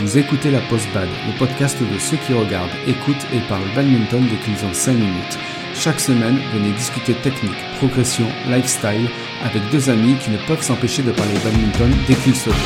Vous 0.00 0.16
écoutez 0.16 0.52
la 0.52 0.60
Post 0.60 0.86
Bad, 0.94 1.08
le 1.26 1.36
podcast 1.40 1.76
de 1.80 1.98
ceux 1.98 2.18
qui 2.18 2.32
regardent, 2.32 2.70
écoutent 2.86 3.26
et 3.34 3.40
parlent 3.48 3.74
badminton 3.74 4.24
dès 4.30 4.36
qu'ils 4.36 4.64
ont 4.64 4.72
5 4.72 4.92
minutes. 4.92 5.38
Chaque 5.74 5.98
semaine, 5.98 6.38
venez 6.54 6.70
discuter 6.70 7.14
technique, 7.14 7.58
progression, 7.78 8.26
lifestyle 8.48 9.08
avec 9.42 9.60
deux 9.72 9.90
amis 9.90 10.14
qui 10.14 10.30
ne 10.30 10.38
peuvent 10.46 10.62
s'empêcher 10.62 11.02
de 11.02 11.10
parler 11.10 11.34
badminton 11.42 11.90
dès 12.06 12.14
qu'ils 12.14 12.36
se 12.36 12.48
voient. 12.48 12.56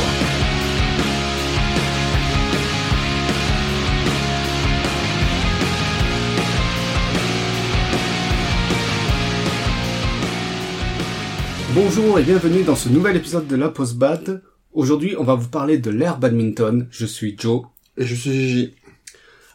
Bonjour 11.75 12.19
et 12.19 12.25
bienvenue 12.25 12.63
dans 12.63 12.77
ce 12.77 12.91
nouvel 12.91 13.17
épisode 13.17 13.47
de 13.47 13.57
la 13.57 13.71
Post 13.71 13.97
Bad. 13.97 14.43
Aujourd'hui, 14.73 15.17
on 15.19 15.25
va 15.25 15.35
vous 15.35 15.49
parler 15.49 15.77
de 15.77 15.91
l'air 15.91 16.19
badminton. 16.19 16.87
Je 16.91 17.05
suis 17.05 17.37
Joe. 17.39 17.63
Et 17.99 18.07
je 18.07 18.15
suis 18.15 18.33
Gigi. 18.33 18.75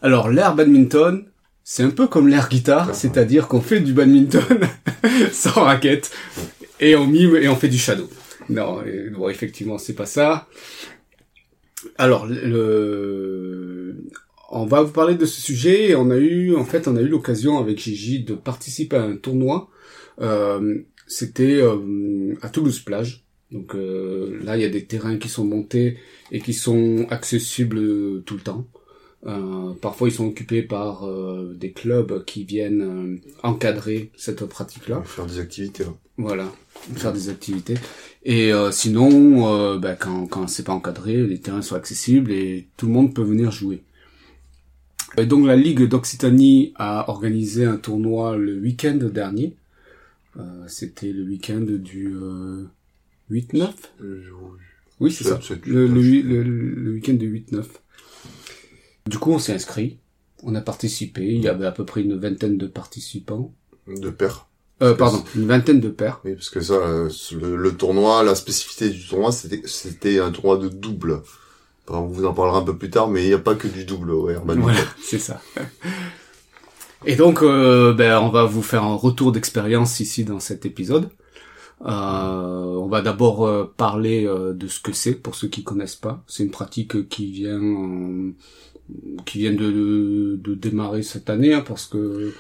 Alors, 0.03 0.29
l'air 0.29 0.53
badminton, 0.53 1.25
c'est 1.63 1.81
un 1.81 1.89
peu 1.89 2.07
comme 2.07 2.27
l'air 2.27 2.49
guitare, 2.49 2.93
c'est-à-dire 2.93 3.47
qu'on 3.47 3.61
fait 3.61 3.79
du 3.79 3.93
badminton 3.93 4.59
sans 5.31 5.63
raquette 5.63 6.11
et 6.79 6.95
on 6.95 7.07
mime 7.07 7.35
et 7.35 7.47
on 7.47 7.55
fait 7.55 7.67
du 7.67 7.79
shadow. 7.79 8.07
Non, 8.49 8.83
bon, 9.13 9.29
effectivement, 9.29 9.79
c'est 9.79 9.95
pas 9.95 10.05
ça. 10.05 10.47
Alors, 11.97 12.27
le... 12.27 13.95
on 14.51 14.65
va 14.67 14.83
vous 14.83 14.91
parler 14.91 15.15
de 15.15 15.25
ce 15.25 15.41
sujet. 15.41 15.89
Et 15.89 15.95
on 15.95 16.11
a 16.11 16.17
eu, 16.17 16.55
en 16.55 16.63
fait, 16.63 16.87
on 16.87 16.95
a 16.95 17.01
eu 17.01 17.07
l'occasion 17.07 17.57
avec 17.57 17.79
Gigi 17.79 18.23
de 18.23 18.35
participer 18.35 18.97
à 18.97 19.03
un 19.03 19.17
tournoi. 19.17 19.69
Euh, 20.21 20.83
C'était 21.07 21.59
euh, 21.59 22.35
à 22.43 22.49
Toulouse 22.49 22.79
plage. 22.79 23.26
Donc 23.51 23.75
euh, 23.75 24.39
là, 24.43 24.57
il 24.57 24.61
y 24.61 24.65
a 24.65 24.69
des 24.69 24.85
terrains 24.85 25.17
qui 25.17 25.29
sont 25.29 25.45
montés 25.45 25.97
et 26.31 26.39
qui 26.41 26.53
sont 26.53 27.05
accessibles 27.09 28.23
tout 28.23 28.35
le 28.35 28.41
temps. 28.41 28.65
Euh, 29.25 29.73
parfois, 29.81 30.09
ils 30.09 30.13
sont 30.13 30.27
occupés 30.27 30.61
par 30.61 31.07
euh, 31.07 31.55
des 31.59 31.71
clubs 31.71 32.23
qui 32.25 32.43
viennent 32.43 32.81
euh, 32.81 33.17
encadrer 33.43 34.11
cette 34.15 34.45
pratique-là. 34.45 35.01
Faire 35.05 35.25
des 35.25 35.39
activités. 35.39 35.83
hein. 35.85 35.95
Voilà, 36.17 36.51
faire 36.95 37.13
des 37.13 37.29
activités. 37.29 37.75
Et 38.23 38.51
euh, 38.51 38.71
sinon, 38.71 39.53
euh, 39.53 39.77
bah, 39.77 39.95
quand, 39.95 40.27
quand 40.27 40.47
c'est 40.47 40.63
pas 40.63 40.73
encadré, 40.73 41.25
les 41.25 41.39
terrains 41.39 41.61
sont 41.61 41.75
accessibles 41.75 42.31
et 42.31 42.67
tout 42.75 42.87
le 42.87 42.91
monde 42.93 43.13
peut 43.13 43.23
venir 43.23 43.51
jouer. 43.51 43.81
Et 45.17 45.25
donc 45.25 45.45
la 45.47 45.55
Ligue 45.55 45.83
d'Occitanie 45.87 46.73
a 46.75 47.09
organisé 47.09 47.65
un 47.65 47.77
tournoi 47.77 48.35
le 48.37 48.57
week-end 48.59 48.97
dernier. 48.97 49.55
Euh, 50.37 50.63
C'était 50.67 51.11
le 51.11 51.23
week-end 51.23 51.65
du 51.67 52.13
euh, 52.15 52.65
8-9 53.31 53.69
Euh, 54.01 54.23
Oui, 54.99 55.11
c'est 55.11 55.23
ça. 55.23 55.39
Le, 55.65 55.85
week-end 56.93 57.13
du 57.13 57.45
8-9. 57.51 57.63
Du 59.07 59.17
coup, 59.17 59.31
on 59.31 59.39
s'est 59.39 59.53
inscrit. 59.53 59.99
On 60.43 60.55
a 60.55 60.61
participé. 60.61 61.25
Il 61.25 61.41
y 61.41 61.47
avait 61.47 61.65
à 61.65 61.71
peu 61.71 61.85
près 61.85 62.01
une 62.01 62.15
vingtaine 62.17 62.57
de 62.57 62.67
participants. 62.67 63.53
De 63.87 64.09
paires. 64.09 64.47
Euh, 64.83 64.93
pardon, 64.93 65.23
une 65.35 65.47
vingtaine 65.47 65.79
de 65.79 65.89
paires. 65.89 66.21
Oui, 66.23 66.35
parce 66.35 66.49
que 66.49 66.61
ça, 66.61 66.75
euh, 66.75 67.09
le, 67.31 67.55
le 67.55 67.71
tournoi, 67.75 68.23
la 68.23 68.35
spécificité 68.35 68.89
du 68.89 69.07
tournoi, 69.07 69.31
c'était 69.31 70.19
un 70.19 70.31
tournoi 70.31 70.57
de 70.57 70.69
double. 70.69 71.21
Enfin, 71.87 71.99
on 71.99 72.07
vous 72.07 72.25
en 72.25 72.33
parlera 72.33 72.59
un 72.59 72.63
peu 72.63 72.77
plus 72.77 72.89
tard, 72.89 73.07
mais 73.07 73.23
il 73.23 73.27
n'y 73.27 73.33
a 73.33 73.39
pas 73.39 73.55
que 73.55 73.67
du 73.67 73.85
double 73.85 74.11
au 74.11 74.27
Badminton. 74.27 74.61
Voilà, 74.61 74.79
c'est 75.01 75.19
ça. 75.19 75.41
Et 77.05 77.15
donc, 77.15 77.41
euh, 77.41 77.93
ben, 77.93 78.19
on 78.19 78.29
va 78.29 78.43
vous 78.43 78.61
faire 78.61 78.83
un 78.83 78.95
retour 78.95 79.31
d'expérience 79.31 79.99
ici 79.99 80.25
dans 80.25 80.39
cet 80.39 80.65
épisode. 80.65 81.09
Euh, 81.81 81.87
on 81.89 82.87
va 82.87 83.01
d'abord 83.01 83.45
euh, 83.45 83.71
parler 83.77 84.25
euh, 84.25 84.53
de 84.53 84.67
ce 84.67 84.79
que 84.79 84.93
c'est 84.93 85.13
pour 85.13 85.35
ceux 85.35 85.47
qui 85.47 85.63
connaissent 85.63 85.95
pas. 85.95 86.23
C'est 86.27 86.43
une 86.43 86.51
pratique 86.51 87.07
qui 87.09 87.31
vient 87.31 88.31
qui 89.25 89.39
vient 89.39 89.53
de, 89.53 90.39
de 90.41 90.55
démarrer 90.55 91.03
cette 91.03 91.29
année 91.29 91.53
hein, 91.53 91.63
parce 91.67 91.85
que 91.87 92.31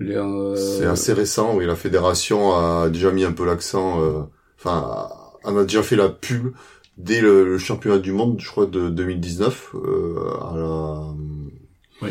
euh, 0.00 0.56
C'est 0.56 0.86
assez 0.86 1.12
récent, 1.12 1.56
oui, 1.56 1.66
la 1.66 1.76
fédération 1.76 2.54
a 2.54 2.88
déjà 2.88 3.10
mis 3.10 3.24
un 3.24 3.32
peu 3.32 3.44
l'accent, 3.44 4.02
euh, 4.02 4.22
enfin, 4.58 5.08
on 5.44 5.56
a 5.58 5.62
déjà 5.62 5.82
fait 5.82 5.96
la 5.96 6.08
pub 6.08 6.54
dès 6.96 7.20
le, 7.20 7.44
le 7.44 7.58
championnat 7.58 7.98
du 7.98 8.12
monde, 8.12 8.40
je 8.40 8.48
crois, 8.48 8.66
de 8.66 8.88
2019, 8.88 9.74
euh, 9.74 10.30
à 10.40 10.56
la... 10.56 11.14
Oui. 12.02 12.10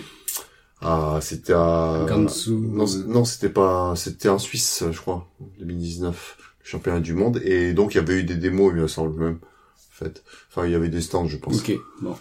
À, 0.82 1.20
c'était 1.22 1.54
à... 1.54 2.06
Gansu. 2.08 2.52
Non, 2.52 2.86
non, 3.08 3.26
c'était 3.26 3.50
pas, 3.50 3.96
c'était 3.96 4.30
en 4.30 4.40
Suisse, 4.40 4.84
je 4.92 5.00
crois, 5.00 5.28
2019, 5.60 6.38
le 6.40 6.44
championnat 6.70 7.00
du 7.00 7.14
monde, 7.14 7.42
et 7.44 7.74
donc 7.74 7.94
il 7.94 7.98
y 7.98 8.00
avait 8.00 8.20
eu 8.20 8.24
des 8.24 8.36
démos, 8.36 8.72
il 8.76 8.82
me 8.82 8.88
semble 8.88 9.20
même, 9.20 9.40
en 9.42 9.96
fait. 10.06 10.24
Enfin, 10.50 10.66
il 10.68 10.72
y 10.72 10.76
avait 10.76 10.90
des 10.90 11.02
stands, 11.02 11.28
je 11.28 11.38
pense. 11.38 11.58
Ok, 11.60 11.72
bon, 12.02 12.16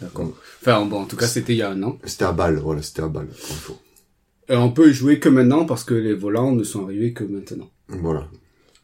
d'accord. 0.00 0.32
Enfin 0.62 0.84
bon, 0.86 1.00
en 1.00 1.04
tout 1.06 1.16
cas, 1.16 1.26
c'était 1.26 1.52
il 1.52 1.58
y 1.58 1.62
a 1.62 1.70
un 1.70 1.82
an. 1.82 1.98
C'était 2.04 2.24
à 2.24 2.32
Bâle, 2.32 2.56
voilà, 2.58 2.82
c'était 2.82 3.02
à 3.02 3.08
Bâle, 3.08 3.28
il 3.30 3.54
faut. 3.56 3.78
Et 4.48 4.56
on 4.56 4.72
peut 4.72 4.88
y 4.90 4.92
jouer 4.92 5.20
que 5.20 5.28
maintenant 5.28 5.64
parce 5.64 5.84
que 5.84 5.94
les 5.94 6.14
volants 6.14 6.52
ne 6.52 6.64
sont 6.64 6.84
arrivés 6.84 7.12
que 7.12 7.22
maintenant. 7.24 7.70
Voilà. 7.88 8.26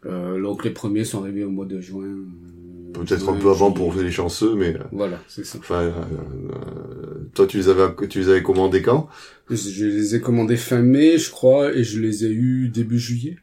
Euh, 0.05 0.41
donc 0.41 0.65
les 0.65 0.71
premiers 0.71 1.05
sont 1.05 1.22
arrivés 1.22 1.43
au 1.44 1.50
mois 1.50 1.66
de 1.66 1.81
juin. 1.81 2.05
euh, 2.05 2.93
Peut-être 2.93 3.28
un 3.28 3.37
peu 3.37 3.50
avant 3.50 3.72
pour 3.72 3.93
les 3.94 4.12
chanceux, 4.12 4.55
mais, 4.55 4.75
euh, 4.76 4.84
Voilà, 4.93 5.21
c'est 5.28 5.44
ça. 5.44 5.59
enfin, 5.59 5.82
euh, 5.82 7.28
toi, 7.34 7.47
tu 7.47 7.56
les 7.59 7.69
avais, 7.69 7.88
tu 8.09 8.21
les 8.21 8.28
avais 8.28 8.43
commandés 8.43 8.81
quand? 8.82 9.09
Je, 9.50 9.56
je 9.56 9.87
les 9.87 10.15
ai 10.15 10.21
commandés 10.21 10.56
fin 10.56 10.81
mai, 10.82 11.19
je 11.19 11.31
crois, 11.31 11.75
et 11.75 11.82
je 11.84 12.00
les 12.00 12.25
ai 12.25 12.31
eus 12.31 12.69
début 12.69 12.99
juillet. 12.99 13.37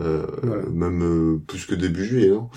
Euh, 0.00 0.26
Voilà. 0.42 0.62
même 0.70 1.02
euh, 1.02 1.38
plus 1.46 1.66
que 1.66 1.74
début 1.74 2.04
juillet, 2.04 2.30
non? 2.30 2.48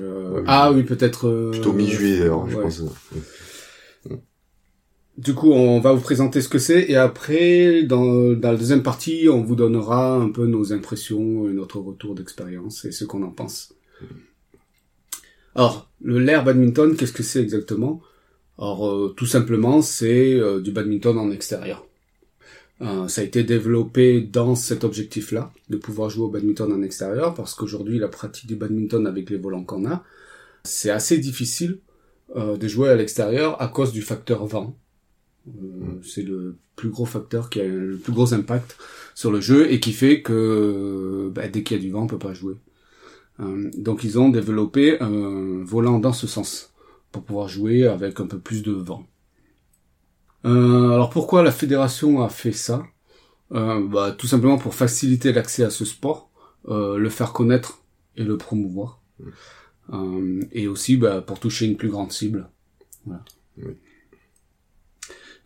Euh, 0.00 0.34
Ouais. 0.36 0.42
ah 0.46 0.72
oui, 0.72 0.82
peut-être. 0.82 1.28
euh, 1.28 1.50
Plutôt 1.50 1.72
mi-juillet, 1.72 2.18
d'ailleurs, 2.20 2.48
je 2.48 2.56
ouais. 2.56 2.62
pense. 2.62 2.82
Du 5.16 5.32
coup, 5.34 5.52
on 5.52 5.78
va 5.78 5.92
vous 5.92 6.00
présenter 6.00 6.40
ce 6.40 6.48
que 6.48 6.58
c'est, 6.58 6.90
et 6.90 6.96
après, 6.96 7.84
dans, 7.84 8.32
dans 8.32 8.50
la 8.50 8.56
deuxième 8.56 8.82
partie, 8.82 9.28
on 9.30 9.42
vous 9.44 9.54
donnera 9.54 10.14
un 10.16 10.30
peu 10.30 10.46
nos 10.46 10.72
impressions, 10.72 11.48
et 11.48 11.52
notre 11.52 11.78
retour 11.78 12.16
d'expérience, 12.16 12.84
et 12.84 12.90
ce 12.90 13.04
qu'on 13.04 13.22
en 13.22 13.30
pense. 13.30 13.74
Alors, 15.54 15.88
le 16.02 16.18
l'air 16.18 16.42
badminton, 16.44 16.96
qu'est-ce 16.96 17.12
que 17.12 17.22
c'est 17.22 17.40
exactement? 17.40 18.02
Alors, 18.58 18.88
euh, 18.88 19.14
tout 19.16 19.26
simplement, 19.26 19.82
c'est 19.82 20.34
euh, 20.34 20.60
du 20.60 20.72
badminton 20.72 21.16
en 21.18 21.30
extérieur. 21.30 21.86
Euh, 22.82 23.08
ça 23.08 23.20
a 23.20 23.24
été 23.24 23.44
développé 23.44 24.20
dans 24.20 24.54
cet 24.54 24.84
objectif-là, 24.84 25.52
de 25.70 25.76
pouvoir 25.76 26.10
jouer 26.10 26.24
au 26.24 26.28
badminton 26.28 26.72
en 26.72 26.82
extérieur, 26.82 27.34
parce 27.34 27.54
qu'aujourd'hui, 27.54 27.98
la 27.98 28.08
pratique 28.08 28.46
du 28.46 28.56
badminton 28.56 29.06
avec 29.06 29.30
les 29.30 29.36
volants 29.38 29.64
qu'on 29.64 29.88
a, 29.88 30.02
c'est 30.64 30.90
assez 30.90 31.18
difficile 31.18 31.78
euh, 32.36 32.56
de 32.56 32.68
jouer 32.68 32.90
à 32.90 32.96
l'extérieur 32.96 33.60
à 33.62 33.68
cause 33.68 33.92
du 33.92 34.02
facteur 34.02 34.46
vent. 34.46 34.76
Euh, 35.48 36.00
C'est 36.02 36.22
le 36.22 36.56
plus 36.76 36.88
gros 36.88 37.06
facteur 37.06 37.50
qui 37.50 37.60
a 37.60 37.64
le 37.64 37.96
plus 37.98 38.12
gros 38.12 38.34
impact 38.34 38.76
sur 39.14 39.30
le 39.30 39.40
jeu 39.40 39.70
et 39.70 39.78
qui 39.80 39.92
fait 39.92 40.22
que 40.22 41.30
bah, 41.34 41.48
dès 41.48 41.62
qu'il 41.62 41.76
y 41.76 41.80
a 41.80 41.82
du 41.82 41.90
vent, 41.90 42.02
on 42.04 42.06
peut 42.06 42.18
pas 42.18 42.34
jouer. 42.34 42.56
Euh, 43.40 43.70
donc 43.76 44.04
ils 44.04 44.18
ont 44.18 44.28
développé 44.30 45.00
un 45.00 45.64
volant 45.64 45.98
dans 45.98 46.12
ce 46.12 46.26
sens 46.26 46.72
pour 47.12 47.24
pouvoir 47.24 47.48
jouer 47.48 47.86
avec 47.86 48.20
un 48.20 48.26
peu 48.26 48.38
plus 48.38 48.62
de 48.62 48.72
vent. 48.72 49.06
Euh, 50.44 50.92
alors 50.92 51.10
pourquoi 51.10 51.42
la 51.42 51.52
fédération 51.52 52.22
a 52.22 52.28
fait 52.28 52.52
ça? 52.52 52.84
Euh, 53.52 53.86
bah, 53.86 54.12
Tout 54.12 54.26
simplement 54.26 54.58
pour 54.58 54.74
faciliter 54.74 55.32
l'accès 55.32 55.64
à 55.64 55.70
ce 55.70 55.84
sport, 55.84 56.30
euh, 56.68 56.98
le 56.98 57.08
faire 57.08 57.32
connaître 57.32 57.82
et 58.16 58.24
le 58.24 58.36
promouvoir. 58.36 59.00
Euh, 59.92 60.42
et 60.52 60.66
aussi 60.66 60.96
bah, 60.96 61.20
pour 61.20 61.40
toucher 61.40 61.66
une 61.66 61.76
plus 61.76 61.90
grande 61.90 62.12
cible. 62.12 62.48
Voilà. 63.06 63.24
Oui. 63.58 63.74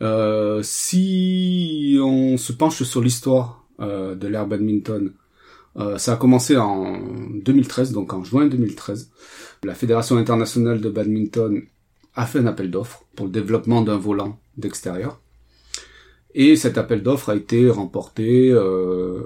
Euh, 0.00 0.60
si 0.62 1.98
on 2.00 2.36
se 2.36 2.53
penche 2.53 2.83
sur 2.83 3.00
l'histoire 3.00 3.65
euh, 3.80 4.15
de 4.15 4.28
l'air 4.28 4.47
badminton, 4.47 5.12
euh, 5.77 5.98
ça 5.98 6.15
a 6.15 6.16
commencé 6.16 6.56
en 6.56 7.00
2013, 7.45 7.92
donc 7.92 8.12
en 8.12 8.24
juin 8.24 8.47
2013. 8.47 9.10
La 9.65 9.74
Fédération 9.74 10.16
internationale 10.16 10.80
de 10.80 10.89
badminton 10.89 11.62
a 12.15 12.27
fait 12.27 12.39
un 12.39 12.47
appel 12.47 12.71
d'offres 12.71 13.04
pour 13.16 13.27
le 13.27 13.33
développement 13.33 13.83
d'un 13.83 13.98
volant 13.98 14.39
d'extérieur. 14.59 15.21
Et 16.34 16.57
cet 16.57 16.77
appel 16.78 17.03
d'offres 17.03 17.31
a 17.31 17.37
été 17.37 17.71
remporté 17.71 18.51
euh, 18.53 19.21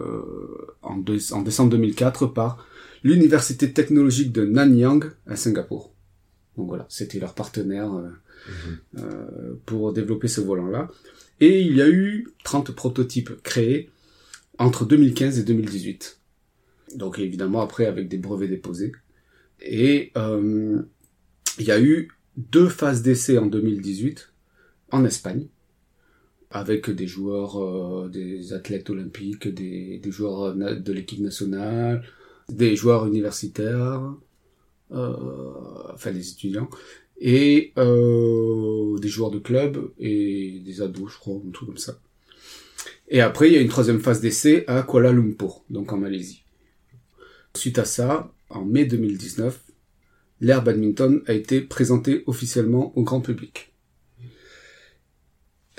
en, 0.82 0.96
deux- 0.96 1.32
en 1.32 1.42
décembre 1.42 1.70
2004 1.70 2.26
par 2.26 2.64
l'Université 3.02 3.72
technologique 3.72 4.30
de 4.32 4.44
Nanyang 4.44 5.10
à 5.26 5.34
Singapour. 5.36 5.92
Donc 6.56 6.68
voilà, 6.68 6.86
c'était 6.88 7.18
leur 7.18 7.34
partenaire 7.34 7.92
euh, 7.94 8.08
euh, 8.98 9.54
pour 9.66 9.92
développer 9.92 10.28
ce 10.28 10.40
volant-là. 10.40 10.88
Et 11.40 11.60
il 11.62 11.74
y 11.76 11.82
a 11.82 11.88
eu 11.88 12.28
30 12.44 12.72
prototypes 12.72 13.42
créés 13.42 13.90
entre 14.58 14.84
2015 14.84 15.38
et 15.40 15.42
2018. 15.42 16.20
Donc 16.94 17.18
évidemment 17.18 17.62
après 17.62 17.86
avec 17.86 18.08
des 18.08 18.18
brevets 18.18 18.48
déposés. 18.50 18.92
Et 19.60 20.12
euh, 20.16 20.80
il 21.58 21.66
y 21.66 21.72
a 21.72 21.80
eu 21.80 22.08
deux 22.36 22.68
phases 22.68 23.02
d'essai 23.02 23.38
en 23.38 23.46
2018 23.46 24.31
en 24.92 25.04
Espagne 25.04 25.46
avec 26.52 26.90
des 26.90 27.06
joueurs, 27.06 27.58
euh, 27.60 28.08
des 28.08 28.52
athlètes 28.52 28.90
olympiques, 28.90 29.48
des, 29.48 29.98
des 29.98 30.10
joueurs 30.10 30.54
de 30.54 30.92
l'équipe 30.92 31.20
nationale, 31.20 32.04
des 32.48 32.76
joueurs 32.76 33.06
universitaires, 33.06 34.14
euh, 34.92 35.92
enfin 35.94 36.12
des 36.12 36.30
étudiants. 36.30 36.68
et 37.18 37.72
euh, 37.78 38.98
des 38.98 39.08
joueurs 39.08 39.30
de 39.30 39.38
club 39.38 39.92
et 39.98 40.60
des 40.64 40.82
ados, 40.82 41.12
je 41.12 41.18
crois, 41.18 41.34
un 41.36 41.50
comme 41.66 41.78
ça. 41.78 41.98
Et 43.08 43.20
après, 43.20 43.48
il 43.48 43.54
y 43.54 43.56
a 43.56 43.60
une 43.60 43.68
troisième 43.68 44.00
phase 44.00 44.20
d'essai 44.20 44.64
à 44.66 44.82
Kuala 44.82 45.12
Lumpur, 45.12 45.62
donc 45.70 45.92
en 45.92 45.98
Malaisie. 45.98 46.44
Suite 47.54 47.78
à 47.78 47.84
ça, 47.84 48.32
en 48.50 48.64
mai 48.64 48.86
2019, 48.86 49.62
l'Air 50.40 50.62
Badminton 50.62 51.22
a 51.26 51.32
été 51.32 51.60
présenté 51.60 52.24
officiellement 52.26 52.92
au 52.98 53.02
grand 53.02 53.20
public. 53.20 53.71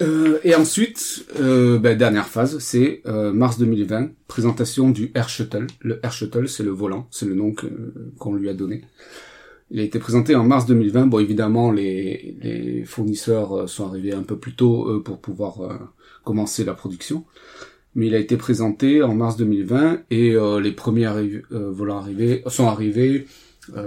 Euh, 0.02 0.40
et 0.44 0.56
ensuite, 0.56 1.26
euh, 1.40 1.78
ben, 1.78 1.98
dernière 1.98 2.28
phase, 2.28 2.58
c'est 2.60 3.02
euh, 3.06 3.32
mars 3.32 3.60
2020, 3.60 4.10
présentation 4.28 4.90
du 4.90 5.12
Air 5.14 5.30
Shuttle. 5.30 5.68
Le 5.82 6.00
Air 6.04 6.12
Shuttle, 6.12 6.50
c'est 6.50 6.64
le 6.64 6.72
volant, 6.72 7.08
c'est 7.12 7.26
le 7.26 7.36
nom 7.36 7.54
qu'on 8.18 8.34
lui 8.34 8.50
a 8.50 8.54
donné. 8.54 8.84
Il 9.70 9.80
a 9.80 9.84
été 9.84 10.00
présenté 10.00 10.36
en 10.36 10.44
mars 10.44 10.66
2020. 10.66 11.08
Bon, 11.08 11.20
évidemment, 11.20 11.72
les, 11.72 12.38
les 12.42 12.86
fournisseurs 12.86 13.54
euh, 13.54 13.68
sont 13.68 13.88
arrivés 13.88 14.14
un 14.14 14.24
peu 14.24 14.38
plus 14.38 14.56
tôt 14.56 14.90
eux, 14.90 15.04
pour 15.04 15.20
pouvoir 15.20 15.62
euh, 15.62 15.78
commencer 16.24 16.64
la 16.64 16.74
production. 16.74 17.26
Mais 17.96 18.08
il 18.08 18.16
a 18.16 18.20
été 18.20 18.38
présenté 18.38 19.04
en 19.04 19.14
mars 19.14 19.38
2020 19.38 20.02
et 20.10 20.36
les 20.64 20.72
premiers 20.72 21.12
volants 21.52 22.00
arrivés 22.00 22.42
sont 22.48 22.66
arrivés, 22.68 23.28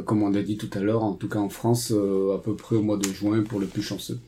comme 0.05 0.23
on 0.23 0.33
a 0.33 0.43
dit 0.43 0.57
tout 0.57 0.71
à 0.75 0.79
l'heure, 0.79 1.03
en 1.03 1.15
tout 1.15 1.29
cas 1.29 1.41
en 1.41 1.49
France, 1.49 1.91
à 1.91 2.39
peu 2.39 2.55
près 2.55 2.77
au 2.77 2.83
mois 2.83 2.99
de 2.99 3.09
juin 3.09 3.43
pour 3.43 3.59
le 3.59 3.67
plus 3.67 3.83
chanceux. 3.83 4.21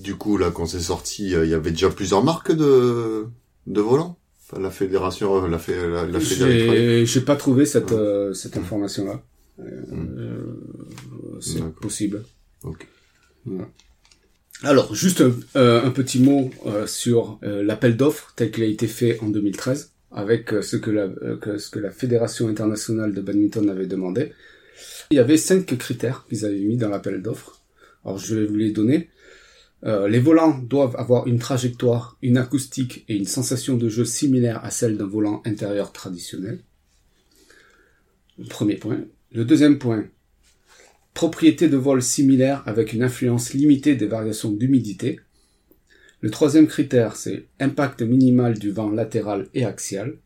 Du 0.00 0.16
coup, 0.16 0.36
là, 0.36 0.50
quand 0.50 0.66
c'est 0.66 0.80
sorti, 0.80 1.30
il 1.30 1.48
y 1.48 1.54
avait 1.54 1.70
déjà 1.70 1.90
plusieurs 1.90 2.24
marques 2.24 2.52
de, 2.52 3.26
de 3.66 3.80
volants 3.80 4.18
La 4.58 4.70
fédération, 4.70 5.46
la, 5.46 5.58
fait 5.58 5.76
la, 5.76 6.06
la 6.06 6.20
fédération. 6.20 7.04
J'ai 7.04 7.20
pas 7.20 7.36
trouvé 7.36 7.66
cette, 7.66 7.92
euh, 7.92 8.32
cette 8.32 8.56
information-là. 8.56 9.22
Euh, 9.60 9.64
hmm. 9.88 10.18
euh, 10.18 11.40
c'est 11.40 11.62
possible. 11.74 12.24
Alors, 14.62 14.94
juste 14.94 15.22
un, 15.54 15.90
petit 15.90 16.20
mot 16.20 16.50
sur 16.86 17.38
l'appel 17.42 17.96
d'offres 17.96 18.32
tel 18.36 18.50
qu'il 18.50 18.62
a 18.64 18.66
été 18.66 18.86
fait 18.86 19.18
en 19.20 19.28
2013, 19.28 19.92
avec 20.12 20.50
ce 20.62 20.76
que, 20.76 20.90
la, 20.90 21.08
ce 21.58 21.70
que 21.70 21.78
la 21.78 21.90
Fédération 21.90 22.48
internationale 22.48 23.12
de 23.14 23.20
badminton 23.20 23.68
avait 23.68 23.86
demandé. 23.86 24.32
Il 25.10 25.16
y 25.16 25.20
avait 25.20 25.36
cinq 25.36 25.76
critères 25.78 26.26
qu'ils 26.28 26.44
avaient 26.44 26.60
mis 26.60 26.76
dans 26.76 26.88
l'appel 26.88 27.22
d'offres. 27.22 27.60
Alors, 28.04 28.18
je 28.18 28.36
vais 28.36 28.46
vous 28.46 28.56
les 28.56 28.70
donner. 28.70 29.10
Euh, 29.84 30.08
les 30.08 30.20
volants 30.20 30.58
doivent 30.58 30.94
avoir 30.96 31.26
une 31.26 31.38
trajectoire, 31.38 32.16
une 32.22 32.36
acoustique 32.36 33.04
et 33.08 33.16
une 33.16 33.26
sensation 33.26 33.76
de 33.76 33.88
jeu 33.88 34.04
similaire 34.04 34.64
à 34.64 34.70
celle 34.70 34.96
d'un 34.96 35.06
volant 35.06 35.42
intérieur 35.44 35.92
traditionnel. 35.92 36.60
premier 38.48 38.76
point. 38.76 39.00
Le 39.32 39.44
deuxième 39.44 39.78
point, 39.78 40.06
propriété 41.14 41.68
de 41.68 41.76
vol 41.76 42.02
similaire 42.02 42.62
avec 42.66 42.92
une 42.92 43.02
influence 43.02 43.54
limitée 43.54 43.94
des 43.94 44.06
variations 44.06 44.52
d'humidité. 44.52 45.20
Le 46.20 46.30
troisième 46.30 46.66
critère, 46.66 47.16
c'est 47.16 47.46
impact 47.58 48.02
minimal 48.02 48.58
du 48.58 48.70
vent 48.70 48.90
latéral 48.90 49.48
et 49.54 49.64
axial. 49.64 50.16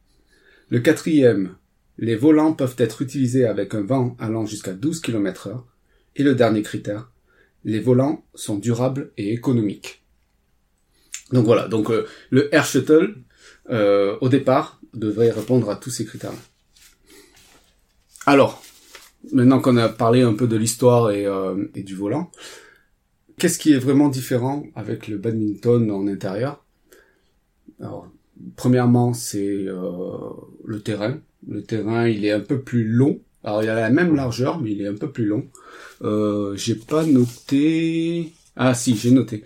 Le 0.69 0.81
quatrième, 0.81 1.57
les 1.99 2.17
volants 2.17 2.53
peuvent 2.53 2.77
être 2.79 3.01
utilisés 3.01 3.47
avec 3.47 3.75
un 3.75 3.83
vent 3.83 4.17
allant 4.19 4.45
jusqu'à 4.45 4.75
12 4.75 5.01
km 5.01 5.49
heure. 5.49 5.67
Et 6.15 6.23
le 6.23 6.35
dernier 6.35 6.63
critère, 6.63 7.11
les 7.67 7.81
volants 7.81 8.25
sont 8.35 8.57
durables 8.57 9.11
et 9.19 9.33
économiques. 9.33 10.05
Donc 11.33 11.45
voilà, 11.45 11.67
donc 11.67 11.91
euh, 11.91 12.07
le 12.31 12.55
Air 12.55 12.65
Shuttle, 12.65 13.17
euh, 13.71 14.17
au 14.21 14.29
départ, 14.29 14.81
devrait 14.95 15.33
répondre 15.33 15.69
à 15.69 15.75
tous 15.75 15.91
ces 15.91 16.05
critères. 16.05 16.33
Alors, 18.25 18.63
maintenant 19.33 19.61
qu'on 19.61 19.77
a 19.77 19.89
parlé 19.89 20.23
un 20.23 20.35
peu 20.35 20.47
de 20.47 20.57
l'histoire 20.57 21.11
et, 21.11 21.27
euh, 21.27 21.67
du 21.75 21.97
volant, 21.97 22.31
qu'est-ce 23.37 23.59
qui 23.59 23.73
est 23.73 23.79
vraiment 23.79 24.09
différent 24.09 24.65
avec 24.77 25.09
le 25.09 25.19
badminton 25.19 25.91
en 25.91 26.07
intérieur? 26.07 26.65
Alors, 27.81 28.09
premièrement, 28.55 29.13
c'est 29.13 29.67
le 29.67 30.81
terrain. 30.83 31.19
Le 31.49 31.63
terrain, 31.63 32.09
il 32.09 32.25
est 32.25 32.33
un 32.33 32.41
peu 32.41 32.63
plus 32.63 32.85
long. 32.85 33.21
Alors, 33.47 33.63
il 33.63 33.69
a 33.69 33.77
la 33.77 33.91
même 33.91 34.17
largeur, 34.17 34.61
mais 34.61 34.73
il 34.73 34.83
est 34.83 34.89
un 34.89 34.97
peu 34.97 35.13
plus 35.13 35.25
long. 35.25 35.49
Euh, 36.03 36.57
j'ai 36.57 36.75
pas 36.75 37.07
noté. 37.07 38.33
Ah 38.57 38.75
si, 38.75 38.97
j'ai 38.97 39.13
noté. 39.13 39.45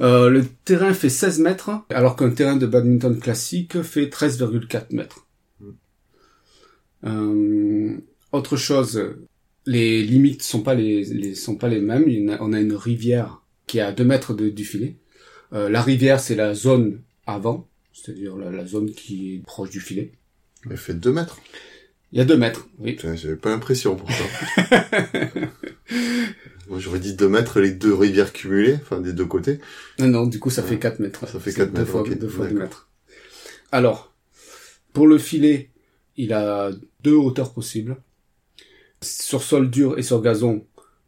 Euh, 0.00 0.30
le 0.30 0.46
terrain 0.64 0.94
fait 0.94 1.10
16 1.10 1.40
mètres, 1.40 1.70
alors 1.90 2.16
qu'un 2.16 2.30
terrain 2.30 2.56
de 2.56 2.66
badminton 2.66 3.20
classique 3.20 3.82
fait 3.82 4.06
13,4 4.06 4.86
mètres. 4.94 5.26
Euh, 7.04 7.98
autre 8.32 8.56
chose, 8.56 9.04
les 9.66 10.02
limites 10.02 10.42
sont 10.42 10.62
pas 10.62 10.74
les, 10.74 11.34
sont 11.34 11.56
pas 11.56 11.68
les 11.68 11.82
mêmes. 11.82 12.06
on 12.40 12.54
a 12.54 12.60
une 12.60 12.74
rivière 12.74 13.42
qui 13.66 13.78
est 13.78 13.82
à 13.82 13.92
2 13.92 14.02
mètres 14.02 14.32
du 14.34 14.64
filet. 14.64 14.96
la 15.52 15.82
rivière, 15.82 16.20
c'est 16.20 16.36
la 16.36 16.54
zone 16.54 17.02
avant, 17.26 17.68
c'est-à-dire 17.92 18.34
la, 18.36 18.64
zone 18.64 18.92
qui 18.92 19.34
est 19.34 19.38
proche 19.44 19.68
du 19.68 19.80
filet. 19.80 20.12
Elle 20.70 20.78
fait 20.78 20.94
2 20.94 21.12
mètres. 21.12 21.38
Il 22.12 22.18
y 22.18 22.22
a 22.22 22.24
2 22.24 22.36
mètres, 22.36 22.68
oui. 22.78 22.96
J'avais 23.00 23.36
pas 23.36 23.50
l'impression 23.50 23.96
pour 23.96 24.08
ça. 24.10 24.24
Moi, 26.68 26.78
j'aurais 26.78 26.98
dit 26.98 27.14
2 27.14 27.28
mètres 27.28 27.60
les 27.60 27.72
deux 27.72 27.94
rivières 27.94 28.32
cumulées, 28.32 28.74
enfin 28.74 29.00
des 29.00 29.12
deux 29.12 29.26
côtés. 29.26 29.60
Non, 29.98 30.08
non, 30.08 30.26
du 30.26 30.38
coup, 30.38 30.50
ça 30.50 30.62
fait 30.62 30.78
4 30.78 31.00
mètres. 31.00 31.28
Ça 31.28 31.38
fait 31.38 31.52
4 31.52 31.72
mètres. 31.72 31.90
Fois, 31.90 32.04
Deux 32.08 32.28
fois 32.28 32.46
2 32.46 32.54
mètres. 32.54 32.88
Alors, 33.72 34.12
pour 34.92 35.06
le 35.06 35.18
filet, 35.18 35.70
il 36.16 36.32
a 36.32 36.70
deux 37.02 37.14
hauteurs 37.14 37.52
possibles. 37.52 37.96
Sur 39.02 39.42
sol 39.42 39.70
dur 39.70 39.98
et 39.98 40.02
sur 40.02 40.22
gazon, 40.22 40.64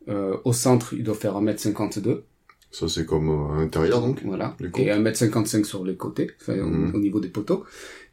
euh, 0.09 0.37
au 0.45 0.53
centre, 0.53 0.93
il 0.93 1.05
doit 1.05 1.15
faire 1.15 1.35
1m52. 1.35 2.23
Ça, 2.71 2.89
c'est 2.89 3.07
comme 3.07 3.31
euh, 3.31 3.55
à 3.55 3.57
l'intérieur, 3.57 4.01
donc. 4.01 4.23
Voilà. 4.25 4.57
Et 4.61 4.67
1m55 4.67 5.65
sur 5.65 5.85
les 5.85 5.97
côtés, 5.97 6.31
enfin, 6.41 6.55
mhm. 6.55 6.95
au 6.95 6.99
niveau 6.99 7.19
des 7.19 7.29
poteaux. 7.29 7.65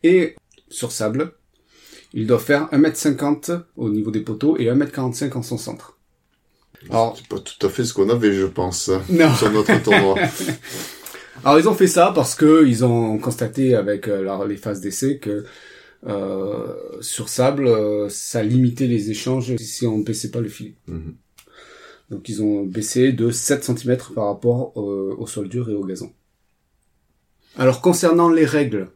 Et 0.03 0.35
sur 0.69 0.91
sable, 0.91 1.33
il 2.15 2.25
doit 2.25 2.39
faire 2.39 2.67
1m50 2.71 3.61
au 3.75 3.89
niveau 3.89 4.09
des 4.09 4.21
poteaux 4.21 4.57
et 4.57 4.65
1m45 4.65 5.33
en 5.33 5.43
son 5.43 5.57
centre. 5.57 5.99
Alors, 6.89 7.15
c'est 7.17 7.27
pas 7.27 7.39
tout 7.39 7.65
à 7.65 7.69
fait 7.69 7.83
ce 7.83 7.93
qu'on 7.93 8.09
avait, 8.09 8.33
je 8.33 8.45
pense, 8.45 8.89
sur 9.37 9.51
notre 9.51 9.81
tournoi. 9.83 10.15
Alors 11.43 11.59
ils 11.59 11.67
ont 11.69 11.75
fait 11.75 11.87
ça 11.87 12.11
parce 12.15 12.33
que 12.33 12.65
ils 12.65 12.85
ont 12.85 13.19
constaté 13.19 13.75
avec 13.75 14.07
euh, 14.07 14.47
les 14.47 14.57
phases 14.57 14.81
d'essai 14.81 15.19
que 15.19 15.45
euh, 16.07 16.73
sur 17.01 17.29
sable, 17.29 17.67
euh, 17.67 18.09
ça 18.09 18.41
limitait 18.43 18.87
les 18.87 19.11
échanges 19.11 19.55
si 19.57 19.85
on 19.85 19.99
ne 19.99 20.03
baissait 20.03 20.31
pas 20.31 20.41
le 20.41 20.49
filet. 20.49 20.75
Mhm. 20.87 21.15
Donc 22.09 22.29
ils 22.29 22.41
ont 22.41 22.63
baissé 22.63 23.11
de 23.11 23.29
7 23.29 23.63
cm 23.63 23.97
par 24.15 24.25
rapport 24.25 24.77
au 24.77 25.25
sol 25.25 25.49
dur 25.49 25.69
et 25.69 25.73
au 25.73 25.83
gazon. 25.83 26.11
Alors 27.57 27.81
concernant 27.81 28.29
les 28.29 28.45
règles, 28.45 28.89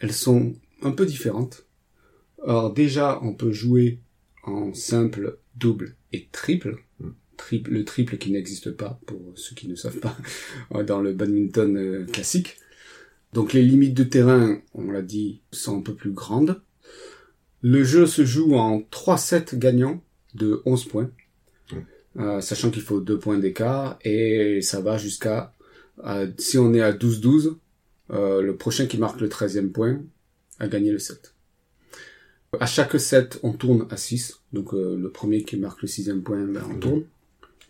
elles 0.00 0.12
sont 0.12 0.52
un 0.82 0.90
peu 0.90 1.06
différentes. 1.06 1.64
Alors 2.46 2.72
déjà, 2.72 3.20
on 3.22 3.34
peut 3.34 3.52
jouer 3.52 4.00
en 4.44 4.74
simple, 4.74 5.38
double 5.56 5.94
et 6.12 6.28
triple 6.32 6.82
le 7.50 7.84
triple 7.84 8.18
qui 8.18 8.30
n'existe 8.30 8.70
pas, 8.70 9.00
pour 9.06 9.20
ceux 9.36 9.54
qui 9.54 9.68
ne 9.68 9.74
savent 9.74 9.98
pas, 9.98 10.16
dans 10.84 11.00
le 11.00 11.12
badminton 11.12 11.76
euh, 11.76 12.04
classique. 12.06 12.56
Donc 13.32 13.52
les 13.52 13.62
limites 13.62 13.94
de 13.94 14.04
terrain, 14.04 14.60
on 14.74 14.90
l'a 14.90 15.02
dit, 15.02 15.40
sont 15.50 15.78
un 15.78 15.82
peu 15.82 15.94
plus 15.94 16.12
grandes. 16.12 16.60
Le 17.62 17.84
jeu 17.84 18.06
se 18.06 18.24
joue 18.24 18.54
en 18.54 18.82
3 18.90 19.18
sets 19.18 19.46
gagnants 19.54 20.02
de 20.34 20.62
11 20.66 20.84
points, 20.86 21.10
euh, 22.18 22.40
sachant 22.40 22.70
qu'il 22.70 22.82
faut 22.82 23.00
2 23.00 23.18
points 23.18 23.38
d'écart, 23.38 23.98
et 24.04 24.60
ça 24.62 24.80
va 24.80 24.98
jusqu'à, 24.98 25.54
euh, 26.04 26.30
si 26.38 26.58
on 26.58 26.74
est 26.74 26.82
à 26.82 26.92
12-12, 26.92 27.56
le 28.10 28.52
prochain 28.52 28.86
qui 28.86 28.98
marque 28.98 29.20
le 29.22 29.28
13e 29.28 29.70
point 29.70 30.02
a 30.58 30.68
gagné 30.68 30.92
le 30.92 30.98
set. 30.98 31.34
À 32.60 32.66
chaque 32.66 33.00
set, 33.00 33.40
on 33.42 33.52
tourne 33.52 33.86
à 33.90 33.96
6, 33.96 34.40
donc 34.52 34.72
le 34.72 35.08
premier 35.08 35.42
qui 35.42 35.56
marque 35.56 35.82
le 35.82 35.88
sixième 35.88 36.22
point, 36.22 36.44
ben, 36.44 36.62
on 36.70 36.78
tourne. 36.78 37.02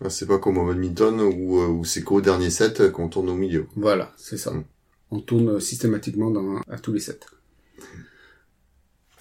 Ah, 0.05 0.11
c'est 0.11 0.27
pas 0.27 0.39
comme 0.39 0.59
au 0.59 0.67
badminton 0.67 1.21
où, 1.21 1.61
euh, 1.61 1.69
où 1.69 1.85
c'est 1.85 2.03
qu'au 2.03 2.21
dernier 2.21 2.51
set 2.51 2.91
qu'on 2.91 3.09
tourne 3.09 3.31
au 3.31 3.37
milieu. 3.37 3.67
Voilà, 3.77 4.13
c'est 4.17 4.37
ça. 4.37 4.53
Mm. 4.53 4.65
On 5.13 5.21
tourne 5.21 5.61
systématiquement 5.61 6.31
dans, 6.31 6.57
à 6.69 6.79
tous 6.79 6.93
les 6.93 7.01
sets. 7.01 7.21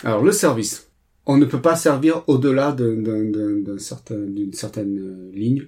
Alors 0.03 0.23
le 0.23 0.31
service. 0.31 0.87
On 1.27 1.37
ne 1.37 1.45
peut 1.45 1.61
pas 1.61 1.75
servir 1.75 2.23
au-delà 2.25 2.71
d'une 2.71 3.77
certain, 3.77 4.25
certaine 4.53 4.97
euh, 4.97 5.31
ligne. 5.35 5.67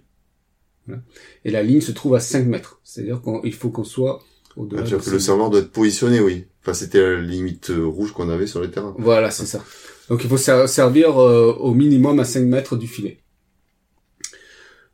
Et 1.45 1.51
la 1.51 1.61
ligne 1.61 1.81
se 1.81 1.91
trouve 1.91 2.15
à 2.15 2.19
5 2.19 2.47
mètres. 2.47 2.81
C'est-à-dire 2.83 3.21
qu'il 3.21 3.53
faut 3.53 3.69
qu'on 3.69 3.83
soit 3.83 4.23
au-delà. 4.57 4.83
Ah, 4.85 5.09
le 5.11 5.19
serveur 5.19 5.51
doit 5.51 5.59
être 5.59 5.71
positionné, 5.71 6.19
oui. 6.19 6.45
Enfin, 6.63 6.73
c'était 6.73 7.01
la 7.01 7.21
limite 7.21 7.69
euh, 7.69 7.85
rouge 7.85 8.13
qu'on 8.13 8.29
avait 8.29 8.47
sur 8.47 8.61
le 8.61 8.71
terrain. 8.71 8.95
Voilà, 8.97 9.31
c'est 9.31 9.45
ça. 9.45 9.63
Donc 10.09 10.23
il 10.23 10.29
faut 10.29 10.37
servir 10.37 11.15
au 11.15 11.73
minimum 11.73 12.19
à 12.19 12.25
5 12.25 12.41
mètres 12.41 12.75
du 12.75 12.87
filet. 12.87 13.23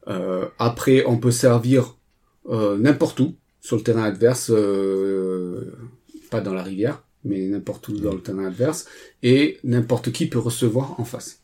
Euh, 0.09 0.47
après, 0.57 1.05
on 1.05 1.17
peut 1.17 1.31
servir 1.31 1.95
euh, 2.49 2.77
n'importe 2.77 3.19
où 3.19 3.35
sur 3.61 3.77
le 3.77 3.83
terrain 3.83 4.03
adverse, 4.03 4.49
euh, 4.49 5.77
pas 6.31 6.41
dans 6.41 6.53
la 6.53 6.63
rivière, 6.63 7.03
mais 7.23 7.47
n'importe 7.47 7.87
où 7.89 7.99
dans 7.99 8.13
le 8.13 8.21
terrain 8.21 8.45
adverse, 8.45 8.87
et 9.21 9.59
n'importe 9.63 10.11
qui 10.11 10.27
peut 10.27 10.39
recevoir 10.39 10.99
en 10.99 11.03
face. 11.03 11.41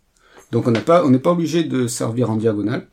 Donc 0.51 0.67
on 0.67 0.71
n'est 0.71 0.81
pas 0.81 1.05
on 1.05 1.09
n'est 1.09 1.19
pas 1.19 1.31
obligé 1.31 1.63
de 1.63 1.87
servir 1.87 2.29
en 2.29 2.37
diagonale. 2.37 2.87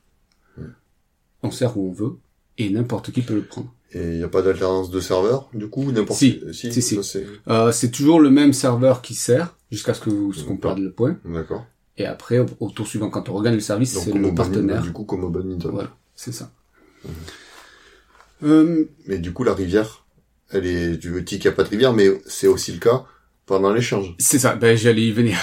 on 1.42 1.50
sert 1.50 1.76
où 1.76 1.88
on 1.88 1.92
veut, 1.92 2.18
et 2.58 2.70
n'importe 2.70 3.12
qui 3.12 3.22
peut 3.22 3.34
le 3.34 3.44
prendre. 3.44 3.72
Et 3.94 4.00
il 4.02 4.16
n'y 4.18 4.22
a 4.22 4.28
pas 4.28 4.40
d'alternance 4.42 4.90
de 4.90 5.00
serveur, 5.00 5.50
du 5.52 5.68
coup, 5.68 5.92
n'importe 5.92 6.18
Si. 6.18 6.40
si, 6.52 6.72
Si, 6.72 6.80
si. 6.82 7.02
c'est- 7.04 7.26
Euh, 7.48 7.72
c'est 7.72 7.90
toujours 7.90 8.20
le 8.20 8.30
même 8.30 8.52
serveur 8.54 9.02
qui 9.02 9.14
sert, 9.14 9.54
jusqu'à 9.70 9.92
ce 9.94 10.00
que 10.00 10.10
ce 10.34 10.44
qu'on 10.44 10.56
perde 10.56 10.78
le 10.78 10.90
point. 10.92 11.18
D'accord. 11.26 11.66
Et 11.98 12.06
après, 12.06 12.38
au, 12.38 12.46
au 12.60 12.70
tour 12.70 12.86
suivant, 12.86 13.10
quand 13.10 13.28
on 13.28 13.34
regagne 13.34 13.54
le 13.54 13.60
service, 13.60 13.92
c'est 13.98 14.10
comme 14.10 14.22
le 14.22 14.34
partenaire. 14.34 14.80
du 14.82 14.92
coup, 14.92 15.04
comme 15.04 15.24
au 15.24 15.28
badminton. 15.30 15.70
Voilà, 15.72 15.90
c'est 16.14 16.32
ça. 16.32 16.50
Euh, 18.42 18.84
Mais 19.06 19.18
du 19.18 19.32
coup, 19.32 19.44
la 19.44 19.54
rivière, 19.54 20.04
elle 20.50 20.66
est, 20.66 20.98
tu 20.98 21.10
veux 21.10 21.20
dire 21.22 21.38
qu'il 21.38 21.48
n'y 21.48 21.52
a 21.52 21.56
pas 21.56 21.64
de 21.64 21.68
rivière, 21.68 21.92
mais 21.92 22.08
c'est 22.26 22.48
aussi 22.48 22.72
le 22.72 22.78
cas 22.78 23.04
pendant 23.46 23.72
l'échange. 23.72 24.14
c'est 24.18 24.38
ça, 24.38 24.54
ben 24.56 24.76
j'allais 24.76 25.02
y 25.06 25.12
venir. 25.12 25.36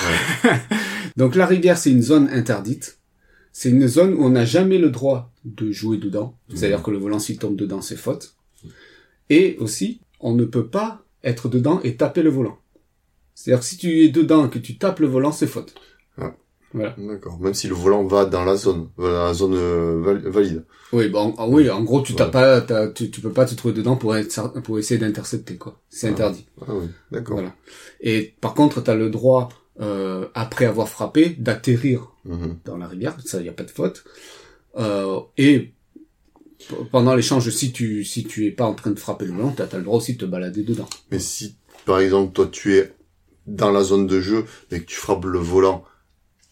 Donc 1.17 1.35
la 1.35 1.45
rivière, 1.45 1.77
c'est 1.77 1.91
une 1.91 2.01
zone 2.01 2.29
interdite. 2.31 2.97
C'est 3.51 3.69
une 3.69 3.87
zone 3.87 4.13
où 4.13 4.23
on 4.23 4.29
n'a 4.29 4.45
jamais 4.45 4.77
le 4.77 4.89
droit 4.89 5.31
de 5.43 5.71
jouer 5.71 5.97
dedans. 5.97 6.35
C'est-à-dire 6.53 6.81
que 6.83 6.91
le 6.91 6.97
volant, 6.97 7.19
s'il 7.19 7.37
tombe 7.37 7.55
dedans, 7.55 7.81
c'est 7.81 7.95
faute. 7.97 8.35
Et 9.29 9.57
aussi, 9.59 10.01
on 10.19 10.33
ne 10.33 10.45
peut 10.45 10.67
pas 10.67 11.03
être 11.23 11.49
dedans 11.49 11.79
et 11.83 11.95
taper 11.95 12.23
le 12.23 12.29
volant. 12.29 12.57
C'est-à-dire 13.35 13.59
que 13.61 13.65
si 13.65 13.77
tu 13.77 14.03
es 14.03 14.09
dedans 14.09 14.47
et 14.47 14.49
que 14.49 14.59
tu 14.59 14.77
tapes 14.77 14.99
le 14.99 15.07
volant, 15.07 15.31
c'est 15.31 15.47
faute. 15.47 15.73
Ah. 16.17 16.33
Voilà. 16.73 16.93
D'accord. 16.99 17.39
Même 17.39 17.53
si 17.55 17.67
le 17.67 17.73
volant 17.73 18.03
va 18.05 18.25
dans 18.25 18.43
la 18.45 18.55
zone, 18.55 18.89
dans 18.97 19.09
la 19.09 19.33
zone 19.33 19.55
euh, 19.55 20.01
val- 20.03 20.27
valide. 20.29 20.65
Oui, 20.93 21.09
bon, 21.09 21.33
ah 21.37 21.47
oui, 21.47 21.67
en 21.69 21.81
gros, 21.83 22.01
tu 22.01 22.13
t'as 22.15 22.27
pas, 22.27 22.61
tu, 22.93 23.09
tu 23.09 23.21
peux 23.21 23.31
pas 23.31 23.45
te 23.45 23.55
trouver 23.55 23.73
dedans 23.73 23.95
pour 23.95 24.15
être, 24.15 24.61
pour 24.61 24.77
essayer 24.77 24.99
d'intercepter, 24.99 25.57
quoi. 25.57 25.79
C'est 25.89 26.07
Ah. 26.07 26.11
interdit. 26.11 26.45
Ah 26.61 26.73
oui, 26.75 26.87
d'accord. 27.11 27.37
Voilà. 27.37 27.55
Et 28.01 28.35
par 28.41 28.53
contre, 28.53 28.81
t'as 28.81 28.93
le 28.95 29.09
droit, 29.09 29.49
euh, 29.81 30.27
après 30.35 30.65
avoir 30.65 30.89
frappé, 30.89 31.29
d'atterrir 31.39 32.11
Mhm. 32.25 32.57
dans 32.65 32.77
la 32.77 32.87
rivière, 32.87 33.17
ça, 33.25 33.41
y 33.41 33.49
a 33.49 33.53
pas 33.53 33.63
de 33.63 33.71
faute. 33.71 34.03
Euh, 34.77 35.19
et 35.37 35.73
pendant 36.91 37.15
l'échange, 37.15 37.49
si 37.49 37.71
tu, 37.71 38.03
si 38.03 38.23
tu 38.23 38.45
es 38.47 38.51
pas 38.51 38.65
en 38.65 38.73
train 38.73 38.91
de 38.91 38.99
frapper 38.99 39.25
le 39.25 39.31
volant, 39.33 39.51
t'as, 39.55 39.65
t'as 39.67 39.77
le 39.77 39.83
droit 39.83 39.97
aussi 39.97 40.13
de 40.13 40.19
te 40.19 40.25
balader 40.25 40.63
dedans. 40.63 40.87
Mais 41.11 41.19
si, 41.19 41.55
par 41.85 41.99
exemple, 41.99 42.33
toi, 42.33 42.47
tu 42.51 42.75
es 42.77 42.93
dans 43.47 43.71
la 43.71 43.83
zone 43.83 44.05
de 44.07 44.21
jeu, 44.21 44.45
mais 44.71 44.79
que 44.81 44.85
tu 44.85 44.95
frappes 44.95 45.25
le 45.25 45.39
volant 45.39 45.83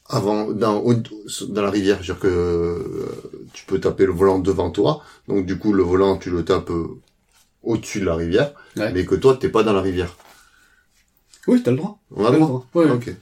avant, 0.09 0.51
dans, 0.51 0.83
dans 1.49 1.61
la 1.61 1.69
rivière, 1.69 1.97
c'est-à-dire 1.97 2.19
que 2.19 2.27
euh, 2.27 3.05
tu 3.53 3.65
peux 3.65 3.79
taper 3.79 4.05
le 4.05 4.13
volant 4.13 4.39
devant 4.39 4.71
toi, 4.71 5.03
donc 5.27 5.45
du 5.45 5.57
coup, 5.57 5.73
le 5.73 5.83
volant, 5.83 6.17
tu 6.17 6.29
le 6.29 6.45
tapes 6.45 6.69
euh, 6.71 6.87
au-dessus 7.63 7.99
de 7.99 8.05
la 8.05 8.15
rivière, 8.15 8.53
Ouais. 8.77 8.91
mais 8.93 9.05
que 9.05 9.15
toi, 9.15 9.35
t'es 9.35 9.49
pas 9.49 9.63
dans 9.63 9.73
la 9.73 9.81
rivière. 9.81 10.15
Oui, 11.47 11.61
t'as 11.63 11.71
le 11.71 11.77
droit. 11.77 11.99
On 12.11 12.25
a 12.25 12.31
le 12.31 12.37
droit 12.37 12.47
droit. 12.47 12.83
Ouais. 12.85 12.89
Ok. 12.91 13.13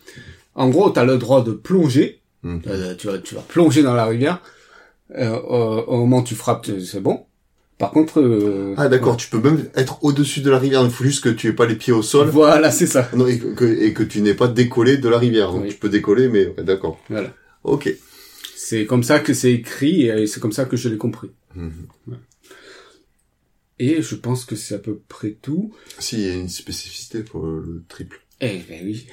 En 0.55 0.69
gros, 0.69 0.89
t'as 0.89 1.03
le 1.05 1.17
droit 1.17 1.43
de 1.43 1.51
plonger. 1.51 2.21
Mhm. 2.43 2.61
Euh, 2.67 2.95
tu 2.95 3.07
vas, 3.07 3.17
tu 3.19 3.35
vas 3.35 3.41
plonger 3.41 3.81
dans 3.83 3.93
la 3.93 4.05
rivière. 4.05 4.41
Euh, 5.13 5.39
au, 5.39 5.83
au 5.88 5.97
moment 6.00 6.19
où 6.19 6.24
tu 6.24 6.35
frappes, 6.35 6.67
c'est 6.83 7.00
bon. 7.01 7.25
Par 7.77 7.91
contre, 7.91 8.21
euh, 8.21 8.74
Ah 8.77 8.88
d'accord, 8.88 9.17
tu 9.17 9.27
peux 9.29 9.39
même 9.39 9.69
être 9.75 10.01
au-dessus 10.03 10.39
de 10.41 10.50
la 10.50 10.57
rivière, 10.57 10.81
il 10.83 10.89
faut 10.89 11.03
juste 11.03 11.24
que 11.24 11.29
tu 11.29 11.47
aies 11.47 11.53
pas 11.53 11.65
les 11.65 11.75
pieds 11.75 11.91
au 11.93 12.01
sol, 12.01 12.29
voilà, 12.29 12.71
c'est 12.71 12.88
ça. 12.88 13.09
non, 13.15 13.27
et, 13.27 13.38
que, 13.38 13.65
et 13.65 13.93
que 13.93 14.01
tu 14.01 14.21
n'aies 14.21 14.33
pas 14.33 14.47
décollé 14.47 14.97
de 14.97 15.09
la 15.09 15.17
rivière. 15.19 15.51
Donc 15.51 15.63
Oui. 15.63 15.69
tu 15.69 15.75
peux 15.75 15.89
décoller, 15.89 16.29
mais 16.29 16.47
ouais, 16.47 16.63
d'accord. 16.63 17.00
Voilà. 17.09 17.33
Ok. 17.63 17.93
C'est 18.55 18.85
comme 18.85 19.03
ça 19.03 19.19
que 19.19 19.33
c'est 19.33 19.51
écrit 19.51 20.03
et 20.07 20.25
c'est 20.25 20.39
comme 20.39 20.53
ça 20.53 20.63
que 20.65 20.77
je 20.77 20.88
l'ai 20.89 20.97
compris. 20.97 21.29
Mhm. 21.53 21.71
Et 23.77 24.01
je 24.01 24.15
pense 24.15 24.45
que 24.45 24.55
c'est 24.55 24.75
à 24.75 24.79
peu 24.79 25.01
près 25.09 25.31
tout. 25.41 25.74
Si, 26.00 26.15
il 26.15 26.21
y 26.21 26.29
a 26.29 26.33
une 26.33 26.47
spécificité 26.50 27.24
pour 27.24 27.45
le 27.45 27.83
triple. 27.89 28.21
Eh 28.41 28.62
ben 28.69 28.81
oui, 28.85 29.05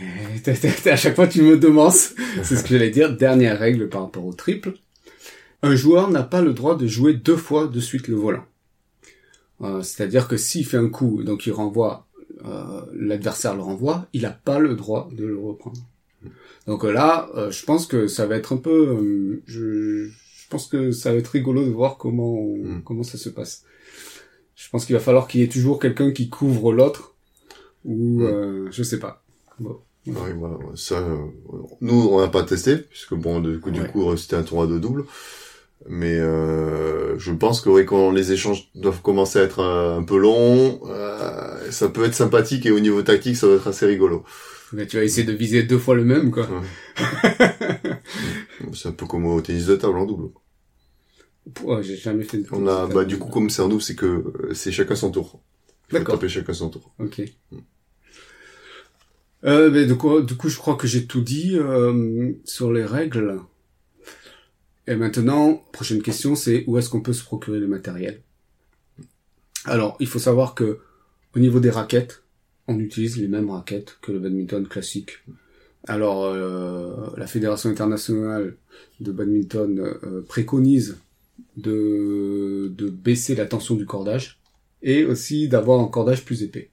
à 0.86 0.96
chaque 0.96 1.16
fois 1.16 1.26
tu 1.26 1.42
me 1.42 1.56
demances. 1.58 2.14
C'est 2.44 2.56
ce 2.56 2.62
que 2.62 2.68
j'allais 2.70 2.90
dire. 2.90 3.16
Dernière 3.16 3.58
règle 3.58 3.88
par 3.88 4.02
rapport 4.02 4.24
au 4.24 4.32
triple. 4.32 4.74
Un 5.62 5.74
joueur 5.76 6.10
n'a 6.10 6.22
pas 6.22 6.42
le 6.42 6.52
droit 6.52 6.76
de 6.76 6.86
jouer 6.86 7.14
deux 7.14 7.36
fois 7.36 7.66
de 7.68 7.80
suite 7.80 8.08
le 8.08 8.16
volant. 8.16 8.44
Euh, 9.60 9.82
C'est-à-dire 9.82 10.26
que 10.28 10.36
s'il 10.36 10.66
fait 10.66 10.76
un 10.76 10.88
coup, 10.88 11.22
donc 11.22 11.46
il 11.46 11.52
renvoie, 11.52 12.06
euh, 12.44 12.80
l'adversaire 12.94 13.54
le 13.54 13.62
renvoie, 13.62 14.06
il 14.12 14.22
n'a 14.22 14.30
pas 14.30 14.58
le 14.58 14.74
droit 14.74 15.08
de 15.12 15.24
le 15.24 15.38
reprendre. 15.38 15.80
Donc 16.66 16.84
euh, 16.84 16.92
là, 16.92 17.28
euh, 17.36 17.50
je 17.50 17.64
pense 17.64 17.86
que 17.86 18.06
ça 18.08 18.26
va 18.26 18.36
être 18.36 18.52
un 18.52 18.56
peu, 18.56 19.40
je, 19.46 20.06
je 20.08 20.48
pense 20.50 20.66
que 20.66 20.90
ça 20.90 21.12
va 21.12 21.18
être 21.18 21.28
rigolo 21.28 21.64
de 21.64 21.70
voir 21.70 21.96
comment 21.96 22.40
Mm. 22.56 22.82
comment 22.84 23.02
ça 23.04 23.18
se 23.18 23.28
passe. 23.28 23.64
Je 24.56 24.68
pense 24.70 24.84
qu'il 24.84 24.94
va 24.94 25.00
falloir 25.00 25.26
qu'il 25.28 25.40
y 25.40 25.44
ait 25.44 25.48
toujours 25.48 25.78
quelqu'un 25.80 26.10
qui 26.12 26.28
couvre 26.28 26.72
l'autre, 26.72 27.14
ou 27.84 28.20
Mm. 28.22 28.68
je 28.72 28.82
sais 28.82 28.98
pas. 28.98 29.22
Bon. 29.60 29.78
Oui, 30.06 30.32
voilà, 30.36 30.56
ça, 30.74 30.98
euh, 30.98 31.16
nous, 31.80 32.08
on 32.10 32.20
n'a 32.20 32.26
pas 32.26 32.42
testé, 32.42 32.76
puisque 32.76 33.14
bon, 33.14 33.38
du 33.40 33.60
coup, 33.60 33.70
du 33.70 33.84
coup, 33.84 34.16
c'était 34.16 34.34
un 34.34 34.42
tournoi 34.42 34.66
de 34.66 34.80
double. 34.80 35.04
Mais 35.88 36.14
euh, 36.18 37.18
je 37.18 37.32
pense 37.32 37.60
que 37.60 37.68
oui, 37.68 37.84
quand 37.84 38.10
les 38.10 38.32
échanges 38.32 38.70
doivent 38.74 39.02
commencer 39.02 39.38
à 39.38 39.42
être 39.42 39.60
euh, 39.60 39.98
un 39.98 40.04
peu 40.04 40.16
longs, 40.16 40.80
euh, 40.86 41.70
ça 41.70 41.88
peut 41.88 42.04
être 42.04 42.14
sympathique 42.14 42.66
et 42.66 42.70
au 42.70 42.80
niveau 42.80 43.02
tactique, 43.02 43.36
ça 43.36 43.48
va 43.48 43.54
être 43.54 43.66
assez 43.68 43.86
rigolo. 43.86 44.24
Mais 44.72 44.86
tu 44.86 44.96
vas 44.96 45.04
essayer 45.04 45.26
de 45.26 45.32
viser 45.32 45.64
deux 45.64 45.78
fois 45.78 45.94
le 45.94 46.04
même, 46.04 46.30
quoi. 46.30 46.48
C'est 48.74 48.88
un 48.88 48.92
peu 48.92 49.06
comme 49.06 49.26
au 49.26 49.40
tennis 49.40 49.66
de 49.66 49.76
table 49.76 49.98
en 49.98 50.06
double. 50.06 50.30
Ouais, 51.64 51.82
j'ai 51.82 51.96
jamais 51.96 52.24
fait 52.24 52.38
de 52.38 52.46
On 52.52 52.66
a, 52.66 52.86
bah, 52.86 53.04
du 53.04 53.18
coup, 53.18 53.28
comme 53.28 53.50
c'est 53.50 53.62
en 53.62 53.68
double, 53.68 53.82
c'est 53.82 53.96
que 53.96 54.06
euh, 54.06 54.54
c'est 54.54 54.70
chacun 54.70 54.94
son 54.94 55.10
tour. 55.10 55.42
D'accord. 55.90 56.14
taper 56.14 56.28
chacun 56.28 56.52
son 56.52 56.70
tour. 56.70 56.94
Ok. 56.98 57.22
Euh, 59.44 59.70
ben, 59.70 59.86
du 59.86 59.96
coup, 59.96 60.20
du 60.20 60.36
coup, 60.36 60.48
je 60.48 60.56
crois 60.56 60.76
que 60.76 60.86
j'ai 60.86 61.06
tout 61.06 61.20
dit 61.20 61.56
euh, 61.58 62.32
sur 62.44 62.72
les 62.72 62.84
règles. 62.84 63.40
Et 64.86 64.96
maintenant, 64.96 65.64
prochaine 65.72 66.02
question, 66.02 66.34
c'est 66.34 66.64
où 66.66 66.78
est-ce 66.78 66.90
qu'on 66.90 67.00
peut 67.00 67.12
se 67.12 67.24
procurer 67.24 67.60
le 67.60 67.68
matériel? 67.68 68.20
Alors, 69.64 69.96
il 70.00 70.06
faut 70.06 70.18
savoir 70.18 70.54
que 70.54 70.80
au 71.34 71.38
niveau 71.38 71.60
des 71.60 71.70
raquettes, 71.70 72.24
on 72.68 72.78
utilise 72.78 73.16
les 73.16 73.28
mêmes 73.28 73.50
raquettes 73.50 73.98
que 74.02 74.12
le 74.12 74.18
badminton 74.18 74.66
classique. 74.66 75.18
Alors, 75.86 76.24
euh, 76.24 77.10
la 77.16 77.26
Fédération 77.26 77.70
internationale 77.70 78.56
de 79.00 79.12
badminton 79.12 79.78
euh, 79.78 80.22
préconise 80.28 80.98
de, 81.56 82.72
de 82.76 82.88
baisser 82.88 83.34
la 83.34 83.46
tension 83.46 83.74
du 83.74 83.86
cordage 83.86 84.40
et 84.82 85.04
aussi 85.04 85.48
d'avoir 85.48 85.80
un 85.80 85.88
cordage 85.88 86.24
plus 86.24 86.42
épais. 86.42 86.70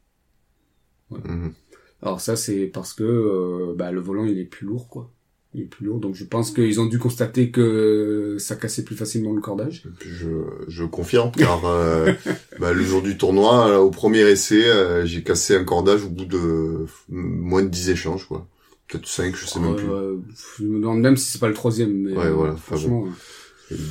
Mhm. 1.11 1.53
Alors 2.01 2.21
ça 2.21 2.35
c'est 2.35 2.67
parce 2.67 2.93
que 2.93 3.03
euh, 3.03 3.73
bah, 3.75 3.91
le 3.91 3.99
volant 3.99 4.25
il 4.25 4.39
est 4.39 4.45
plus 4.45 4.65
lourd 4.65 4.87
quoi. 4.87 5.11
Il 5.55 5.61
est 5.61 5.65
plus 5.65 5.87
lourd 5.87 5.99
donc 5.99 6.13
je 6.13 6.23
pense 6.25 6.51
qu'ils 6.51 6.79
ont 6.79 6.85
dû 6.85 6.99
constater 6.99 7.49
que 7.49 8.37
ça 8.39 8.55
cassait 8.55 8.83
plus 8.83 8.95
facilement 8.95 9.33
le 9.33 9.41
cordage. 9.41 9.83
Et 9.85 9.89
puis 9.99 10.09
je, 10.09 10.27
je 10.67 10.83
confirme, 10.83 11.31
car 11.31 11.65
euh, 11.65 12.13
bah, 12.59 12.71
le 12.71 12.83
jour 12.83 13.01
du 13.01 13.17
tournoi, 13.17 13.67
là, 13.69 13.81
au 13.81 13.89
premier 13.89 14.21
essai, 14.29 14.63
euh, 14.69 15.05
j'ai 15.05 15.23
cassé 15.23 15.55
un 15.55 15.63
cordage 15.63 16.03
au 16.03 16.09
bout 16.09 16.25
de 16.25 16.37
euh, 16.37 16.85
moins 17.07 17.63
de 17.63 17.67
10 17.69 17.89
échanges, 17.89 18.27
quoi. 18.27 18.47
Peut-être 18.87 19.07
5, 19.07 19.35
je 19.35 19.45
sais 19.47 19.59
même 19.59 19.75
plus. 19.75 19.89
Euh, 19.89 20.17
je 20.57 20.63
me 20.65 20.79
demande 20.79 20.99
même 21.01 21.17
si 21.17 21.31
c'est 21.31 21.39
pas 21.39 21.47
le 21.47 21.53
troisième. 21.55 21.93
Mais, 21.93 22.11
Ouais, 22.15 22.25
euh, 22.25 22.31
voilà, 22.31 22.53
enfin 22.53 22.75
franchement. 22.77 23.07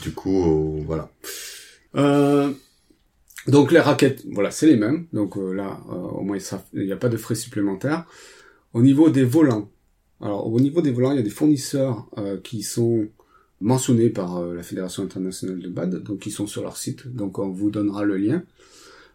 Du 0.03 0.13
coup, 0.13 0.79
euh, 0.79 0.83
voilà. 0.87 1.11
Euh, 1.97 2.53
donc 3.47 3.73
les 3.73 3.81
raquettes, 3.81 4.25
voilà, 4.31 4.51
c'est 4.51 4.67
les 4.67 4.77
mêmes. 4.77 5.07
Donc 5.13 5.37
euh, 5.37 5.53
là, 5.53 5.81
euh, 5.91 5.95
au 5.95 6.23
moins 6.23 6.37
il 6.73 6.85
n'y 6.85 6.93
a 6.93 6.97
pas 6.97 7.09
de 7.09 7.17
frais 7.17 7.35
supplémentaires. 7.35 8.05
Au 8.75 8.83
niveau 8.83 9.09
des 9.09 9.25
volants, 9.25 9.71
alors 10.21 10.47
au 10.53 10.61
niveau 10.61 10.81
des 10.83 10.91
volants, 10.91 11.13
il 11.13 11.17
y 11.17 11.21
a 11.21 11.23
des 11.23 11.31
fournisseurs 11.31 12.07
euh, 12.19 12.39
qui 12.41 12.63
sont 12.63 13.07
mentionnés 13.61 14.11
par 14.11 14.37
euh, 14.39 14.55
la 14.55 14.63
Fédération 14.63 15.03
internationale 15.03 15.61
de 15.61 15.69
bad, 15.69 16.03
donc 16.03 16.27
ils 16.27 16.31
sont 16.33 16.47
sur 16.47 16.63
leur 16.63 16.77
site. 16.77 17.09
Donc 17.09 17.39
on 17.39 17.49
vous 17.51 17.71
donnera 17.71 18.05
le 18.05 18.17
lien. 18.17 18.43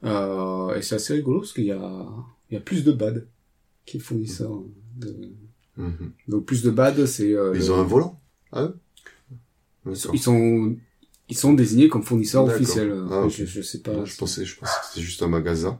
Euh, 0.03 0.75
et 0.75 0.81
c'est 0.81 0.95
assez 0.95 1.13
rigolo 1.13 1.39
parce 1.39 1.53
qu'il 1.53 1.65
y 1.65 1.71
a, 1.71 2.05
il 2.49 2.53
y 2.55 2.57
a 2.57 2.61
plus 2.61 2.83
de 2.83 2.91
bad 2.91 3.25
qui 3.85 3.97
est 3.97 3.99
fournisseur. 4.01 4.51
De... 4.97 5.15
Mhm. 5.77 6.11
Donc 6.27 6.45
plus 6.45 6.61
de 6.61 6.69
bad, 6.71 7.05
c'est 7.05 7.33
euh, 7.33 7.53
Ils 7.55 7.61
le- 7.65 7.71
ont 7.71 7.79
un 7.79 7.83
volant 7.83 8.19
eux? 8.55 8.77
Ils 10.13 10.19
sont, 10.21 10.75
ils 11.29 11.37
sont 11.37 11.53
désignés 11.53 11.89
comme 11.89 12.03
fournisseurs 12.03 12.45
officiels. 12.45 12.93
Ah, 13.11 13.27
je, 13.29 13.45
je 13.45 13.61
sais 13.61 13.79
pas. 13.79 13.93
Non, 13.93 14.05
je 14.05 14.15
pensais, 14.17 14.45
je 14.45 14.57
pensais 14.57 14.73
que 14.81 14.87
c'était 14.87 15.01
juste 15.05 15.21
un 15.21 15.27
magasin. 15.27 15.79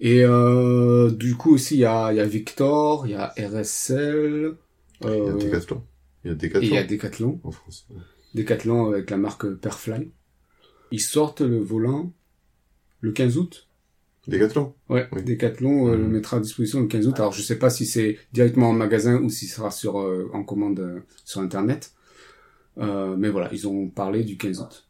Et 0.00 0.24
euh, 0.24 1.10
du 1.10 1.34
coup 1.36 1.54
aussi 1.54 1.76
il 1.76 1.80
y 1.80 1.84
a, 1.84 2.12
il 2.12 2.16
y 2.16 2.20
a 2.20 2.26
Victor, 2.26 3.06
il 3.06 3.12
y 3.12 3.14
a 3.14 3.32
RSL, 3.38 4.56
Il 5.02 5.06
y 5.06 5.10
a 5.10 5.12
euh, 5.12 5.38
Decathlon. 5.38 5.82
Il 6.24 6.28
y 6.28 6.30
a 6.32 6.34
Decathlon. 6.34 6.68
il 6.68 6.74
y 6.74 6.78
a 6.78 6.84
Decathlon. 6.84 7.40
En 7.44 7.50
France. 7.50 7.86
Decathlon 8.34 8.90
avec 8.90 9.10
la 9.10 9.16
marque 9.16 9.46
Perfly. 9.54 10.10
Ils 10.90 11.00
sortent 11.00 11.40
le 11.40 11.58
volant 11.58 12.12
le 13.00 13.12
15 13.12 13.38
août. 13.38 13.68
Decathlon 14.26 14.74
Ouais, 14.88 15.06
Oui. 15.12 15.22
Decathlon 15.22 15.88
euh, 15.88 15.96
le 15.96 16.08
mettra 16.08 16.38
à 16.38 16.40
disposition 16.40 16.80
le 16.80 16.86
15 16.86 17.06
août. 17.08 17.14
Alors 17.16 17.32
je 17.32 17.42
sais 17.42 17.58
pas 17.58 17.70
si 17.70 17.86
c'est 17.86 18.18
directement 18.32 18.70
en 18.70 18.72
magasin 18.72 19.20
ou 19.20 19.28
si 19.28 19.46
ce 19.46 19.56
sera 19.56 19.70
sur 19.70 20.00
euh, 20.00 20.30
en 20.32 20.42
commande 20.42 20.80
euh, 20.80 21.00
sur 21.24 21.40
internet. 21.40 21.92
Euh, 22.78 23.16
mais 23.16 23.28
voilà, 23.28 23.50
ils 23.52 23.68
ont 23.68 23.88
parlé 23.88 24.24
du 24.24 24.36
15 24.36 24.60
août. 24.60 24.88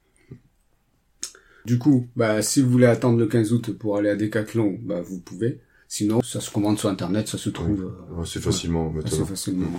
Du 1.64 1.78
coup, 1.78 2.06
bah 2.16 2.42
si 2.42 2.60
vous 2.60 2.70
voulez 2.70 2.86
attendre 2.86 3.18
le 3.18 3.26
15 3.26 3.52
août 3.52 3.70
pour 3.78 3.96
aller 3.96 4.10
à 4.10 4.16
Decathlon, 4.16 4.78
bah 4.82 5.00
vous 5.02 5.18
pouvez. 5.18 5.60
Sinon, 5.88 6.20
ça 6.22 6.40
se 6.40 6.50
commande 6.50 6.78
sur 6.78 6.88
internet, 6.88 7.28
ça 7.28 7.38
se 7.38 7.50
trouve 7.50 7.84
euh, 8.18 8.22
assez 8.22 8.38
maintenant. 8.38 9.26
facilement. 9.26 9.70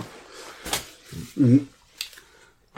Mhm. 1.36 1.60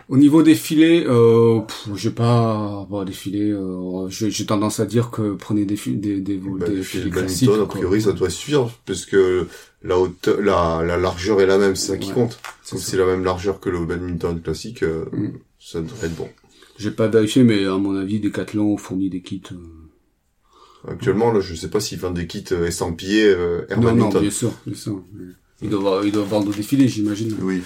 Au 0.09 0.17
niveau 0.17 0.43
des 0.43 0.55
filets, 0.55 1.05
euh, 1.07 1.61
j'ai 1.95 2.11
pas 2.11 2.87
bon, 2.89 3.05
des 3.05 3.13
filets. 3.13 3.51
Euh, 3.53 4.09
j'ai 4.09 4.47
tendance 4.47 4.81
à 4.81 4.87
dire 4.87 5.11
que 5.11 5.35
prenez 5.35 5.65
des 5.67 5.77
fi- 5.77 5.97
des 5.97 6.21
des, 6.21 6.39
Bah, 6.39 6.67
des 6.67 6.77
les 6.77 6.83
filets 6.83 7.03
filets 7.05 7.11
classiques. 7.11 7.51
a 7.51 7.67
priori, 7.67 8.01
ça 8.01 8.13
doit 8.13 8.31
suffire, 8.31 8.71
parce 8.87 9.05
que 9.05 9.47
la 9.83 9.99
hauteur, 9.99 10.41
la, 10.41 10.83
la 10.83 10.97
largeur 10.97 11.41
est 11.43 11.47
la 11.47 11.59
même, 11.59 11.77
c'est 11.77 11.89
ça 11.93 11.99
qui 11.99 12.11
compte. 12.13 12.39
c'est 12.63 12.73
Comme 12.77 12.81
c'est 12.81 12.97
la 12.97 13.05
même 13.07 13.23
largeur 13.25 13.61
que 13.61 13.69
le 13.69 13.85
badminton 13.85 14.41
classique, 14.41 14.83
euh, 14.83 15.05
Mm. 15.13 15.33
ça 15.61 15.81
devrait 15.83 16.07
être 16.07 16.17
bon. 16.17 16.29
J'ai 16.79 16.91
pas 16.93 17.09
vérifié, 17.09 17.43
mais 17.43 17.65
à 17.67 17.77
mon 17.77 17.97
avis, 17.97 18.21
Decathlon 18.21 18.77
fournit 18.77 19.11
des 19.11 19.21
kits. 19.21 19.43
euh, 19.53 20.91
Actuellement, 20.91 21.33
là, 21.33 21.41
je 21.41 21.55
sais 21.55 21.69
pas 21.69 21.81
s'ils 21.81 21.99
vendent 21.99 22.15
des 22.15 22.27
kits 22.29 22.45
euh, 22.53 22.67
estampillés 22.67 23.25
euh, 23.27 23.67
Air 23.69 23.81
Non, 23.81 23.95
non, 23.95 24.09
bien 24.09 24.31
sûr, 24.31 24.53
bien 24.65 24.77
sûr. 24.77 25.03
Ils 25.61 25.69
doivent, 25.71 26.07
ils 26.07 26.13
doivent 26.13 26.29
vendre 26.29 26.55
des 26.55 26.63
filets, 26.63 26.87
j'imagine. 26.87 27.35
Oui. 27.43 27.63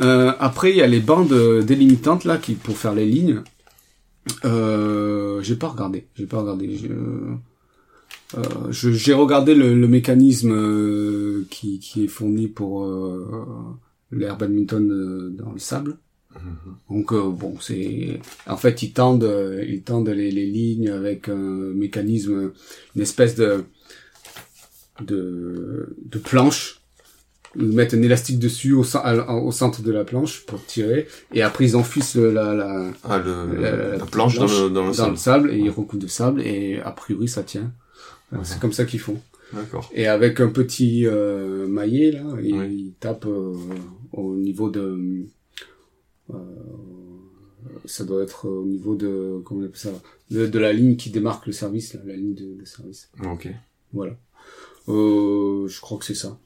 Euh, 0.00 0.32
après, 0.40 0.70
il 0.70 0.76
y 0.78 0.82
a 0.82 0.86
les 0.86 1.00
bandes 1.00 1.32
euh, 1.32 1.62
délimitantes 1.62 2.24
là, 2.24 2.38
qui 2.38 2.54
pour 2.54 2.76
faire 2.78 2.94
les 2.94 3.04
lignes. 3.06 3.42
Euh, 4.46 5.42
j'ai 5.42 5.56
pas 5.56 5.68
regardé. 5.68 6.06
J'ai 6.14 6.26
pas 6.26 6.40
regardé. 6.40 6.80
Euh, 6.88 7.34
j'ai 8.70 9.12
regardé 9.12 9.54
le, 9.54 9.74
le 9.78 9.86
mécanisme 9.86 10.50
euh, 10.52 11.46
qui, 11.50 11.78
qui 11.78 12.04
est 12.04 12.08
fourni 12.08 12.48
pour 12.48 12.86
euh, 12.86 13.28
l'air 14.10 14.38
badminton 14.38 14.90
euh, 14.90 15.28
dans 15.30 15.52
le 15.52 15.58
sable. 15.58 15.98
Donc 16.90 17.12
euh, 17.12 17.30
bon, 17.30 17.56
c'est 17.60 18.20
en 18.46 18.56
fait 18.56 18.82
ils 18.82 18.92
tendent, 18.92 19.24
euh, 19.24 19.64
ils 19.66 19.82
tendent 19.82 20.08
les, 20.08 20.30
les 20.30 20.46
lignes 20.46 20.90
avec 20.90 21.28
un 21.28 21.34
mécanisme, 21.36 22.52
une 22.96 23.02
espèce 23.02 23.34
de 23.36 23.64
de, 25.00 25.96
de 26.04 26.18
planche. 26.18 26.80
Ils 27.56 27.68
mettent 27.68 27.94
un 27.94 28.02
élastique 28.02 28.40
dessus 28.40 28.72
au, 28.72 28.82
au 28.82 29.52
centre 29.52 29.80
de 29.82 29.92
la 29.92 30.02
planche 30.04 30.44
pour 30.44 30.64
tirer, 30.66 31.06
et 31.32 31.42
après 31.42 31.66
ils 31.66 31.76
la, 32.32 32.52
la, 32.52 32.90
Ah, 33.04 33.18
le, 33.18 33.60
la, 33.60 33.76
la, 33.76 33.96
la 33.98 34.06
planche 34.06 34.36
dans 34.36 34.46
le, 34.46 34.70
dans 34.70 34.82
le 34.82 34.88
dans 34.88 34.92
sol. 34.92 35.10
le 35.10 35.16
sable 35.16 35.50
et 35.52 35.58
ils 35.58 35.70
recouvrent 35.70 36.02
de 36.02 36.08
sable 36.08 36.42
et 36.42 36.80
a 36.80 36.90
priori 36.90 37.28
ça 37.28 37.44
tient. 37.44 37.72
C'est 38.42 38.58
comme 38.58 38.72
ça 38.72 38.84
qu'ils 38.84 38.98
font. 38.98 39.20
D'accord. 39.52 39.88
Et 39.94 40.08
avec 40.08 40.40
un 40.40 40.48
petit 40.48 41.06
euh, 41.06 41.68
maillet 41.68 42.10
là, 42.10 42.24
ils, 42.42 42.92
tapent 42.98 43.26
euh, 43.26 43.52
au 44.12 44.34
niveau 44.34 44.68
de 44.68 44.98
ça 47.86 48.04
doit 48.04 48.22
être 48.22 48.48
au 48.48 48.64
niveau 48.64 48.94
de 48.94 49.40
comment 49.44 49.60
on 49.60 49.64
appelle 49.64 49.76
ça 49.76 49.90
de, 50.30 50.46
de 50.46 50.58
la 50.58 50.72
ligne 50.72 50.96
qui 50.96 51.10
démarque 51.10 51.46
le 51.46 51.52
service 51.52 51.94
là, 51.94 52.00
la 52.04 52.16
ligne 52.16 52.34
de, 52.34 52.54
de 52.60 52.64
service. 52.64 53.10
Ok. 53.24 53.48
Voilà. 53.92 54.16
Euh, 54.88 55.66
je 55.68 55.80
crois 55.80 55.98
que 55.98 56.04
c'est 56.04 56.14
ça. 56.14 56.38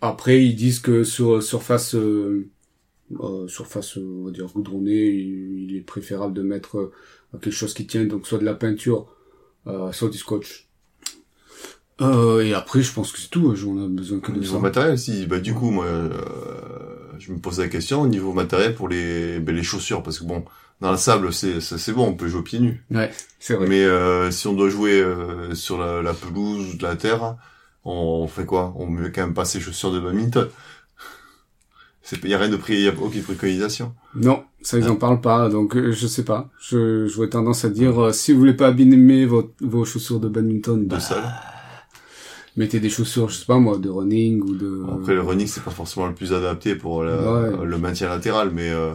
Après 0.00 0.44
ils 0.44 0.56
disent 0.56 0.80
que 0.80 1.04
sur 1.04 1.42
surface 1.42 1.94
euh, 1.94 2.48
euh, 3.20 3.48
surface 3.48 3.96
euh, 3.96 4.20
on 4.20 4.24
va 4.26 4.30
dire 4.30 4.46
goudronnée, 4.46 5.08
il, 5.10 5.70
il 5.70 5.76
est 5.76 5.80
préférable 5.82 6.34
de 6.34 6.42
mettre 6.42 6.78
euh, 6.78 6.92
quelque 7.40 7.50
chose 7.50 7.74
qui 7.74 7.86
tient 7.86 8.04
donc 8.04 8.26
soit 8.26 8.38
de 8.38 8.44
la 8.44 8.54
peinture, 8.54 9.14
euh, 9.66 9.92
soit 9.92 10.08
du 10.08 10.18
scotch. 10.18 10.68
Euh, 12.00 12.40
et 12.40 12.54
après, 12.54 12.80
je 12.80 12.92
pense 12.94 13.12
que 13.12 13.18
c'est 13.18 13.28
tout. 13.28 13.54
J'en 13.54 13.84
ai 13.84 13.88
besoin 13.88 14.20
que 14.20 14.32
de 14.32 14.58
matériel, 14.58 14.98
si, 14.98 15.26
bah, 15.26 15.38
du 15.38 15.52
coup, 15.52 15.70
moi, 15.70 15.84
euh, 15.84 16.89
je 17.20 17.32
me 17.32 17.38
pose 17.38 17.60
la 17.60 17.68
question, 17.68 18.02
au 18.02 18.06
niveau 18.08 18.32
matériel 18.32 18.74
pour 18.74 18.88
les, 18.88 19.38
ben, 19.38 19.54
les 19.54 19.62
chaussures, 19.62 20.02
parce 20.02 20.18
que 20.18 20.24
bon, 20.24 20.44
dans 20.80 20.90
le 20.90 20.96
sable, 20.96 21.32
c'est, 21.32 21.60
c'est 21.60 21.92
bon, 21.92 22.06
on 22.08 22.14
peut 22.14 22.28
jouer 22.28 22.42
pieds 22.42 22.60
nus. 22.60 22.82
Ouais, 22.90 23.10
c'est 23.38 23.54
vrai. 23.54 23.66
Mais, 23.68 23.84
euh, 23.84 24.30
si 24.30 24.48
on 24.48 24.54
doit 24.54 24.70
jouer, 24.70 25.00
euh, 25.00 25.54
sur 25.54 25.78
la, 25.78 26.02
la 26.02 26.14
pelouse 26.14 26.74
ou 26.74 26.76
de 26.76 26.82
la 26.82 26.96
terre, 26.96 27.36
on 27.84 28.26
fait 28.26 28.44
quoi? 28.46 28.72
On 28.76 28.86
met 28.86 29.12
quand 29.12 29.22
même 29.22 29.34
pas 29.34 29.44
ses 29.44 29.60
chaussures 29.60 29.92
de 29.92 30.00
badminton. 30.00 30.48
C'est, 32.02 32.24
y 32.24 32.34
a 32.34 32.38
rien 32.38 32.48
de 32.48 32.56
prix, 32.56 32.80
y 32.80 32.88
a 32.88 32.92
aucune 33.00 33.22
préconisation. 33.22 33.94
Non, 34.16 34.42
ça 34.62 34.78
ils 34.78 34.88
en 34.88 34.96
parlent 34.96 35.20
pas, 35.20 35.48
donc 35.48 35.76
euh, 35.76 35.92
je 35.92 36.06
sais 36.06 36.24
pas. 36.24 36.48
Je 36.60 37.06
j'aurais 37.06 37.28
tendance 37.28 37.64
à 37.64 37.68
dire 37.68 38.02
euh, 38.02 38.12
si 38.12 38.32
vous 38.32 38.40
voulez 38.40 38.54
pas 38.54 38.68
abîmer 38.68 39.26
vos, 39.26 39.52
vos 39.60 39.84
chaussures 39.84 40.18
de 40.18 40.28
badminton, 40.28 40.82
De 40.82 40.88
bah, 40.88 40.98
salle. 40.98 41.22
Mettez 42.60 42.78
des 42.80 42.90
chaussures, 42.90 43.28
je 43.30 43.36
sais 43.36 43.46
pas 43.46 43.58
moi, 43.58 43.78
de 43.78 43.88
running 43.88 44.40
ou 44.42 44.54
de 44.54 44.84
Après, 44.94 45.14
le 45.14 45.22
running, 45.22 45.46
c'est 45.46 45.62
pas 45.64 45.70
forcément 45.70 46.06
le 46.06 46.14
plus 46.14 46.32
adapté 46.32 46.76
pour 46.76 47.02
la- 47.02 47.32
Ouais. 47.58 47.66
le 47.66 47.78
maintien 47.78 48.08
latéral, 48.08 48.50
mais, 48.52 48.70
euh, 48.70 48.94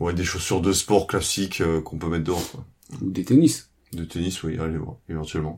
ouais, 0.00 0.12
des 0.14 0.24
chaussures 0.24 0.60
de 0.60 0.72
sport 0.72 1.06
classiques, 1.06 1.60
euh, 1.60 1.80
qu'on 1.80 1.98
peut 1.98 2.08
mettre 2.08 2.24
dehors, 2.24 2.50
quoi. 2.52 2.64
ou 3.02 3.10
des 3.10 3.24
tennis. 3.24 3.70
De 3.92 4.04
tennis, 4.04 4.42
oui, 4.42 4.58
allez, 4.58 4.78
ouais, 4.78 4.94
éventuellement. 5.08 5.56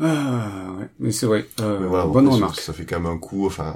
Ah 0.00 0.72
ouais, 0.78 0.88
mais 0.98 1.12
c'est 1.12 1.26
vrai. 1.26 1.46
Euh, 1.60 1.78
Mais 1.80 1.86
voilà, 1.86 2.06
bonne 2.06 2.24
bon, 2.26 2.32
remarque. 2.34 2.60
Ça 2.60 2.72
fait 2.72 2.84
quand 2.84 2.98
même 3.00 3.10
un 3.12 3.18
coup, 3.18 3.46
enfin, 3.46 3.74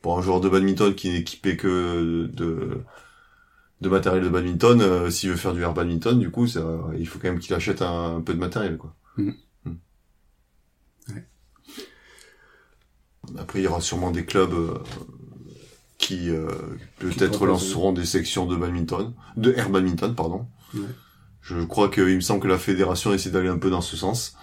pour 0.00 0.16
un 0.18 0.22
joueur 0.22 0.40
de 0.40 0.48
badminton 0.48 0.94
qui 0.94 1.08
n'est 1.10 1.18
équipé 1.18 1.56
que 1.56 2.26
de, 2.32 2.78
de 3.80 3.88
matériel 3.88 4.22
de 4.22 4.28
badminton, 4.28 4.80
euh, 4.80 5.10
s'il 5.10 5.30
veut 5.30 5.36
faire 5.36 5.52
du 5.52 5.62
air 5.62 5.74
badminton, 5.74 6.18
du 6.18 6.30
coup, 6.30 6.46
ça, 6.46 6.64
il 6.96 7.06
faut 7.08 7.18
quand 7.18 7.28
même 7.28 7.40
qu'il 7.40 7.54
achète 7.54 7.82
un, 7.82 8.16
un 8.16 8.20
peu 8.20 8.34
de 8.34 8.38
matériel, 8.38 8.76
quoi. 8.76 8.94
Mhm. 9.16 9.34
Mhm. 9.64 9.78
Ouais. 11.08 11.24
Après, 13.38 13.60
il 13.60 13.64
y 13.64 13.68
aura 13.68 13.80
sûrement 13.80 14.10
des 14.10 14.24
clubs 14.24 14.52
euh, 14.52 14.74
qui 15.98 16.28
euh, 16.30 16.48
peut-être 16.98 17.30
proposent, 17.38 17.48
lanceront 17.48 17.92
des 17.92 18.04
sections 18.04 18.46
de 18.46 18.56
badminton, 18.56 19.12
de 19.36 19.52
air 19.52 19.70
badminton, 19.70 20.14
pardon. 20.14 20.46
Ouais. 20.74 20.80
Je 21.40 21.62
crois 21.64 21.88
qu'il 21.88 22.04
me 22.16 22.20
semble 22.20 22.40
que 22.40 22.48
la 22.48 22.58
fédération 22.58 23.12
essaie 23.12 23.30
d'aller 23.30 23.48
un 23.48 23.58
peu 23.58 23.70
dans 23.70 23.80
ce 23.80 23.96
sens, 23.96 24.34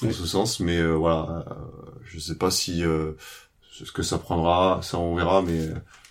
dans 0.00 0.08
Ouais. 0.08 0.12
ce 0.12 0.26
sens, 0.26 0.60
mais 0.60 0.78
euh, 0.78 0.92
voilà, 0.94 1.44
euh, 1.50 1.54
je 2.04 2.18
sais 2.18 2.34
pas 2.36 2.50
si 2.50 2.84
euh, 2.84 3.12
ce 3.72 3.90
que 3.92 4.02
ça 4.02 4.18
prendra, 4.18 4.80
ça 4.82 4.98
on 4.98 5.14
verra, 5.16 5.42
mais 5.42 5.68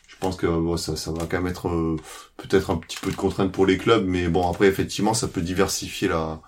je 0.07 0.15
pense 0.19 0.35
que 0.35 0.47
bon, 0.47 0.77
ça, 0.77 0.95
ça 0.95 1.11
va 1.11 1.25
quand 1.27 1.37
même 1.37 1.47
être 1.47 1.67
euh, 1.67 1.95
peut-être 2.37 2.71
un 2.71 2.77
petit 2.77 2.97
peu 3.01 3.11
de 3.11 3.15
contrainte 3.15 3.51
pour 3.51 3.65
les 3.67 3.77
clubs, 3.77 4.05
mais 4.07 4.27
bon 4.27 4.49
après 4.49 4.67
effectivement 4.67 5.13
ça 5.13 5.27
peut 5.27 5.41
diversifier 5.41 6.07
la 6.07 6.41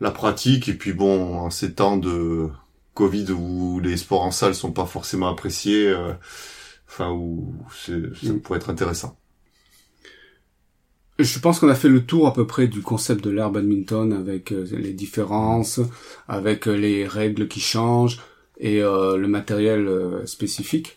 la 0.00 0.10
pratique 0.10 0.68
et 0.70 0.74
puis 0.74 0.94
bon 0.94 1.38
en 1.40 1.50
ces 1.50 1.74
temps 1.74 1.98
de 1.98 2.48
Covid 2.94 3.30
où 3.32 3.80
les 3.80 3.96
sports 3.96 4.22
en 4.22 4.30
salle 4.32 4.54
sont 4.54 4.72
pas 4.72 4.86
forcément 4.86 5.28
appréciés, 5.28 5.88
euh, 5.88 6.12
enfin 6.88 7.10
où 7.12 7.54
c'est 7.74 8.14
ça 8.16 8.32
Mm. 8.32 8.40
pourrait 8.40 8.58
être 8.58 8.70
intéressant. 8.70 9.16
Je 11.18 11.38
pense 11.38 11.58
qu'on 11.60 11.68
a 11.68 11.74
fait 11.74 11.88
le 11.90 12.04
tour 12.06 12.26
à 12.26 12.32
peu 12.32 12.46
près 12.46 12.66
du 12.66 12.80
concept 12.80 13.22
de 13.22 13.30
l'air 13.30 13.50
badminton 13.50 14.12
avec 14.12 14.52
euh, 14.52 14.66
les 14.72 14.94
différences, 14.94 15.80
avec 16.28 16.66
euh, 16.66 16.74
les 16.76 17.06
règles 17.06 17.46
qui 17.46 17.60
changent 17.60 18.20
et 18.58 18.82
euh, 18.82 19.16
le 19.18 19.28
matériel 19.28 19.86
euh, 19.86 20.24
spécifique. 20.24 20.96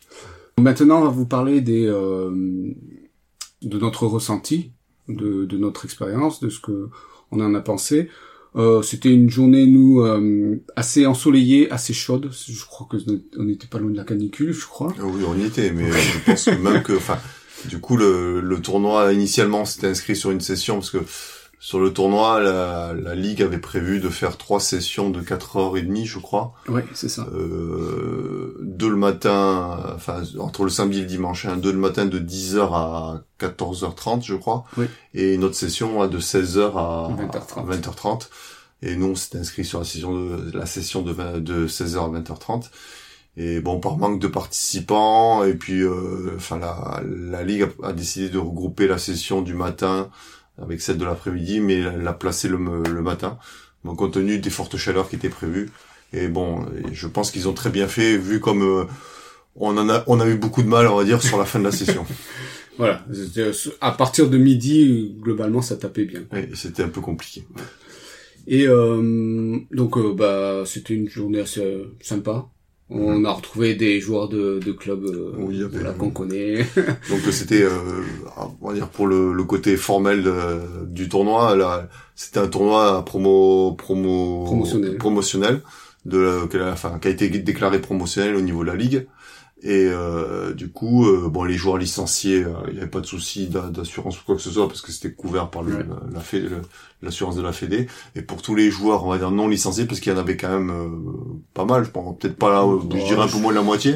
Maintenant, 0.60 1.02
on 1.02 1.04
va 1.06 1.10
vous 1.10 1.26
parler 1.26 1.60
des 1.62 1.86
euh, 1.88 2.32
de 3.62 3.80
notre 3.80 4.08
ressenti, 4.08 4.72
de, 5.10 5.46
de 5.46 5.58
notre 5.58 5.86
expérience, 5.86 6.40
de 6.40 6.50
ce 6.50 6.60
que 6.60 6.90
on 7.32 7.42
en 7.42 7.54
a 7.56 7.62
pensé. 7.62 8.10
Euh, 8.56 8.82
C'était 8.82 9.12
une 9.12 9.30
journée 9.30 9.66
nous 9.66 10.02
euh, 10.02 10.62
assez 10.76 11.06
ensoleillée, 11.06 11.72
assez 11.72 11.94
chaude. 11.94 12.30
Je 12.32 12.66
crois 12.66 12.88
que 12.90 12.98
on 13.38 13.44
n'était 13.44 13.68
pas 13.68 13.80
loin 13.80 13.92
de 13.92 13.98
la 13.98 14.04
canicule, 14.04 14.54
je 14.54 14.66
crois. 14.66 14.94
Ah 15.00 15.04
Oui, 15.06 15.24
on 15.28 15.38
y 15.38 15.46
était, 15.46 15.72
mais 15.72 15.92
je 15.92 16.20
pense 16.26 16.48
même 16.48 16.84
que, 16.84 16.94
enfin, 16.94 17.18
du 17.68 17.80
coup, 17.80 17.98
le, 17.98 18.42
le 18.42 18.62
tournoi, 18.62 19.12
initialement, 19.14 19.66
c'était 19.66 19.88
inscrit 19.88 20.16
sur 20.16 20.32
une 20.32 20.42
session, 20.42 20.76
parce 20.76 20.92
que 20.92 21.00
sur 21.64 21.80
le 21.80 21.94
tournoi, 21.94 22.42
la, 22.42 22.94
la 22.94 23.16
Ligue 23.16 23.42
avait 23.42 23.58
prévu 23.58 24.02
de 24.02 24.10
faire 24.10 24.36
trois 24.36 24.60
sessions 24.60 25.10
de 25.10 25.22
4h30, 25.22 26.04
je 26.04 26.20
crois. 26.20 26.54
Ouais, 26.68 26.84
c'est 26.94 27.08
ça. 27.08 27.26
Euh, 27.34 28.58
deux 28.60 28.90
le 28.90 28.98
matin, 28.98 29.80
enfin, 29.96 30.24
entre 30.40 30.66
le 30.66 30.70
samedi 30.70 30.98
et 30.98 31.02
le 31.04 31.08
dimanche, 31.08 31.46
hein, 31.46 31.56
deux 31.56 31.72
le 31.72 31.78
matin 31.78 32.06
de 32.06 32.20
10h 32.20 32.60
à 32.74 33.24
14h30, 33.40 34.26
je 34.26 34.36
crois. 34.36 34.66
Oui. 34.76 34.88
Et 35.14 35.36
une 35.36 35.46
autre 35.46 35.56
session 35.56 36.02
à 36.02 36.10
de 36.10 36.20
16h 36.20 36.74
à 36.76 37.10
20h30. 37.16 37.80
20h30. 37.80 38.28
Et 38.82 38.98
nous, 38.98 39.12
on 39.12 39.16
s'était 39.16 39.38
inscrit 39.38 39.64
sur 39.64 39.80
la 39.80 39.86
session 39.86 40.14
de, 40.14 40.52
la 40.58 40.66
session 40.66 41.02
de, 41.02 41.14
20 41.14 41.40
de 41.40 41.66
16h 41.66 41.98
à 41.98 42.20
20h30. 42.20 42.72
Et 43.38 43.62
bon, 43.62 43.80
par 43.80 43.96
manque 43.96 44.20
de 44.20 44.28
participants, 44.28 45.46
et 45.46 45.54
puis, 45.54 45.80
euh, 45.80 46.34
enfin, 46.36 46.60
la, 46.60 47.02
la 47.06 47.42
ligue 47.44 47.70
a, 47.82 47.88
a 47.88 47.94
décidé 47.94 48.28
de 48.30 48.38
regrouper 48.38 48.86
la 48.86 48.98
session 48.98 49.42
du 49.42 49.54
matin 49.54 50.10
avec 50.62 50.82
celle 50.82 50.98
de 50.98 51.06
l'après-midi, 51.06 51.60
mais 51.60 51.82
l'a 51.82 52.14
placer 52.14 52.48
le, 52.48 52.58
le 52.58 53.02
matin, 53.02 53.38
donc 53.86 53.98
compte 53.98 54.14
tenu 54.14 54.38
des 54.40 54.50
fortes 54.50 54.78
chaleurs 54.78 55.10
qui 55.10 55.16
étaient 55.16 55.30
prévues. 55.30 55.70
Et 56.14 56.28
bon, 56.28 56.66
je 56.92 57.08
pense 57.08 57.32
qu'ils 57.32 57.48
ont 57.48 57.54
très 57.54 57.70
bien 57.72 57.88
fait, 57.88 58.18
vu 58.18 58.40
comme 58.40 58.62
euh, 58.62 58.84
on 59.56 59.76
en 59.78 59.90
a, 59.90 60.04
on 60.08 60.20
a 60.20 60.28
eu 60.28 60.36
beaucoup 60.36 60.62
de 60.62 60.68
mal, 60.68 60.88
on 60.88 60.96
va 60.96 61.04
dire, 61.04 61.22
sur 61.24 61.38
la 61.38 61.46
fin 61.46 61.60
de 61.60 61.66
la 61.66 61.72
session. 61.72 62.06
Voilà. 62.80 63.06
C'était- 63.14 63.52
À 63.82 63.92
partir 63.92 64.32
de 64.32 64.38
midi, 64.40 65.16
globalement, 65.22 65.62
ça 65.62 65.76
tapait 65.76 66.06
bien. 66.06 66.22
C'était 66.56 66.82
un 66.82 66.90
peu 66.90 67.02
compliqué. 67.02 67.46
Et 68.48 68.66
euh, 68.68 69.60
donc, 69.72 69.96
euh, 69.96 70.14
bah, 70.16 70.64
c'était 70.66 70.96
une 70.96 71.08
journée 71.08 71.40
assez 71.40 71.62
euh, 71.64 71.94
On 72.96 73.26
a 73.26 73.32
retrouvé 73.32 73.74
des 73.76 74.00
joueurs 74.00 74.30
de, 74.30 74.60
de 74.64 74.72
clubs 74.72 75.04
euh, 75.06 75.34
Oui, 75.38 75.64
voilà, 75.72 75.92
qu'on 75.94 76.12
connaît. 76.12 76.58
Donc 77.10 77.22
euh, 77.28 77.32
c'était, 77.32 77.64
euh, 77.64 77.70
on 78.62 78.68
va 78.68 78.74
dire 78.74 78.88
pour 78.88 79.08
le, 79.08 79.34
le 79.34 79.44
côté 79.44 79.76
formel 79.78 80.22
de- 80.24 80.86
du 80.88 81.10
tournoi, 81.10 81.56
là, 81.56 81.88
c'était 82.16 82.40
un 82.40 82.48
tournoi 82.48 82.98
à 82.98 83.02
promo, 83.02 83.74
promo, 83.74 84.44
Promotionnel. 84.46 84.98
promotionnel, 84.98 85.62
de, 86.06 86.48
la- 86.54 86.72
enfin, 86.72 87.00
qui 87.02 87.08
a 87.08 87.12
été 87.12 87.30
déclaré 87.30 87.80
promotionnel 87.82 88.36
au 88.36 88.42
niveau 88.42 88.64
de 88.64 88.70
la 88.70 88.76
ligue. 88.76 89.08
Et 89.66 89.88
euh, 89.90 90.54
du 90.54 90.70
coup, 90.70 91.06
euh, 91.08 91.30
bon, 91.30 91.46
les 91.46 91.54
joueurs 91.56 91.78
licenciés, 91.78 92.44
euh, 92.44 92.52
il 92.68 92.74
n'y 92.74 92.80
avait 92.80 92.90
pas 92.90 93.00
de 93.00 93.06
souci 93.06 93.48
d'a- 93.48 93.70
d'assurance 93.70 94.20
ou 94.20 94.24
quoi 94.26 94.36
que 94.36 94.42
ce 94.42 94.52
soit 94.52 94.68
parce 94.68 94.82
que 94.82 94.92
c'était 94.92 95.14
couvert 95.14 95.50
par 95.50 95.64
la, 95.64 95.78
la 95.80 96.22
l'assurance 97.02 97.36
de 97.38 97.42
la 97.42 97.54
Fédé. 97.54 97.88
Et 98.16 98.22
pour 98.22 98.42
tous 98.42 98.56
les 98.56 98.70
joueurs, 98.72 99.06
on 99.06 99.10
va 99.10 99.18
dire 99.18 99.32
non 99.32 99.48
licenciés, 99.48 99.86
parce 99.86 100.02
qu'il 100.02 100.12
y 100.12 100.16
en 100.16 100.20
avait 100.20 100.36
quand 100.36 100.50
même 100.50 100.70
euh, 100.70 100.90
pas 101.54 101.64
mal. 101.66 101.86
Je 101.86 101.92
pense 101.92 102.18
peut-être 102.20 102.36
pas 102.36 102.50
là, 102.52 102.66
je 102.92 103.06
dirais 103.06 103.22
un 103.24 103.28
peu 103.30 103.38
moins 103.38 103.52
de 103.54 103.58
la 103.58 103.64
moitié. 103.64 103.96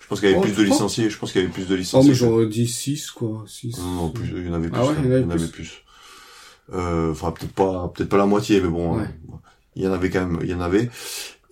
Je 0.00 0.06
pense 0.08 0.18
qu'il 0.18 0.28
y 0.28 0.32
avait 0.32 0.40
Oh, 0.40 0.44
plus 0.44 0.56
de 0.56 0.62
licenciés. 0.64 1.08
Je 1.08 1.16
pense 1.18 1.30
qu'il 1.30 1.40
y 1.40 1.44
avait 1.44 1.52
plus 1.52 1.68
de 1.68 1.74
Oh, 1.74 1.78
licenciés. 1.78 2.10
mais 2.10 2.16
j'aurais 2.16 2.46
dit 2.46 2.66
6, 2.66 3.12
quoi. 3.12 3.44
6. 3.46 3.78
Non, 3.78 3.84
non, 3.94 4.10
plus, 4.10 4.28
il 4.34 4.44
y 4.46 4.48
en 4.50 4.54
avait 4.54 4.68
plus. 4.70 4.76
Ah 4.80 4.86
ouais, 4.86 4.94
quand 4.96 5.02
il 5.04 5.06
y 5.06 5.08
en 5.08 5.12
avait 5.12 5.20
il 5.20 5.22
y 5.22 5.26
en 5.26 5.30
avait 5.30 5.46
plus. 5.46 5.84
Euh, 6.72 7.12
Enfin, 7.12 7.30
peut-être 7.30 7.52
pas, 7.52 7.92
peut-être 7.94 8.08
pas 8.08 8.16
la 8.16 8.26
moitié, 8.26 8.60
mais 8.60 8.68
bon, 8.68 8.96
Ouais. 8.96 9.02
euh, 9.04 9.34
il 9.76 9.82
y 9.84 9.86
en 9.88 9.92
avait 9.92 10.10
quand 10.10 10.26
même, 10.26 10.40
il 10.42 10.48
y 10.50 10.54
en 10.54 10.60
avait. 10.60 10.90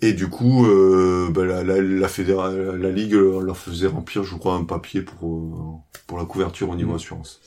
Et 0.00 0.12
du 0.12 0.28
coup, 0.28 0.64
euh, 0.66 1.28
bah, 1.30 1.44
la, 1.44 1.64
la, 1.64 1.80
la, 1.80 2.06
fédéra- 2.08 2.52
la 2.52 2.90
ligue 2.90 3.14
leur 3.14 3.56
faisait 3.56 3.88
remplir, 3.88 4.22
je 4.22 4.37
crois, 4.37 4.54
un 4.54 4.64
papier 4.64 5.02
pour 5.02 5.34
euh, 5.37 6.00
pour 6.06 6.18
la 6.18 6.24
couverture 6.24 6.68
au 6.70 6.76
niveau 6.76 6.92
Mm. 6.92 6.96
assurance. 6.96 7.40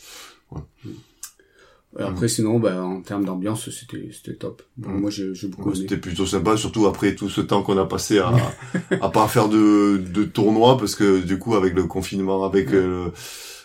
Et 1.99 2.03
après, 2.03 2.29
sinon, 2.29 2.57
bah, 2.57 2.81
en 2.81 3.01
termes 3.01 3.25
d'ambiance, 3.25 3.69
c'était, 3.69 4.09
c'était 4.13 4.37
top. 4.37 4.61
Bon. 4.77 4.89
Moi, 4.91 5.09
j'ai, 5.09 5.33
j'ai 5.35 5.47
beaucoup 5.49 5.69
Ouais, 5.69 5.75
aimé. 5.75 5.85
C'était 5.89 5.99
plutôt 5.99 6.25
sympa, 6.25 6.55
surtout 6.55 6.85
après 6.87 7.15
tout 7.15 7.27
ce 7.27 7.41
temps 7.41 7.63
qu'on 7.63 7.77
a 7.77 7.85
passé 7.85 8.19
à 8.19 8.31
à 9.01 9.09
pas 9.09 9.27
faire 9.27 9.49
de 9.49 9.97
de 9.97 10.23
tournois, 10.23 10.77
parce 10.77 10.95
que 10.95 11.19
du 11.19 11.37
coup, 11.37 11.55
avec 11.55 11.73
le 11.73 11.83
confinement, 11.83 12.45
avec 12.45 12.69
Ouais. 12.69 12.75
euh, 12.75 13.09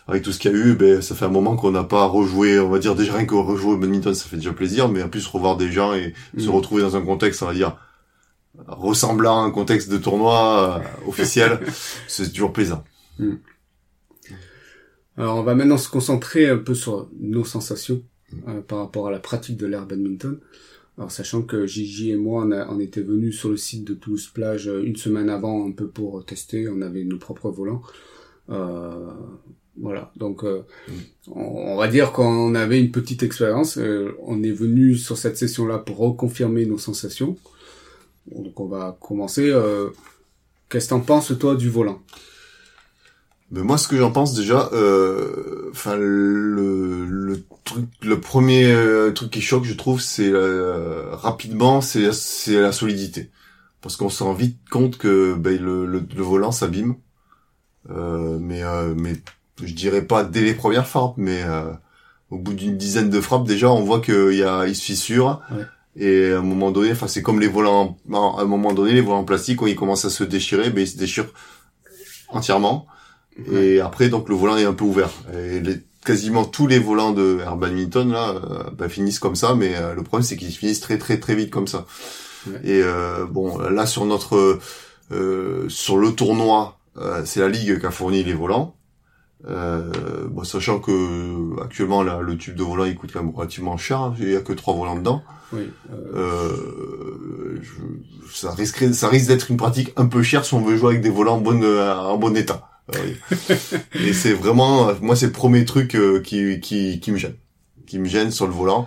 avec 0.09 0.23
tout 0.25 0.33
ce 0.33 0.41
qu'il 0.41 0.51
y 0.51 0.55
a 0.55 0.57
eu, 0.57 0.75
ben 0.75 1.03
ça 1.03 1.15
fait 1.15 1.25
un 1.25 1.29
moment 1.31 1.55
qu'on 1.57 1.71
n'a 1.71 1.85
pas 1.85 2.05
rejoué. 2.07 2.59
On 2.59 2.69
va 2.69 2.81
dire 2.81 2.97
déjà 2.97 3.15
rien 3.15 3.27
que 3.27 3.35
rejouer 3.37 3.75
au 3.75 3.77
badminton, 3.77 4.13
ça 4.15 4.29
fait 4.29 4.37
déjà 4.37 4.53
plaisir, 4.53 4.89
mais 4.89 5.03
en 5.05 5.09
plus 5.09 5.25
revoir 5.29 5.57
des 5.57 5.71
gens 5.71 5.95
et 5.95 6.13
se 6.37 6.49
retrouver 6.49 6.83
dans 6.83 6.97
un 6.97 7.03
contexte, 7.03 7.43
on 7.45 7.47
va 7.47 7.55
dire 7.55 7.77
ressemblant 8.69 9.43
à 9.43 9.45
un 9.45 9.51
contexte 9.51 9.91
de 9.91 9.99
tournoi 9.99 10.81
euh, 10.81 11.09
officiel, 11.09 11.61
c'est 12.09 12.31
toujours 12.31 12.53
plaisant. 12.53 12.85
Alors, 15.17 15.37
on 15.37 15.43
va 15.43 15.55
maintenant 15.55 15.79
se 15.79 15.89
concentrer 15.89 16.49
un 16.49 16.59
peu 16.59 16.75
sur 16.75 17.09
nos 17.19 17.45
sensations 17.45 18.03
euh, 18.49 18.61
par 18.61 18.79
rapport 18.79 19.09
à 19.09 19.11
la 19.11 19.19
pratique 19.19 19.57
de 19.57 19.67
l'air 19.67 19.87
badminton. 19.87 20.39
Alors, 20.99 21.11
sachant 21.11 21.43
que 21.43 21.67
Gigi 21.67 22.11
et 22.11 22.17
moi, 22.17 22.45
on, 22.47 22.53
a, 22.53 22.69
on 22.69 22.81
était 22.81 23.03
venus 23.03 23.39
sur 23.39 23.51
le 23.51 23.59
site 23.59 23.85
de 23.85 23.95
Toulouse 23.95 24.29
Plage 24.33 24.69
euh, 24.69 24.83
une 24.83 24.97
semaine 24.97 25.29
avant, 25.29 25.67
un 25.67 25.73
peu 25.73 25.89
pour 25.89 26.25
tester. 26.25 26.69
On 26.69 26.81
avait 26.81 27.05
nos 27.05 27.19
propres 27.19 27.51
volants. 27.51 27.83
Euh, 28.49 29.11
voilà, 29.79 30.11
donc 30.17 30.43
euh, 30.45 30.63
on, 31.29 31.41
on 31.41 31.77
va 31.77 31.89
dire 31.89 32.13
qu'on 32.13 32.55
avait 32.55 32.81
une 32.81 32.93
petite 32.93 33.23
expérience. 33.23 33.79
On 34.23 34.43
est 34.43 34.53
venu 34.53 34.97
sur 34.97 35.19
cette 35.19 35.37
session-là 35.37 35.79
pour 35.79 35.99
reconfirmer 35.99 36.65
nos 36.65 36.79
sensations. 36.79 37.37
Donc 38.35 38.59
on 38.61 38.67
va 38.67 38.97
commencer. 39.01 39.49
Euh, 39.51 39.91
Qu'est-ce 40.69 40.87
que 40.87 40.91
t'en 40.91 41.01
penses 41.01 41.33
toi 41.39 41.55
du 41.55 41.71
volant? 41.71 42.03
Mais 43.53 43.63
moi, 43.63 43.79
ce 43.79 43.87
que 43.87 43.97
j'en 43.97 44.11
pense 44.11 44.35
déjà, 44.35 44.69
euh, 44.73 45.71
enfin 45.71 45.95
le, 45.95 47.05
le 47.07 47.45
truc, 47.63 47.85
le 48.03 48.21
premier 48.21 48.65
euh, 48.73 49.13
truc 49.13 49.31
qui 49.31 49.41
choque, 49.41 49.63
je 49.63 49.75
trouve, 49.75 50.01
c'est 50.01 50.29
euh, 50.29 51.15
rapidement, 51.15 51.81
c'est 51.81 52.13
c'est 52.13 52.61
la 52.61 52.73
solidité, 52.73 53.31
parce 53.81 53.97
qu'on 53.97 54.09
se 54.09 54.25
rend 54.25 54.33
vite 54.33 54.59
compte 54.69 54.99
que 54.99 55.35
ben, 55.35 55.57
le, 55.63 55.87
le, 55.87 56.01
le 56.01 56.23
volant 56.23 56.51
s'abîme, 56.51 56.97
euh, 57.91 58.39
mais 58.41 58.65
euh, 58.65 58.95
mais 58.97 59.13
je 59.63 59.73
dirais 59.73 60.03
pas 60.03 60.25
dès 60.25 60.41
les 60.43 60.55
premières 60.55 60.89
frappes, 60.89 61.15
mais 61.17 61.45
euh, 61.45 61.73
au 62.31 62.39
bout 62.39 62.55
d'une 62.55 62.77
dizaine 62.77 63.11
de 63.11 63.21
frappes 63.21 63.47
déjà, 63.47 63.71
on 63.71 63.85
voit 63.85 64.01
qu'il 64.01 64.35
y 64.35 64.43
a 64.43 64.67
il 64.67 64.75
se 64.75 64.83
fissure. 64.83 65.41
Ouais. 65.53 65.65
Et 65.99 66.33
à 66.33 66.39
un 66.39 66.43
moment 66.43 66.71
donné, 66.71 66.93
enfin 66.93 67.09
c'est 67.09 67.23
comme 67.23 67.41
les 67.41 67.49
volants, 67.49 67.97
à 68.13 68.43
un 68.43 68.45
moment 68.45 68.73
donné, 68.75 68.93
les 68.93 69.01
volants 69.01 69.21
en 69.21 69.25
plastique, 69.25 69.59
quand 69.59 69.67
ils 69.67 69.77
commencent 69.77 70.05
à 70.05 70.11
se 70.11 70.25
déchirer, 70.25 70.71
ben 70.71 70.83
ils 70.83 70.89
se 70.89 70.99
déchirent 70.99 71.33
entièrement. 72.29 72.87
Et 73.53 73.81
après, 73.81 74.09
donc, 74.09 74.29
le 74.29 74.35
volant 74.35 74.57
est 74.57 74.65
un 74.65 74.73
peu 74.73 74.85
ouvert. 74.85 75.11
Et 75.35 75.61
les, 75.61 75.77
quasiment 76.05 76.45
tous 76.45 76.67
les 76.67 76.79
volants 76.79 77.13
de 77.13 77.41
Air 77.41 77.57
Badminton, 77.57 78.11
là, 78.11 78.31
euh, 78.31 78.71
bah, 78.77 78.89
finissent 78.89 79.19
comme 79.19 79.37
ça, 79.37 79.55
mais 79.55 79.75
euh, 79.77 79.95
le 79.95 80.03
problème, 80.03 80.25
c'est 80.25 80.37
qu'ils 80.37 80.53
finissent 80.53 80.81
très, 80.81 80.99
très, 80.99 81.19
très 81.19 81.35
vite 81.35 81.51
comme 81.51 81.67
ça. 81.67 81.87
Et 82.65 82.81
euh, 82.83 83.27
bon, 83.27 83.59
là, 83.59 83.87
sur 83.87 84.05
notre... 84.07 84.61
euh, 85.13 85.69
sur 85.69 85.99
le 85.99 86.13
tournoi, 86.13 86.79
euh, 86.97 87.23
c'est 87.25 87.41
la 87.41 87.49
Ligue 87.49 87.79
qui 87.79 87.87
a 87.87 87.91
fourni 87.91 88.25
les 88.25 88.35
volants. 88.35 88.75
Euh, 89.49 90.27
bon, 90.29 90.45
sachant 90.45 90.79
que 90.81 91.61
actuellement 91.63 92.03
là, 92.03 92.21
le 92.21 92.37
tube 92.39 92.57
de 92.57 92.63
volant 92.63 92.85
il 92.87 92.97
coûte 92.97 93.11
quand 93.13 93.23
même 93.23 93.35
relativement 93.35 93.77
cher, 93.77 94.01
hein. 94.01 94.15
il 94.19 94.31
y 94.31 94.37
a 94.37 94.41
que 94.41 94.53
trois 94.55 94.75
volants 94.75 94.97
dedans. 94.97 95.23
Oui. 95.53 95.71
euh, 95.93 96.51
Euh, 96.57 97.61
je- 97.63 98.33
ça 98.35 98.51
risque 98.53 98.93
ça 98.95 99.09
risque 99.09 99.29
d'être 99.29 99.51
une 99.51 99.57
pratique 99.57 99.93
un 99.97 100.07
peu 100.07 100.23
chère 100.23 100.45
si 100.45 100.55
on 100.55 100.63
veut 100.63 100.77
jouer 100.77 100.91
avec 100.91 101.03
des 101.03 101.11
volants 101.11 101.37
en 101.37 101.41
bon 101.41 101.63
euh, 101.63 101.95
en 101.95 102.17
bon 102.19 102.37
état. 102.37 102.69
Et 103.95 104.13
c'est 104.13 104.33
vraiment 104.33 104.93
moi 105.01 105.17
c'est 105.17 105.27
le 105.27 105.33
premier 105.33 105.65
truc 105.65 105.97
qui 106.25 106.61
qui 106.61 106.99
qui 107.01 107.13
me 107.13 107.17
gêne, 107.19 107.37
qui 107.87 107.99
me 107.99 108.07
gêne 108.07 108.31
sur 108.31 108.47
le 108.47 108.53
volant. 108.53 108.87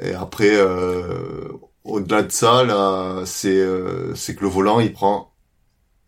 Et 0.00 0.14
après 0.14 0.50
euh, 0.52 1.48
au-delà 1.84 2.22
de 2.22 2.30
ça 2.32 2.64
là, 2.64 3.22
c'est 3.26 3.56
euh, 3.58 4.14
c'est 4.14 4.34
que 4.36 4.42
le 4.42 4.48
volant 4.48 4.78
il 4.80 4.92
prend 4.92 5.32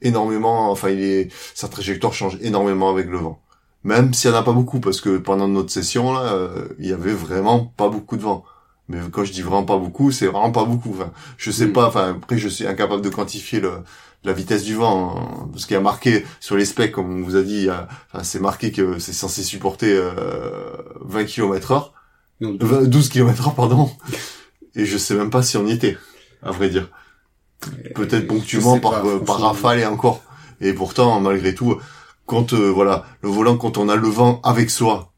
énormément 0.03 0.71
enfin 0.71 0.91
il 0.91 1.01
est 1.03 1.29
sa 1.55 1.69
trajectoire 1.69 2.13
change 2.13 2.39
énormément 2.43 2.91
avec 2.91 3.09
le 3.09 3.19
vent. 3.19 3.42
Même 3.85 4.15
s'il 4.15 4.31
y 4.31 4.33
en 4.33 4.37
a 4.37 4.43
pas 4.43 4.53
beaucoup 4.53 4.81
parce 4.81 5.01
que 5.01 5.19
pendant 5.19 5.49
notre 5.49 5.71
session 5.71 6.13
là, 6.13 6.35
euh, 6.35 6.69
il 6.79 6.87
y 6.87 6.93
avait 6.93 7.13
vraiment 7.13 7.73
pas 7.77 7.89
beaucoup 7.89 8.17
de 8.17 8.23
vent. 8.23 8.45
Mais 8.89 8.99
quand 9.11 9.25
je 9.25 9.33
dis 9.33 9.43
vraiment 9.43 9.65
pas 9.65 9.79
beaucoup, 9.79 10.11
c'est 10.11 10.27
vraiment 10.27 10.53
pas 10.53 10.65
beaucoup. 10.65 10.91
Enfin, 10.91 11.13
je 11.37 11.51
sais 11.51 11.69
pas. 11.69 11.87
Enfin, 11.87 12.11
après, 12.11 12.39
je 12.39 12.49
suis 12.49 12.67
incapable 12.67 13.03
de 13.03 13.09
quantifier 13.09 13.61
le, 13.61 13.73
la 14.25 14.33
vitesse 14.33 14.65
du 14.65 14.75
vent, 14.75 15.17
hein, 15.17 15.49
parce 15.53 15.67
qu'il 15.67 15.75
y 15.75 15.79
a 15.79 15.81
marqué 15.81 16.25
sur 16.41 16.57
les 16.57 16.65
specs, 16.65 16.93
comme 16.93 17.21
on 17.21 17.25
vous 17.25 17.37
a 17.37 17.43
dit, 17.43 17.69
enfin, 17.71 18.23
c'est 18.25 18.41
marqué 18.41 18.71
que 18.71 18.99
c'est 18.99 19.13
censé 19.13 19.43
supporter 19.43 19.93
euh, 19.93 20.73
20 21.01 21.25
km 21.25 21.73
heure, 21.73 21.93
non, 22.41 22.57
euh, 22.63 22.87
12 22.87 23.09
km 23.09 23.49
heure, 23.49 23.55
pardon. 23.55 23.91
Et 24.75 24.85
je 24.85 24.99
sais 24.99 25.15
même 25.15 25.31
pas 25.31 25.43
si 25.43 25.57
on 25.57 25.67
y 25.67 25.73
était, 25.73 25.97
à 26.43 26.51
vrai 26.51 26.69
dire. 26.71 26.89
Peut-être 27.95 28.27
ponctuellement 28.27 28.81
par, 28.81 29.03
pas, 29.03 29.07
euh, 29.07 29.19
par 29.21 29.41
rafale 29.41 29.79
et 29.79 29.87
encore. 29.87 30.23
Et 30.61 30.73
pourtant, 30.73 31.21
malgré 31.21 31.55
tout, 31.55 31.77
quand 32.27 32.53
euh, 32.53 32.71
voilà, 32.71 33.05
le 33.21 33.29
volant, 33.29 33.57
quand 33.57 33.79
on 33.79 33.89
a 33.89 33.97
le 33.97 34.09
vent 34.09 34.41
avec 34.43 34.71
soi, 34.71 35.13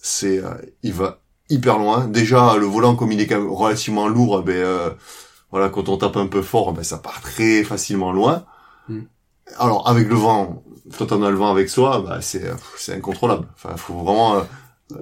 c'est, 0.00 0.38
euh, 0.38 0.54
il 0.82 0.92
va 0.92 1.20
hyper 1.48 1.78
loin. 1.78 2.06
Déjà, 2.06 2.56
le 2.56 2.66
volant, 2.66 2.96
comme 2.96 3.12
il 3.12 3.20
est 3.20 3.26
quand 3.26 3.38
même 3.38 3.50
relativement 3.50 4.08
lourd, 4.08 4.42
ben, 4.42 4.56
euh, 4.56 4.90
voilà, 5.50 5.68
quand 5.68 5.88
on 5.88 5.96
tape 5.96 6.16
un 6.16 6.26
peu 6.26 6.42
fort, 6.42 6.72
ben, 6.72 6.82
ça 6.82 6.98
part 6.98 7.20
très 7.20 7.62
facilement 7.64 8.12
loin. 8.12 8.44
Mm. 8.88 9.00
Alors, 9.58 9.88
avec 9.88 10.08
le 10.08 10.14
vent, 10.14 10.62
quand 10.98 11.12
on 11.12 11.22
a 11.22 11.30
le 11.30 11.36
vent 11.36 11.50
avec 11.50 11.68
soi, 11.68 12.02
bah, 12.06 12.18
c'est, 12.20 12.44
euh, 12.44 12.54
c'est 12.76 12.94
incontrôlable. 12.94 13.46
Enfin, 13.54 13.76
faut 13.76 13.94
vraiment 13.94 14.36
euh, 14.36 14.40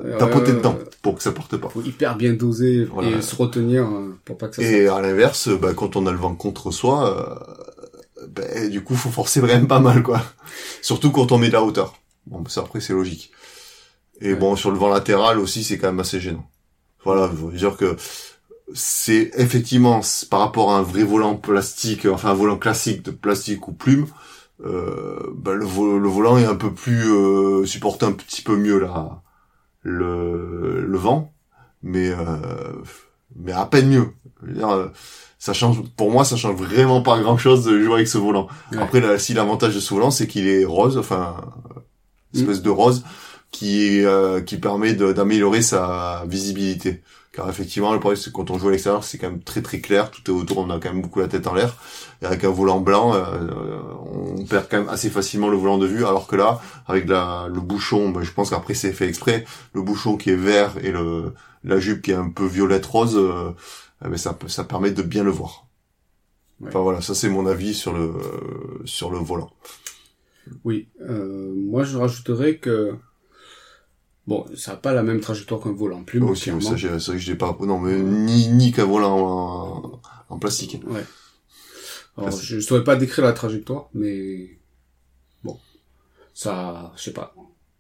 Euh, 0.05 0.19
tapoter 0.19 0.53
dedans 0.53 0.77
pour 1.03 1.17
que 1.17 1.23
ça 1.23 1.33
parte 1.33 1.57
pas. 1.57 1.69
faut 1.69 1.83
hyper 1.83 2.15
bien 2.17 2.33
doser 2.33 2.85
Voilà. 2.85 3.11
et 3.11 3.23
se 3.23 3.35
retenir 3.35 3.89
pour 4.25 4.39
pas 4.39 4.47
que 4.47 4.57
ça 4.57 4.63
Et 4.63 4.87
à 4.87 5.01
l'inverse, 5.01 5.49
bah, 5.49 5.73
quand 5.75 5.97
on 5.97 6.07
a 6.07 6.13
le 6.13 6.19
vent 6.19 6.37
contre 6.37 6.71
soi, 6.71 7.43
ben, 8.29 8.69
du 8.71 8.83
coup, 8.83 8.95
faut 8.97 9.11
forcer 9.11 9.41
vraiment 9.41 9.67
pas 9.67 9.81
mal, 9.81 10.03
quoi. 10.03 10.23
Surtout 10.83 11.11
quand 11.11 11.33
on 11.33 11.39
met 11.39 11.49
de 11.49 11.53
la 11.55 11.63
hauteur. 11.63 11.95
Bon, 12.27 12.45
ça 12.47 12.61
après, 12.63 12.81
c'est 12.81 12.93
logique. 12.93 13.33
Et 14.21 14.35
Ouais. 14.35 14.39
bon, 14.39 14.57
sur 14.57 14.71
le 14.71 14.79
vent 14.79 14.89
latéral 14.91 15.39
aussi, 15.39 15.65
c'est 15.65 15.79
quand 15.79 15.89
même 15.89 16.01
assez 16.01 16.21
gênant. 16.21 16.49
Voilà, 17.05 17.31
je 17.31 17.47
veux 17.47 17.53
dire 17.57 17.77
que 17.77 17.97
c'est 18.75 19.31
effectivement, 19.37 20.01
par 20.31 20.41
rapport 20.41 20.73
à 20.73 20.79
un 20.79 20.83
vrai 20.83 21.03
volant 21.03 21.37
plastique, 21.37 22.07
enfin 22.07 22.31
un 22.31 22.35
volant 22.35 22.59
classique 22.59 23.03
de 23.03 23.11
plastique 23.11 23.69
ou 23.69 23.73
plume, 23.73 24.07
euh, 24.65 25.19
ben, 25.35 25.55
le, 25.55 25.65
vo- 25.65 25.99
le 25.99 26.09
volant 26.09 26.39
est 26.39 26.45
un 26.47 26.57
peu 26.57 26.73
plus 26.73 27.11
euh, 27.13 27.67
supporte 27.67 28.03
un 28.03 28.13
petit 28.13 28.43
peu 28.43 28.57
mieux 28.57 28.79
la 28.79 29.23
le, 29.83 30.85
le 30.87 30.99
vent, 30.99 31.33
mais 31.83 32.11
euh, 32.11 32.73
mais 33.37 33.53
à 33.53 33.67
peine 33.67 33.89
mieux. 33.89 34.09
Je 34.43 34.47
veux 34.49 34.55
dire, 34.55 34.69
euh, 34.71 34.89
ça 35.39 35.53
change 35.53 35.83
pour 35.97 36.11
moi, 36.11 36.25
ça 36.25 36.37
change 36.37 36.57
vraiment 36.57 37.03
pas 37.03 37.19
grand 37.21 37.39
chose 37.39 37.65
de 37.65 37.81
jouer 37.83 37.95
avec 37.95 38.09
ce 38.09 38.19
volant. 38.19 38.49
Ouais. 38.73 38.79
Après, 38.79 39.01
là, 39.01 39.19
si 39.19 39.35
l'avantage 39.35 39.75
de 39.75 39.81
ce 39.81 39.95
volant, 39.95 40.11
c'est 40.11 40.27
qu'il 40.27 40.47
est 40.47 40.65
rose, 40.65 40.99
enfin 40.99 41.37
une 42.35 42.41
espèce 42.41 42.63
de 42.63 42.71
rose 42.71 43.05
qui 43.51 44.05
euh, 44.05 44.41
qui 44.41 44.59
permet 44.59 44.95
d'améliorer 44.95 45.63
sa 45.63 46.25
visibilité. 46.29 47.03
Car 47.33 47.49
effectivement, 47.49 47.93
le 47.93 48.01
problème, 48.01 48.21
c'est 48.21 48.31
que 48.31 48.35
quand 48.35 48.51
on 48.51 48.59
joue 48.59 48.69
à 48.69 48.71
l'extérieur, 48.73 49.05
c'est 49.05 49.17
quand 49.17 49.31
même 49.31 49.43
très 49.43 49.63
très 49.63 49.81
clair. 49.81 50.11
Tout 50.11 50.23
est 50.29 50.35
autour, 50.35 50.59
on 50.59 50.71
a 50.71 50.81
quand 50.81 50.93
même 50.93 51.01
beaucoup 51.01 51.21
la 51.21 51.29
tête 51.29 51.47
en 51.47 51.55
l'air. 51.55 51.77
Et 52.23 52.27
avec 52.27 52.43
un 52.43 52.51
volant 52.51 52.81
blanc, 52.81 53.15
euh, 53.15 53.81
on 54.37 54.45
perd 54.45 54.67
quand 54.69 54.79
même 54.79 54.89
assez 54.89 55.11
facilement 55.11 55.49
le 55.49 55.57
volant 55.57 55.79
de 55.79 55.87
vue. 55.87 56.05
Alors 56.05 56.27
que 56.27 56.35
là, 56.35 56.61
avec 56.89 57.09
la, 57.09 57.47
le 57.49 57.61
bouchon, 57.61 58.11
ben, 58.11 58.23
je 58.23 58.33
pense 58.33 58.51
qu'après 58.51 58.75
c'est 58.75 58.93
fait 58.93 59.07
exprès, 59.07 59.45
le 59.75 59.83
bouchon 59.83 60.17
qui 60.17 60.31
est 60.31 60.37
vert 60.37 60.75
et 60.83 60.91
le 60.91 61.33
la 61.63 61.79
jupe 61.79 62.03
qui 62.03 62.11
est 62.11 62.15
un 62.15 62.31
peu 62.31 62.47
violette 62.47 62.87
rose, 62.87 63.17
euh, 63.17 63.51
eh 64.05 64.09
ben, 64.09 64.17
ça 64.17 64.37
ça 64.49 64.65
permet 64.65 64.91
de 64.91 65.03
bien 65.03 65.23
le 65.23 65.31
voir. 65.31 65.69
Ouais. 66.61 66.69
Enfin 66.69 66.81
voilà, 66.81 67.01
ça 67.01 67.15
c'est 67.15 67.29
mon 67.29 67.47
avis 67.47 67.75
sur 67.75 67.93
le 67.93 68.13
sur 68.87 69.09
le 69.11 69.19
volant. 69.19 69.51
Oui, 70.65 70.89
euh, 71.03 71.53
moi 71.55 71.85
je 71.85 71.97
rajouterais 71.97 72.57
que 72.57 72.97
bon, 74.31 74.47
ça 74.57 74.71
n'a 74.71 74.77
pas 74.79 74.93
la 74.95 75.03
même 75.03 75.21
trajectoire 75.21 75.61
qu'un 75.61 75.73
volant 75.73 76.03
plume, 76.05 76.25
Aussi, 76.25 76.51
ça, 76.63 76.77
j'ai- 76.77 76.89
c'est 77.01 77.07
vrai 77.09 77.17
que 77.17 77.19
je 77.19 77.31
l'ai 77.31 77.37
pas. 77.37 77.55
Non, 77.61 77.79
mais 77.79 77.99
ni 77.99 78.49
ni 78.49 78.73
qu'un 78.73 78.87
volant 78.87 79.19
en, 79.19 80.01
en 80.31 80.39
plastique. 80.39 80.81
Ouais. 80.87 81.05
Alors, 82.17 82.31
je 82.33 82.57
ne 82.57 82.61
saurais 82.61 82.85
pas 82.85 82.97
décrire 82.97 83.25
la 83.25 83.33
trajectoire, 83.33 83.89
mais 83.95 84.59
bon, 85.45 85.59
ça, 86.35 86.93
je 86.97 87.03
sais 87.03 87.13
pas. 87.13 87.35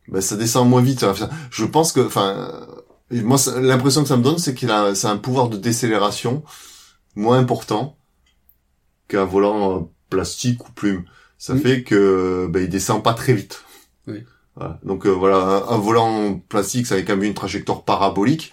Ben, 0.09 0.21
ça 0.21 0.37
descend 0.37 0.69
moins 0.69 0.83
vite. 0.83 1.03
Enfin, 1.05 1.29
je 1.51 1.65
pense 1.65 1.93
que, 1.93 2.01
enfin, 2.01 2.67
moi, 3.11 3.37
l'impression 3.61 4.03
que 4.03 4.09
ça 4.09 4.17
me 4.17 4.23
donne, 4.23 4.39
c'est 4.39 4.55
qu'il 4.55 4.71
a, 4.71 4.95
c'est 4.95 5.07
un 5.09 5.19
pouvoir 5.19 5.49
de 5.49 5.57
décélération 5.57 6.43
moins 7.17 7.39
important 7.39 7.97
qu'un 9.09 9.25
volant 9.25 9.77
euh, 9.77 9.81
plastique 10.09 10.67
ou 10.69 10.73
plume. 10.73 11.05
Ça 11.39 11.55
fait 11.57 11.83
que, 11.83 12.49
ben, 12.51 12.63
il 12.63 12.69
descend 12.69 13.03
pas 13.03 13.15
très 13.15 13.33
vite. 13.35 13.63
Oui. 14.07 14.25
Voilà. 14.61 14.79
Donc 14.85 15.07
euh, 15.07 15.11
voilà, 15.11 15.37
un, 15.37 15.69
un 15.75 15.79
volant 15.79 16.39
plastique, 16.49 16.87
ça 16.87 16.95
avait 16.95 17.05
quand 17.05 17.17
même 17.17 17.25
une 17.25 17.35
trajectoire 17.35 17.83
parabolique. 17.85 18.53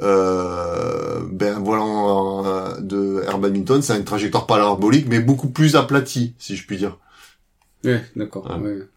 Euh, 0.00 1.20
ben, 1.30 1.56
un 1.56 1.60
volant 1.60 2.46
euh, 2.46 2.80
de 2.80 3.22
air 3.26 3.38
badminton, 3.38 3.82
ça 3.82 3.94
a 3.94 3.98
une 3.98 4.04
trajectoire 4.04 4.46
parabolique, 4.46 5.06
mais 5.08 5.20
beaucoup 5.20 5.50
plus 5.50 5.76
aplatie, 5.76 6.34
si 6.38 6.56
je 6.56 6.64
puis 6.66 6.76
dire. 6.76 6.96
Ouais, 7.84 8.02
d'accord. 8.16 8.46
Ouais. 8.46 8.70
ouais. 8.70 8.88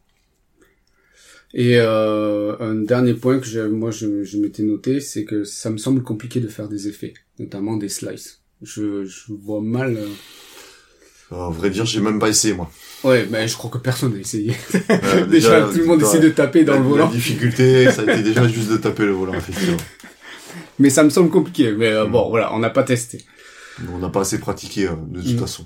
Et 1.54 1.78
euh, 1.80 2.56
un 2.60 2.76
dernier 2.76 3.14
point 3.14 3.40
que 3.40 3.46
je, 3.46 3.62
moi 3.62 3.90
je, 3.90 4.24
je 4.24 4.38
m'étais 4.38 4.64
noté, 4.64 5.00
c'est 5.00 5.26
que 5.26 5.44
ça 5.44 5.70
me 5.70 5.78
semble 5.78 6.04
compliqué 6.04 6.40
de 6.42 6.48
faire 6.48 6.68
des 6.68 6.88
effets, 6.88 7.14
notamment 7.40 7.78
des 7.78 7.90
slices. 7.90 8.42
Je, 8.62 9.04
je 9.06 9.34
vois 9.34 9.62
mal. 9.62 9.98
Euh, 11.36 11.48
À 11.48 11.50
vrai 11.50 11.70
dire, 11.70 11.86
j'ai 11.86 12.00
même 12.00 12.20
pas 12.20 12.30
essayé 12.30 12.54
moi. 12.54 12.70
Ouais, 13.04 13.28
mais 13.30 13.48
je 13.48 13.56
crois 13.56 13.70
que 13.70 13.78
personne 13.78 14.14
n'a 14.14 14.20
essayé. 14.20 14.56
Euh, 14.90 15.26
Déjà, 15.30 15.62
tout 15.64 15.78
le 15.78 15.86
monde 15.86 16.02
essaie 16.02 16.20
de 16.20 16.30
taper 16.30 16.64
dans 16.64 16.74
la, 16.74 16.80
le 16.80 16.86
volant, 16.86 17.06
La 17.08 17.12
difficulté, 17.12 17.92
ça 17.92 18.02
a 18.02 18.14
été 18.14 18.24
déjà 18.24 18.48
juste 18.48 18.70
de 18.72 18.78
taper 18.78 19.06
le 19.06 19.12
volant, 19.12 19.34
effectivement. 19.34 19.78
mais 20.80 20.90
ça 20.90 21.04
me 21.04 21.10
semble 21.10 21.30
compliqué. 21.30 21.72
Mais 21.72 21.90
euh, 21.92 22.06
bon, 22.06 22.30
voilà, 22.30 22.54
on 22.56 22.60
n'a 22.60 22.70
pas 22.72 22.84
testé. 22.84 23.24
On 23.94 24.00
n'a 24.00 24.10
pas 24.10 24.22
assez 24.22 24.40
pratiqué, 24.40 24.88
euh, 24.88 24.94
de 25.10 25.22
toute 25.22 25.36
Mm. 25.36 25.40
façon. 25.40 25.66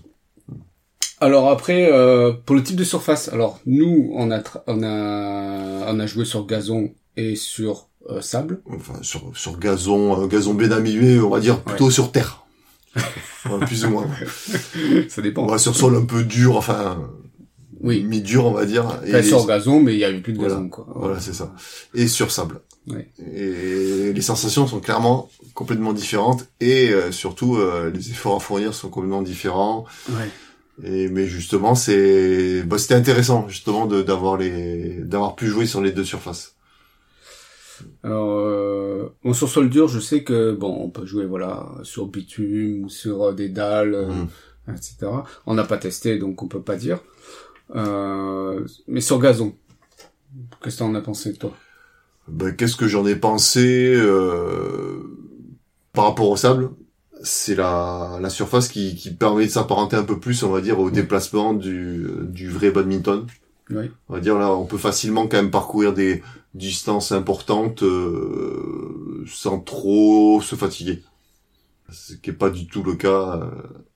Alors 1.22 1.50
après, 1.50 1.90
euh, 1.92 2.32
pour 2.46 2.56
le 2.56 2.64
type 2.64 2.78
de 2.78 2.84
surface, 2.84 3.28
alors 3.30 3.60
nous, 3.66 4.12
on 4.16 4.32
a, 4.32 4.42
on 4.68 4.84
a, 4.84 5.86
on 5.94 6.00
a 6.00 6.06
joué 6.08 6.24
sur 6.26 6.46
gazon 6.46 6.92
et 7.18 7.36
sur 7.36 7.88
sable. 8.22 8.62
Enfin, 8.74 8.94
sur, 9.02 9.32
sur 9.36 9.60
gazon, 9.60 10.26
gazon 10.28 10.54
bien 10.54 10.70
on 11.24 11.30
va 11.30 11.40
dire 11.42 11.62
plutôt 11.62 11.92
sur 11.92 12.12
terre. 12.12 12.44
Ouais, 12.96 13.66
plus 13.66 13.86
ou 13.86 13.90
moins. 13.90 14.08
Ça 15.10 15.22
dépend. 15.22 15.46
Va 15.46 15.58
sur 15.58 15.76
sol 15.76 15.96
un 15.96 16.06
peu 16.06 16.24
dur, 16.24 16.56
enfin, 16.58 16.98
Oui. 17.82 18.04
mi-dur, 18.04 18.46
on 18.46 18.52
va 18.52 18.66
dire. 18.66 18.86
Enfin, 18.86 19.24
sur 19.24 19.46
gazon, 19.46 19.80
mais 19.82 19.94
il 19.94 20.00
y 20.00 20.04
avait 20.06 20.20
plus 20.20 20.34
de 20.34 20.40
Voilà. 20.40 20.56
gazon, 20.56 20.70
quoi. 20.70 20.88
Voilà, 20.96 21.20
c'est 21.20 21.34
ça. 21.34 21.54
Et 21.94 22.08
sur 22.08 22.32
sable. 22.32 22.62
Ouais. 22.88 23.08
Et 23.36 24.14
les 24.14 24.22
sensations 24.22 24.66
sont 24.68 24.80
clairement 24.80 25.30
complètement 25.54 25.94
différentes 25.94 26.48
et 26.60 26.90
euh, 26.90 27.12
surtout 27.12 27.58
euh, 27.58 27.92
les 27.94 28.10
efforts 28.10 28.38
à 28.38 28.40
fournir 28.40 28.74
sont 28.74 28.90
complètement 28.90 29.22
différents. 29.22 29.86
Ouais. 30.10 30.30
Et 30.84 31.10
mais 31.10 31.28
justement, 31.28 31.76
c'est 31.76 32.64
bah, 32.64 32.78
c'était 32.78 32.96
intéressant 32.96 33.48
justement 33.50 33.86
de 33.86 34.02
d'avoir 34.02 34.38
les 34.38 34.96
d'avoir 35.04 35.36
pu 35.36 35.48
jouer 35.48 35.66
sur 35.66 35.82
les 35.82 35.92
deux 35.92 36.06
surfaces. 36.06 36.56
Alors, 38.04 38.40
euh, 38.40 39.10
bon, 39.24 39.34
sur 39.34 39.50
sol 39.50 39.70
dur, 39.70 39.88
je 39.88 40.00
sais 40.00 40.24
que 40.24 40.52
bon, 40.54 40.76
on 40.82 40.90
peut 40.90 41.06
jouer 41.06 41.26
voilà 41.26 41.68
sur 41.84 42.08
bitume 42.08 42.86
ou 42.86 42.90
sur 42.90 43.24
euh, 43.24 43.34
des 43.34 43.50
dalles, 43.50 43.94
euh, 43.96 44.08
Mhm. 44.08 44.28
etc. 44.76 45.08
On 45.46 45.54
n'a 45.56 45.64
pas 45.64 45.78
testé, 45.78 46.18
donc 46.18 46.42
on 46.44 46.48
peut 46.48 46.62
pas 46.62 46.76
dire. 46.76 47.00
Euh, 47.76 48.66
mais 48.88 49.02
sur 49.02 49.20
gazon, 49.20 49.54
qu'est-ce 50.64 50.78
que 50.78 50.80
t'en 50.80 50.96
as 50.96 51.02
pensé 51.02 51.34
toi? 51.34 51.54
Ben, 52.28 52.56
qu'est-ce 52.56 52.76
que 52.76 52.88
j'en 52.88 53.06
ai 53.08 53.16
pensé 53.16 53.94
euh, 53.96 55.00
par 55.94 56.06
rapport 56.06 56.30
au 56.30 56.36
sable? 56.38 56.70
C'est 57.22 57.56
la, 57.56 58.18
la 58.22 58.30
surface 58.30 58.70
qui, 58.70 58.96
qui 58.96 59.12
permet 59.14 59.46
de 59.46 59.52
s'apparenter 59.52 59.98
un 59.98 60.04
peu 60.04 60.20
plus, 60.20 60.42
on 60.44 60.50
va 60.52 60.62
dire, 60.62 60.80
au 60.80 60.90
déplacement 60.90 61.54
du, 61.54 62.08
du 62.24 62.50
vrai 62.50 62.72
badminton. 62.72 63.26
Oui. 63.72 63.92
On 64.08 64.14
va 64.14 64.20
dire 64.20 64.38
là, 64.40 64.52
on 64.54 64.66
peut 64.66 64.78
facilement 64.78 65.28
quand 65.28 65.38
même 65.38 65.52
parcourir 65.52 65.94
des 65.94 66.24
distances 66.54 67.12
importantes 67.12 67.84
euh, 67.84 69.26
sans 69.28 69.60
trop 69.60 70.42
se 70.42 70.56
fatiguer. 70.56 71.04
Ce 71.92 72.14
qui 72.16 72.32
est 72.32 72.34
pas 72.34 72.50
du 72.52 72.68
tout 72.68 72.84
le 72.84 72.96
cas 72.96 73.50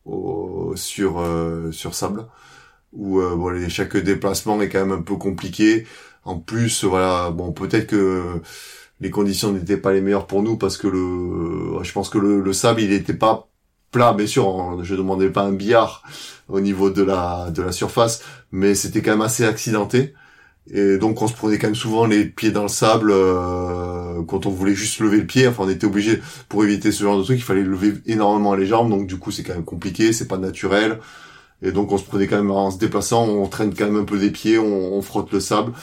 euh, 0.07 0.75
sur 0.75 1.19
euh, 1.19 1.71
sur 1.71 1.93
sable 1.95 2.25
où 2.93 3.21
chaque 3.69 3.97
déplacement 3.97 4.61
est 4.61 4.69
quand 4.69 4.85
même 4.85 4.99
un 4.99 5.01
peu 5.01 5.15
compliqué. 5.17 5.85
En 6.25 6.39
plus, 6.39 6.83
voilà, 6.85 7.31
bon, 7.31 7.51
peut-être 7.53 7.87
que 7.87 8.41
les 9.01 9.09
conditions 9.11 9.51
n'étaient 9.51 9.77
pas 9.77 9.93
les 9.93 10.01
meilleures 10.01 10.27
pour 10.27 10.43
nous 10.43 10.57
parce 10.57 10.77
que 10.77 10.87
le, 10.87 11.83
je 11.83 11.91
pense 11.93 12.09
que 12.09 12.17
le, 12.17 12.41
le 12.41 12.53
sable, 12.53 12.81
il 12.81 12.89
n'était 12.89 13.13
pas 13.13 13.49
plat, 13.91 14.13
bien 14.13 14.27
sûr. 14.27 14.47
on- 14.47 14.83
je 14.83 14.95
demandais 14.95 15.29
pas 15.29 15.43
un 15.43 15.53
billard 15.53 16.03
au 16.49 16.59
niveau 16.61 16.89
de 16.89 17.03
la 17.03 17.51
de 17.51 17.61
la 17.63 17.71
surface, 17.71 18.23
mais 18.51 18.75
c'était 18.75 19.01
quand 19.01 19.11
même 19.11 19.21
assez 19.21 19.45
accidenté. 19.45 20.13
Et 20.71 20.97
donc 20.97 21.21
on 21.21 21.27
se 21.27 21.33
prenait 21.33 21.57
quand 21.57 21.67
même 21.67 21.75
souvent 21.75 22.05
les 22.05 22.25
pieds 22.25 22.51
dans 22.51 22.63
le 22.63 22.69
sable 22.69 23.11
euh, 23.11 24.23
quand 24.23 24.45
on 24.45 24.49
voulait 24.49 24.75
juste 24.75 24.99
lever 24.99 25.17
le 25.17 25.25
pied. 25.25 25.47
Enfin, 25.47 25.63
on 25.65 25.69
était 25.69 25.85
obligé 25.85 26.21
pour 26.47 26.63
éviter 26.63 26.91
ce 26.91 27.03
genre 27.03 27.17
de 27.17 27.23
truc, 27.23 27.37
il 27.37 27.43
fallait 27.43 27.63
lever 27.63 27.93
énormément 28.05 28.55
les 28.55 28.65
jambes. 28.65 28.89
Donc 28.89 29.07
du 29.07 29.17
coup, 29.17 29.31
c'est 29.31 29.43
quand 29.43 29.53
même 29.53 29.65
compliqué, 29.65 30.13
c'est 30.13 30.27
pas 30.27 30.37
naturel. 30.37 30.99
Et 31.61 31.71
donc 31.71 31.91
on 31.91 31.97
se 31.97 32.03
prenait 32.03 32.27
quand 32.27 32.37
même 32.37 32.51
en 32.51 32.71
se 32.71 32.77
déplaçant, 32.77 33.27
on 33.27 33.47
traîne 33.47 33.73
quand 33.73 33.85
même 33.85 33.97
un 33.97 34.05
peu 34.05 34.19
des 34.19 34.31
pieds, 34.31 34.59
on, 34.59 35.01
frotte 35.01 35.31
le 35.31 35.39
sable. 35.39 35.73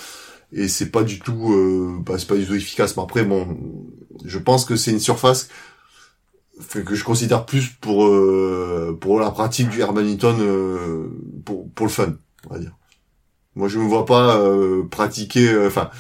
Et 0.53 0.69
c'est 0.69 0.90
pas 0.90 1.05
du 1.05 1.21
tout, 1.21 1.53
euh, 1.53 1.99
bah, 2.05 2.19
c'est 2.19 2.27
pas 2.27 2.37
du 2.37 2.47
tout 2.47 2.55
efficace. 2.55 2.97
Mais 2.97 3.03
après, 3.03 3.25
bon, 3.25 3.57
je 4.25 4.38
pense 4.38 4.64
que 4.64 4.77
c'est 4.77 4.90
une 4.90 5.01
surface 5.01 5.49
que 6.69 6.95
je 6.95 7.05
considère 7.05 7.47
plus 7.47 7.69
pour 7.69 8.05
euh, 8.05 8.97
pour 9.01 9.21
la 9.21 9.31
pratique 9.31 9.71
du 9.71 9.79
badminton 9.79 10.37
euh, 10.40 11.09
pour 11.45 11.71
pour 11.71 11.87
le 11.87 11.93
fun, 11.93 12.14
on 12.49 12.55
va 12.55 12.61
dire. 12.61 12.73
Moi, 13.56 13.68
je 13.68 13.78
me 13.78 13.84
vois 13.84 14.06
pas 14.06 14.36
euh, 14.38 14.84
pratiquer, 14.88 15.48
euh, 15.50 15.66
enfin, 15.68 15.90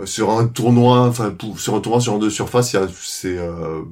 euh, 0.00 0.06
sur 0.06 0.30
un 0.32 0.46
tournoi, 0.48 1.00
enfin, 1.08 1.34
sur 1.58 1.74
un 1.76 1.80
tournoi 1.80 2.00
sur 2.00 2.18
deux 2.18 2.30
surfaces, 2.30 2.72
il 2.74 2.76
y 2.76 2.80
a- 2.80 2.88
c'est, 3.02 3.38
euh, 3.38 3.82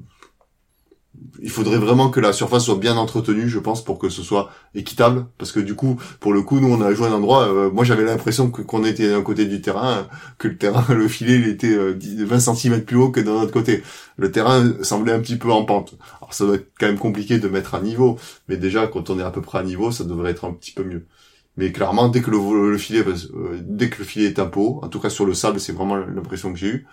il 1.41 1.51
faudrait 1.51 1.79
vraiment 1.79 2.11
que 2.11 2.21
la 2.21 2.33
surface 2.33 2.65
soit 2.65 2.77
bien 2.77 2.97
entretenue, 2.97 3.49
je 3.49 3.59
pense, 3.59 3.85
pour 3.85 3.99
que 3.99 4.09
ce 4.09 4.23
soit 4.23 4.51
équitable, 4.75 5.27
parce 5.39 5.53
que 5.53 5.61
du 5.61 5.75
coup, 5.75 5.97
pour 6.21 6.33
le 6.33 6.43
coup, 6.43 6.59
nous, 6.61 6.69
on 6.73 6.81
a 6.81 6.93
joué 6.93 7.07
à 7.07 7.11
un 7.11 7.13
endroit, 7.15 7.49
euh, 7.49 7.71
moi, 7.71 7.85
j'avais 7.85 8.05
l'impression 8.05 8.51
que 8.51 8.63
qu'on 8.63 8.85
était 8.85 9.09
d'un 9.11 9.23
côté 9.23 9.45
du 9.47 9.61
terrain, 9.61 10.07
que 10.39 10.49
le 10.49 10.57
terrain, 10.59 10.85
le 10.95 11.09
filet, 11.09 11.35
il 11.37 11.49
était 11.49 11.75
euh, 11.75 11.95
10 11.95 12.25
20 12.25 12.41
cm 12.41 12.85
plus 12.85 12.97
haut 12.97 13.11
que 13.11 13.21
d'un 13.21 13.33
autre 13.33 13.53
côté. 13.53 13.83
Le 14.17 14.31
terrain 14.33 14.73
semblait 14.83 15.13
un 15.13 15.21
petit 15.21 15.37
peu 15.37 15.51
en 15.53 15.65
pente. 15.65 15.95
Alors, 16.21 16.35
ça 16.35 16.45
doit 16.47 16.57
être 16.57 16.71
quand 16.79 16.87
même 16.87 16.99
compliqué 16.99 17.39
de 17.39 17.49
mettre 17.49 17.75
à 17.75 17.81
niveau, 17.81 18.19
mais 18.49 18.57
déjà, 18.57 18.87
quand 18.87 19.11
on 19.11 19.19
est 19.19 19.23
à 19.23 19.31
peu 19.31 19.41
près 19.43 19.59
à 19.59 19.63
niveau, 19.63 19.91
ça 19.91 20.05
devrait 20.05 20.31
être 20.33 20.45
un 20.45 20.53
petit 20.53 20.73
peu 20.73 20.85
mieux. 20.85 21.07
Mais 21.57 21.71
clairement, 21.73 22.09
dès 22.09 22.21
que 22.21 22.31
le, 22.31 22.71
le 22.73 22.79
filet, 22.79 23.05
euh, 23.07 23.59
dès 23.63 23.89
que 23.91 23.99
le 23.99 24.05
filet 24.05 24.27
est 24.27 24.39
un 24.41 24.47
peu 24.47 24.61
haut, 24.61 24.81
en 24.83 24.89
tout 24.89 24.99
cas 25.01 25.11
sur 25.11 25.25
le 25.25 25.35
sable, 25.35 25.61
c'est 25.61 25.73
vraiment 25.73 25.97
l'impression 25.97 26.53
que 26.53 26.59
j'ai 26.59 26.69
eue, 26.69 26.87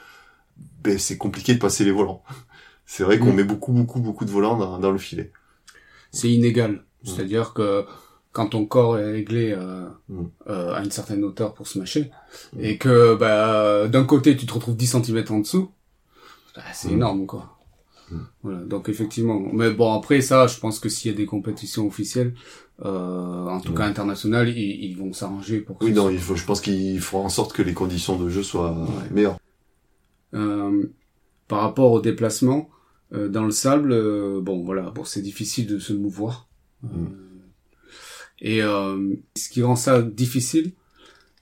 ben, 0.84 0.97
c'est 1.00 1.17
compliqué 1.17 1.54
de 1.56 1.60
passer 1.60 1.84
les 1.86 1.91
volants. 1.91 2.24
C'est 2.86 3.04
vrai 3.04 3.19
qu'on 3.19 3.32
Mm. 3.32 3.36
met 3.36 3.43
beaucoup, 3.45 3.71
beaucoup, 3.71 4.02
beaucoup 4.02 4.26
de 4.26 4.32
volants 4.32 4.58
dans, 4.58 4.78
dans 4.78 4.91
le 4.91 4.97
filet. 4.97 5.32
C'est 6.12 6.30
inégal. 6.30 6.84
C'est-à-dire 7.06 7.54
que 7.54 7.86
quand 8.34 8.47
ton 8.47 8.65
corps 8.65 8.97
est 9.00 9.10
réglé 9.12 9.54
euh, 9.58 9.88
Mm. 10.10 10.24
euh, 10.50 10.74
à 10.74 10.84
une 10.84 10.91
certaine 10.91 11.24
hauteur 11.24 11.54
pour 11.54 11.67
se 11.67 11.80
mâcher, 11.80 12.12
Mm. 12.54 12.60
et 12.65 12.78
que 12.78 13.15
bah, 13.15 13.88
d'un 13.88 14.04
côté 14.04 14.36
tu 14.36 14.45
te 14.45 14.54
retrouves 14.54 14.76
10 14.76 14.88
cm 14.88 15.24
en 15.30 15.39
dessous, 15.39 15.71
bah, 16.56 16.63
c'est 16.74 16.89
Mm. 16.89 16.93
énorme 16.93 17.26
quoi. 17.28 17.58
Mm. 18.12 18.17
Voilà, 18.43 18.60
donc 18.60 18.89
effectivement. 18.89 19.39
Mais 19.54 19.71
bon 19.71 19.93
après 19.93 20.19
ça, 20.21 20.47
je 20.47 20.60
pense 20.60 20.80
que 20.80 20.89
s'il 20.89 21.12
y 21.12 21.13
a 21.13 21.17
des 21.17 21.26
compétitions 21.26 21.88
officielles, 21.88 22.34
euh, 22.84 23.46
en 23.48 23.60
tout 23.62 23.74
cas 23.74 23.86
internationales, 23.86 24.50
ils, 24.50 24.86
ils 24.86 24.98
vont 24.98 25.14
s'arranger 25.14 25.60
pour 25.60 25.78
que 25.78 25.86
Oui, 25.86 25.92
non, 25.94 26.04
soit- 26.04 26.12
il 26.14 26.20
faut, 26.20 26.36
je 26.36 26.46
pense 26.46 26.62
qu'il 26.62 27.00
faut 27.00 27.18
en 27.20 27.30
sorte 27.30 27.54
que 27.54 27.62
les 27.62 27.74
conditions 27.74 28.18
de 28.18 28.30
jeu 28.30 28.44
soient 28.44 28.72
Ouais. 28.74 29.10
meilleures. 29.12 29.38
Euh, 30.34 30.88
par 31.48 31.60
rapport 31.62 31.92
au 31.92 32.02
déplacement 32.02 32.70
euh, 33.14 33.28
dans 33.28 33.44
le 33.44 33.52
sable, 33.52 33.92
euh, 33.92 34.40
bon 34.42 34.64
voilà, 34.64 34.90
bon 34.92 35.04
c'est 35.04 35.22
difficile 35.22 35.68
de 35.68 35.80
se 35.80 35.94
mouvoir. 35.94 36.48
Euh, 36.86 36.88
Mm. 36.88 37.08
et 38.40 38.64
euh, 38.64 39.14
ce 39.38 39.50
qui 39.50 39.62
rend 39.62 39.76
ça 39.76 40.02
difficile, 40.02 40.72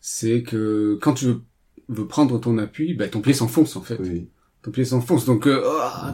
c'est 0.02 0.44
que 0.44 0.98
quand 1.02 1.14
tu 1.14 1.26
veux, 1.26 1.42
veux 1.88 2.08
prendre 2.08 2.40
ton 2.40 2.58
appui, 2.58 2.94
ben, 2.96 3.10
ton 3.10 3.22
pied 3.22 3.34
s'enfonce 3.34 3.76
en 3.76 3.82
fait. 3.82 3.98
Oui. 4.02 4.28
Ton 4.64 4.72
pied 4.72 4.84
s'enfonce, 4.84 5.26
donc 5.26 5.48
euh, 5.48 5.64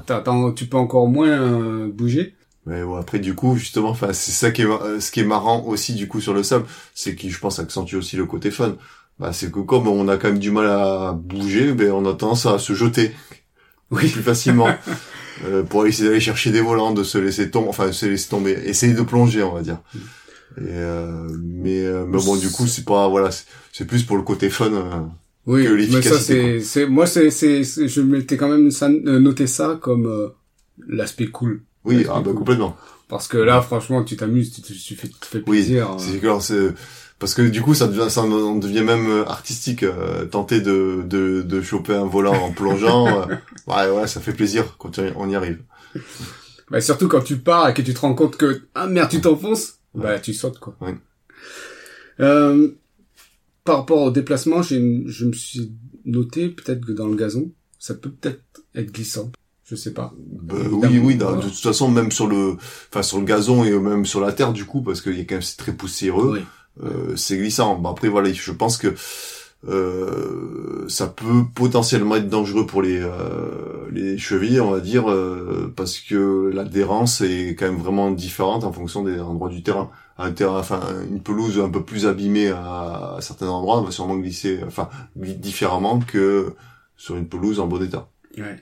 t'as- 0.06 0.24
tu 0.56 0.68
peux 0.68 0.78
encore 0.78 1.08
moins 1.08 1.30
euh, 1.30 1.90
bouger. 1.92 2.35
Mais 2.66 2.84
bon, 2.84 2.96
après, 2.96 3.20
du 3.20 3.36
coup, 3.36 3.56
justement, 3.58 3.90
enfin, 3.90 4.12
c'est 4.14 4.32
ça 4.32 4.52
qui 4.52 4.64
est, 4.64 4.66
euh, 4.66 5.00
ce 5.00 5.12
qui 5.12 5.20
est 5.20 5.26
marrant 5.26 5.64
aussi, 5.66 5.94
du 5.94 6.08
coup, 6.08 6.20
sur 6.20 6.34
le 6.34 6.42
sable, 6.44 6.66
c'est 6.96 7.16
qui, 7.16 7.30
je 7.30 7.40
pense, 7.40 7.60
accentue 7.60 7.96
aussi 7.96 8.16
le 8.18 8.26
côté 8.26 8.50
fun. 8.52 8.76
Bah, 9.20 9.32
c'est 9.34 9.52
que 9.52 9.60
comme 9.60 9.88
on 9.88 10.08
a 10.08 10.18
quand 10.18 10.30
même 10.30 10.40
du 10.40 10.52
mal 10.52 10.66
à 10.68 11.14
bouger, 11.14 11.74
ben, 11.74 11.92
on 11.92 12.06
a 12.10 12.14
tendance 12.16 12.46
à 12.48 12.58
se 12.60 12.74
jeter 12.74 13.12
Oui. 13.92 14.10
plus 14.10 14.24
facilement. 14.24 14.68
euh, 15.46 15.64
pour 15.64 15.86
essayer 15.86 16.08
d'aller 16.08 16.20
chercher 16.20 16.52
des 16.52 16.62
volants, 16.62 16.92
de 16.92 17.04
se 17.04 17.18
laisser 17.18 17.52
tomber, 17.52 17.68
enfin, 17.70 17.92
se 17.92 18.08
laisser 18.08 18.30
tomber, 18.30 18.52
essayer 18.66 18.94
de 18.94 19.02
plonger, 19.04 19.44
on 19.44 19.54
va 19.54 19.62
dire. 19.62 19.78
Et, 20.58 20.62
euh, 20.64 21.28
mais, 21.44 21.86
euh, 21.86 22.06
mais 22.08 22.18
bon, 22.24 22.36
du 22.36 22.50
coup, 22.50 22.66
c'est 22.68 22.86
pas, 22.86 23.08
voilà, 23.08 23.30
c'est- 23.32 23.86
plus 23.86 24.04
pour 24.04 24.18
le 24.18 24.24
côté 24.24 24.50
fun. 24.50 24.72
euh. 24.74 25.02
Oui, 25.46 25.64
que 25.66 25.70
mais 25.70 25.76
l'efficacité, 25.78 26.10
ça 26.10 26.20
c'est, 26.20 26.60
c'est, 26.62 26.86
moi 26.88 27.06
c'est, 27.06 27.30
c'est, 27.30 27.64
je 27.64 28.02
m'étais 28.02 28.36
quand 28.38 28.50
même 28.50 28.70
noté 29.22 29.46
ça 29.46 29.78
comme 29.80 30.08
euh, 30.08 30.30
l'aspect 30.88 31.28
cool. 31.28 31.62
Oui, 31.86 31.98
Ouais, 31.98 32.08
ah, 32.10 32.22
bah, 32.22 32.32
complètement. 32.36 32.76
Parce 33.08 33.28
que 33.28 33.38
là, 33.38 33.62
franchement, 33.62 34.04
tu 34.04 34.18
t'amuses, 34.18 34.52
tu, 34.54 34.62
te- 34.62 34.74
tu 34.74 34.96
fais, 34.96 35.08
tu 35.08 35.14
te 35.20 35.26
fais 35.26 35.38
Oui, 35.40 35.44
plaisir. 35.62 35.92
euh. 35.92 35.98
C'est 36.00 36.18
que 36.20 36.26
alors, 36.26 36.42
c'est 36.42 36.74
parce 37.20 37.34
que 37.34 37.44
du 37.44 37.62
coup 37.62 37.74
ça 37.74 37.88
devient 37.88 38.10
ça 38.10 38.24
on 38.24 38.58
devient 38.58 38.82
même 38.84 39.08
euh, 39.10 39.26
artistique 39.26 39.84
euh, 39.84 40.26
tenter 40.26 40.60
de, 40.60 41.02
de 41.06 41.44
de 41.44 41.62
choper 41.62 41.94
un 41.96 42.06
volant 42.06 42.34
en 42.36 42.52
plongeant 42.52 43.22
euh, 43.22 43.26
ouais 43.68 43.90
ouais 43.90 44.06
ça 44.08 44.20
fait 44.20 44.34
plaisir 44.34 44.76
quand 44.78 45.00
on 45.16 45.30
y 45.30 45.36
arrive 45.36 45.62
bah, 46.70 46.82
surtout 46.82 47.08
quand 47.08 47.22
tu 47.22 47.38
pars 47.38 47.70
et 47.70 47.74
que 47.74 47.82
tu 47.82 47.94
te 47.94 48.00
rends 48.02 48.16
compte 48.16 48.36
que 48.36 48.64
ah 48.76 48.88
merde 48.88 49.10
tu 49.10 49.22
t'enfonces 49.22 49.76
bah 49.94 50.20
tu 50.20 50.34
sautes 50.34 50.60
quoi 50.60 50.76
Ouais. 50.82 50.96
Euh, 52.20 52.70
par 53.64 53.78
rapport 53.78 54.02
au 54.02 54.12
déplacement 54.12 54.62
j'ai 54.62 55.04
je 55.08 55.26
me 55.26 55.32
suis 55.34 55.72
noté 56.04 56.50
peut-être 56.50 56.86
que 56.86 56.92
dans 56.92 57.08
le 57.08 57.16
gazon 57.16 57.50
ça 57.80 57.94
peut 57.94 58.12
peut-être 58.12 58.42
être 58.76 58.92
glissant 58.92 59.32
je 59.66 59.76
sais 59.76 59.94
pas 59.94 60.14
Bah, 60.18 60.56
oui 60.72 61.00
oui 61.04 61.16
dans- 61.16 61.36
de 61.36 61.42
toute 61.42 61.54
façon 61.56 61.90
même 61.90 62.12
sur 62.12 62.28
le 62.28 62.56
enfin 62.90 63.02
sur 63.04 63.18
le 63.20 63.26
gazon 63.26 63.64
et 63.64 63.72
même 63.78 64.06
sur 64.06 64.22
la 64.22 64.32
terre 64.32 64.54
du 64.54 64.66
coup 64.66 64.82
parce 64.82 65.02
qu'il 65.02 65.18
y 65.18 65.22
a 65.22 65.26
quand 65.26 65.36
même 65.36 65.42
c'est 65.42 65.58
très 65.58 65.74
poussiéreux 65.74 66.32
oui 66.34 66.40
Euh, 66.84 67.16
c'est 67.16 67.38
glissant. 67.38 67.78
Bon, 67.80 67.90
après 67.90 68.10
voilà, 68.10 68.34
je 68.34 68.52
pense 68.52 68.76
que 68.78 68.94
euh, 69.68 70.86
ça 70.88 71.08
peut 71.08 71.44
potentiellement 71.56 72.16
être 72.18 72.30
dangereux 72.30 72.66
pour 72.66 72.82
les 72.82 73.00
euh, 73.02 73.88
les 73.92 74.18
chevilles, 74.18 74.60
on 74.60 74.72
va 74.72 74.80
dire, 74.80 75.10
euh, 75.10 75.72
parce 75.76 76.00
que 76.00 76.52
l'adhérence 76.54 77.22
est 77.22 77.56
quand 77.58 77.66
même 77.66 77.78
vraiment 77.80 78.12
différente 78.12 78.64
en 78.64 78.72
fonction 78.72 79.04
des 79.04 79.20
endroits 79.20 79.50
du 79.50 79.64
terrain. 79.64 79.90
Un 80.18 80.32
terrain, 80.32 80.60
enfin 80.60 80.82
une 81.10 81.22
pelouse 81.22 81.60
un 81.60 81.70
peu 81.70 81.84
plus 81.84 82.06
abîmée 82.06 82.50
à, 82.50 83.16
à 83.18 83.22
certains 83.22 83.48
endroits 83.48 83.82
va 83.82 83.92
sûrement 83.92 84.18
glisser, 84.18 84.60
enfin 84.66 84.90
différemment 85.16 86.00
que 86.00 86.54
sur 86.98 87.16
une 87.18 87.28
pelouse 87.28 87.60
en 87.60 87.68
bon 87.68 87.82
état. 87.84 88.08
Ouais. 88.38 88.58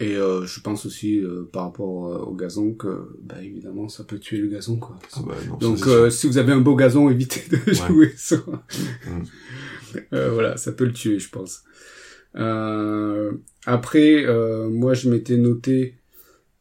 Et 0.00 0.16
euh, 0.16 0.46
je 0.46 0.60
pense 0.60 0.86
aussi 0.86 1.20
euh, 1.20 1.48
par 1.52 1.64
rapport 1.64 2.06
euh, 2.06 2.18
au 2.20 2.34
gazon 2.34 2.72
que 2.72 3.14
bah 3.22 3.36
évidemment 3.42 3.88
ça 3.90 4.02
peut 4.02 4.18
tuer 4.18 4.38
le 4.38 4.48
gazon 4.48 4.78
quoi. 4.78 4.98
Ah 5.14 5.20
bah, 5.26 5.34
non, 5.46 5.52
ça, 5.52 5.58
Donc 5.58 5.86
euh, 5.86 6.08
si 6.08 6.26
vous 6.26 6.38
avez 6.38 6.52
un 6.52 6.60
beau 6.60 6.74
gazon, 6.74 7.10
évitez 7.10 7.42
de 7.50 7.72
jouer 7.72 8.14
sur. 8.16 8.48
Mm. 8.48 9.22
Euh, 10.12 10.30
voilà, 10.30 10.56
ça 10.56 10.70
peut 10.70 10.84
le 10.84 10.92
tuer, 10.92 11.18
je 11.18 11.28
pense. 11.30 11.64
Euh, 12.36 13.32
après, 13.66 14.24
euh, 14.24 14.68
moi 14.68 14.94
je 14.94 15.10
m'étais 15.10 15.36
noté 15.36 15.96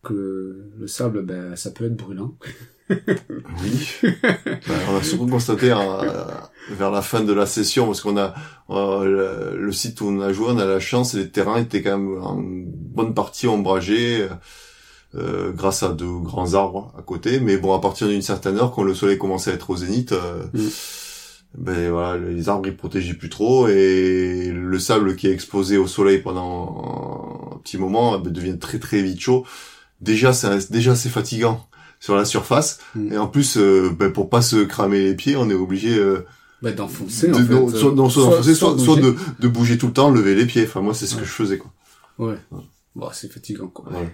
que 0.04 0.14
le, 0.14 0.72
le 0.80 0.88
sable, 0.88 1.22
ben 1.22 1.56
ça 1.56 1.70
peut 1.70 1.86
être 1.86 1.96
brûlant. 1.96 2.36
Oui. 2.90 4.12
Bah, 4.68 4.74
on 4.90 4.98
a 4.98 5.04
surtout 5.04 5.28
constaté 5.28 5.72
euh, 5.72 6.24
vers 6.72 6.92
la 6.92 7.02
fin 7.02 7.22
de 7.22 7.34
la 7.34 7.46
session, 7.46 7.86
parce 7.86 8.02
qu'on 8.02 8.18
a 8.18 8.34
euh, 8.70 9.52
le, 9.54 9.58
le 9.62 9.72
site 9.72 10.02
où 10.02 10.08
on 10.08 10.22
a 10.22 10.34
joué, 10.34 10.48
on 10.50 10.58
a 10.58 10.66
la 10.66 10.80
chance, 10.80 11.14
et 11.14 11.18
les 11.18 11.30
terrains 11.30 11.58
étaient 11.58 11.82
quand 11.82 11.98
même 11.98 12.22
en 12.24 12.38
bonne 12.40 13.14
partie 13.14 13.48
ombragés, 13.48 14.28
euh, 15.16 15.52
grâce 15.52 15.84
à 15.84 15.90
de 15.90 16.06
grands 16.06 16.54
arbres 16.54 16.94
à 16.98 17.02
côté. 17.02 17.40
Mais 17.40 17.58
bon, 17.58 17.74
à 17.74 17.80
partir 17.80 18.08
d'une 18.08 18.22
certaine 18.22 18.58
heure, 18.58 18.72
quand 18.72 18.84
le 18.84 18.94
soleil 18.94 19.18
commençait 19.18 19.52
à 19.52 19.54
être 19.56 19.70
au 19.70 19.78
zénith, 19.78 20.12
euh, 20.12 20.46
Mm. 20.54 20.68
ben 21.58 21.90
voilà, 21.92 22.18
les 22.18 22.48
arbres 22.50 22.68
ils 22.68 22.78
protégeaient 22.78 23.16
plus 23.16 23.30
trop, 23.30 23.68
et 23.68 24.52
le 24.54 24.80
sable 24.80 25.16
qui 25.16 25.28
est 25.28 25.32
exposé 25.32 25.78
au 25.78 25.88
soleil 25.88 26.20
pendant 26.20 27.52
un 27.56 27.58
petit 27.60 27.78
moment 27.78 28.20
ben, 28.20 28.32
devient 28.32 28.58
très 28.60 28.78
très 28.80 29.02
vite 29.02 29.20
chaud. 29.20 29.46
Déjà, 30.02 30.32
c'est 30.32 30.72
déjà 30.72 30.96
c'est 30.96 31.10
fatigant 31.10 31.66
sur 32.00 32.16
la 32.16 32.26
surface. 32.26 32.80
Mm. 32.96 33.14
Et 33.14 33.18
en 33.18 33.28
plus, 33.28 33.58
euh, 33.58 33.90
ben, 33.98 34.12
pour 34.12 34.30
pas 34.30 34.42
se 34.42 34.64
cramer 34.64 35.04
les 35.04 35.16
pieds, 35.16 35.36
on 35.36 35.50
est 35.50 35.54
obligé 35.54 35.98
euh, 35.98 36.26
Ben 36.62 36.74
d'enfoncer 36.76 37.28
de, 37.28 37.34
en 37.34 37.38
fait. 37.38 37.54
non, 37.54 37.68
euh, 37.70 37.72
soit, 37.78 37.92
non, 37.94 38.10
soit 38.10 38.44
soit, 38.44 38.78
soit 38.80 38.96
de, 38.98 39.16
de 39.40 39.48
bouger 39.48 39.78
tout 39.78 39.88
le 39.88 39.94
temps, 39.94 40.10
lever 40.12 40.36
les 40.36 40.46
pieds. 40.46 40.64
Enfin, 40.66 40.82
moi, 40.82 40.94
c'est 40.94 41.08
ce 41.08 41.16
Ouais. 41.16 41.22
que 41.22 41.28
je 41.28 41.32
faisais, 41.34 41.58
quoi. 41.58 41.72
Ouais. 42.18 42.38
Bon, 42.96 43.10
c'est 43.14 43.32
fatigant 43.32 43.68
quoi. 43.68 43.90
Ouais. 43.92 44.12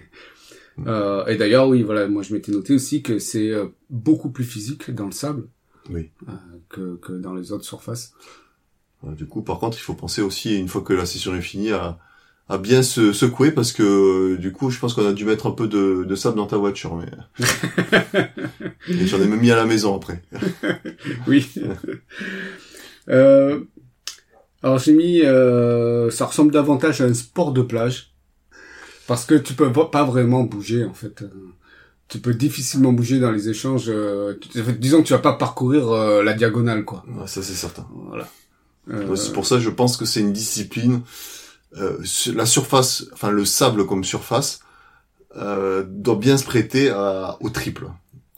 Euh, 0.86 1.24
et 1.26 1.36
d'ailleurs, 1.36 1.68
oui, 1.68 1.82
voilà, 1.82 2.06
moi 2.06 2.22
je 2.22 2.34
m'étais 2.34 2.52
noté 2.52 2.74
aussi 2.74 3.02
que 3.02 3.18
c'est 3.18 3.50
euh, 3.50 3.66
beaucoup 3.90 4.28
plus 4.30 4.44
physique 4.44 4.90
dans 4.90 5.06
le 5.06 5.12
sable 5.12 5.48
Oui. 5.90 6.10
euh, 6.28 6.32
que, 6.68 6.96
que 6.96 7.12
dans 7.14 7.34
les 7.34 7.50
autres 7.52 7.64
surfaces. 7.64 8.12
Du 9.02 9.26
coup, 9.26 9.42
par 9.42 9.58
contre, 9.58 9.78
il 9.78 9.80
faut 9.80 9.94
penser 9.94 10.20
aussi, 10.22 10.56
une 10.56 10.68
fois 10.68 10.82
que 10.82 10.92
la 10.92 11.06
session 11.06 11.34
est 11.34 11.40
finie, 11.40 11.72
à, 11.72 11.98
à 12.48 12.58
bien 12.58 12.82
se 12.82 13.12
secouer, 13.12 13.50
parce 13.50 13.72
que, 13.72 13.82
euh, 13.82 14.36
du 14.38 14.52
coup, 14.52 14.70
je 14.70 14.78
pense 14.78 14.94
qu'on 14.94 15.06
a 15.06 15.12
dû 15.12 15.24
mettre 15.24 15.46
un 15.46 15.50
peu 15.50 15.66
de, 15.66 16.04
de 16.04 16.14
sable 16.14 16.36
dans 16.36 16.46
ta 16.46 16.56
voiture, 16.56 16.94
mais... 16.96 17.10
Et 18.88 19.06
j'en 19.06 19.20
ai 19.20 19.26
même 19.26 19.40
mis 19.40 19.50
à 19.50 19.56
la 19.56 19.64
maison, 19.64 19.96
après. 19.96 20.22
Oui. 21.26 21.52
euh, 23.08 23.60
alors 24.62 24.78
j'ai 24.78 24.92
mis, 24.92 25.22
euh, 25.22 26.10
ça 26.10 26.26
ressemble 26.26 26.52
davantage 26.52 27.00
à 27.00 27.04
un 27.04 27.14
sport 27.14 27.52
de 27.52 27.62
plage 27.62 28.12
parce 29.06 29.24
que 29.24 29.34
tu 29.34 29.54
peux 29.54 29.70
pas 29.72 30.04
vraiment 30.04 30.42
bouger 30.42 30.84
en 30.84 30.94
fait. 30.94 31.24
Tu 32.08 32.18
peux 32.18 32.34
difficilement 32.34 32.92
bouger 32.92 33.18
dans 33.20 33.30
les 33.30 33.48
échanges. 33.48 33.84
euh, 33.88 34.34
disons 34.78 35.02
que 35.02 35.06
tu 35.06 35.12
vas 35.12 35.18
pas 35.20 35.34
parcourir 35.34 35.90
euh, 35.90 36.22
la 36.22 36.32
diagonale 36.32 36.84
quoi. 36.84 37.04
Ouais, 37.08 37.26
ça, 37.26 37.42
c'est 37.42 37.54
certain. 37.54 37.86
Voilà. 38.08 38.28
C'est 39.16 39.32
pour 39.32 39.46
ça, 39.46 39.58
je 39.58 39.70
pense 39.70 39.96
que 39.96 40.04
c'est 40.04 40.20
une 40.20 40.32
discipline. 40.32 41.02
Euh, 41.78 41.98
la 42.34 42.46
surface, 42.46 43.06
enfin 43.12 43.30
le 43.30 43.44
sable 43.44 43.86
comme 43.86 44.04
surface, 44.04 44.60
euh, 45.36 45.84
doit 45.86 46.16
bien 46.16 46.36
se 46.38 46.44
prêter 46.44 46.90
à, 46.90 47.36
au 47.40 47.50
triple, 47.50 47.86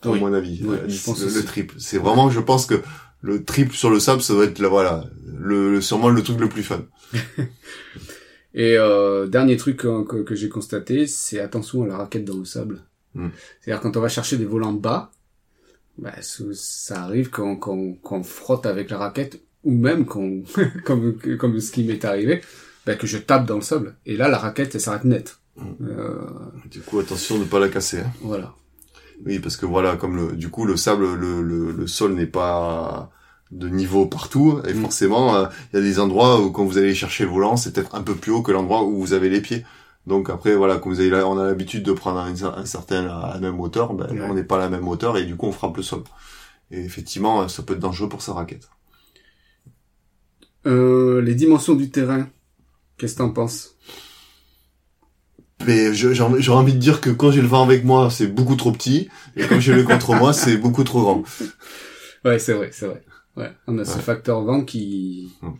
à 0.03 0.11
Oui. 0.11 0.21
mon 0.21 0.33
avis. 0.33 0.61
Oui, 0.65 0.77
Euh, 0.77 0.89
je 0.89 1.05
pense 1.05 1.21
le, 1.23 1.33
le 1.33 1.45
triple. 1.45 1.75
C'est 1.79 1.99
vraiment, 1.99 2.31
je 2.31 2.41
pense 2.41 2.67
que 2.67 2.83
le 3.21 3.45
triple 3.45 3.75
sur 3.75 3.91
le 3.91 4.01
sable, 4.01 4.23
ça 4.23 4.35
doit 4.35 4.45
être, 4.45 4.59
le- 4.59 4.69
voilà, 4.69 5.05
le, 5.27 5.81
sûrement 5.81 6.09
le 6.09 6.23
truc 6.23 6.41
le 6.41 6.49
plus 6.49 6.63
fun. 6.65 6.83
Et 8.55 8.77
euh, 8.77 9.27
dernier 9.27 9.57
truc 9.57 9.77
que, 9.79 10.05
que, 10.05 10.17
que 10.23 10.35
j'ai 10.35 10.49
constaté, 10.49 11.07
c'est 11.07 11.39
attention 11.41 11.83
à 11.85 11.87
la 11.87 11.97
raquette 11.99 12.25
dans 12.25 12.37
le 12.39 12.45
sable. 12.45 12.83
Mm. 13.15 13.29
C'est-à-dire 13.61 13.81
quand 13.83 13.97
on 13.97 14.01
va 14.01 14.09
chercher 14.09 14.37
des 14.37 14.45
volants 14.47 14.73
bas, 14.73 15.11
bah, 15.99 16.15
ça 16.23 17.03
arrive 17.03 17.31
qu'on 17.31 17.57
qu'on 17.57 17.95
qu'on 17.95 18.23
frotte 18.23 18.67
avec 18.67 18.91
la 18.91 18.99
raquette 18.99 19.41
ou 19.65 19.73
même 19.73 20.07
qu'on 20.07 20.43
comme 20.85 21.19
comme 21.39 21.61
ce 21.61 21.73
qui 21.73 21.85
m'est 21.85 22.05
arrivé, 22.05 22.43
bah, 22.89 22.97
que 22.97 23.07
je 23.07 23.19
tape 23.19 23.45
dans 23.47 23.57
le 23.57 23.61
sable. 23.63 23.97
Et 24.07 24.17
là, 24.17 24.29
la 24.29 24.39
raquette, 24.39 24.75
elle 24.75 24.81
s'arrête 24.81 25.05
net. 25.05 25.39
Mm. 25.57 25.63
Euh, 25.83 26.17
Du 26.71 26.81
coup, 26.81 26.99
attention 27.01 27.37
de 27.37 27.45
ne 27.45 27.49
pas 27.49 27.61
la 27.61 27.69
casser. 27.69 28.01
hein. 28.01 28.11
voilà. 28.23 28.55
Oui, 29.27 29.39
parce 29.41 29.57
que 29.59 29.67
voilà, 29.67 29.97
comme 29.97 30.17
le, 30.17 30.37
du 30.37 30.49
coup, 30.49 30.65
le 30.65 30.77
sable, 30.77 31.05
le, 31.15 31.43
le, 31.43 31.73
le 31.73 31.87
sol 31.87 32.15
n'est 32.15 32.27
pas 32.27 33.11
de 33.51 33.69
niveau 33.69 34.07
partout, 34.07 34.61
et 34.69 34.73
Mm. 34.75 34.81
forcément, 34.83 35.37
euh, 35.37 35.47
il 35.73 35.77
y 35.77 35.79
a 35.81 35.83
des 35.83 35.99
endroits 36.01 36.41
où 36.41 36.51
quand 36.51 36.65
vous 36.65 36.79
allez 36.79 36.95
chercher 36.95 37.25
le 37.25 37.31
volant, 37.31 37.57
c'est 37.57 37.73
peut-être 37.75 37.95
un 37.95 38.03
peu 38.03 38.15
plus 38.15 38.33
haut 38.33 38.43
que 38.43 38.53
l'endroit 38.53 38.83
où 38.85 38.99
vous 38.99 39.13
avez 39.13 39.29
les 39.29 39.41
pieds. 39.43 39.65
Donc 40.07 40.31
après, 40.31 40.55
voilà, 40.57 40.79
quand 40.79 40.89
vous 40.89 41.01
avez, 41.01 41.11
là, 41.11 41.27
on 41.29 41.37
a 41.39 41.45
l'habitude 41.45 41.83
de 41.83 41.93
prendre 41.93 42.19
un, 42.21 42.33
un 42.63 42.65
certain 42.65 43.07
à 43.09 43.35
la 43.35 43.41
même 43.41 43.61
hauteur, 43.61 43.93
ben, 43.95 44.07
là, 44.17 44.27
on 44.31 44.35
n'est 44.35 44.45
pas 44.45 44.57
à 44.57 44.61
la 44.61 44.71
même 44.71 44.89
hauteur 44.89 45.19
et 45.19 45.25
du 45.27 45.37
coup, 45.37 45.47
on 45.49 45.53
frappe 45.53 45.77
le 45.77 45.83
sol. 45.83 46.03
Et 46.71 46.81
effectivement, 46.85 47.49
ça 47.49 47.63
peut 47.63 47.75
être 47.75 47.81
dangereux 47.89 48.09
pour 48.09 48.23
sa 48.23 48.33
raquette. 48.35 48.69
Euh, 50.67 51.21
les 51.23 51.35
dimensions 51.35 51.75
du 51.75 51.91
terrain, 51.91 52.27
qu'est-ce 52.99 53.15
que 53.15 53.19
t'en 53.19 53.31
penses? 53.31 53.77
Mais 55.67 55.93
j'aurais 55.93 56.51
envie 56.51 56.75
de 56.75 56.79
dire 56.79 57.01
que 57.01 57.11
quand 57.11 57.31
j'ai 57.31 57.41
le 57.43 57.49
vent 57.49 57.63
avec 57.65 57.85
moi, 57.85 58.11
c'est 58.11 58.29
beaucoup 58.29 58.55
trop 58.57 58.73
petit, 58.73 59.09
et 59.37 59.47
quand 59.47 59.61
j'ai 59.61 59.75
le 59.75 59.83
contre 59.83 60.15
moi, 60.15 60.33
c'est 60.33 60.57
beaucoup 60.57 60.85
trop 60.85 61.01
grand. 61.03 61.23
Ouais, 62.25 62.39
c'est 62.39 62.53
vrai, 62.53 62.71
c'est 62.73 62.87
vrai. 62.87 63.03
Ouais, 63.37 63.53
on 63.67 63.79
a 63.79 63.85
ce 63.85 63.99
facteur 63.99 64.43
vent 64.43 64.65
qui 64.65 65.31
Mm. 65.43 65.53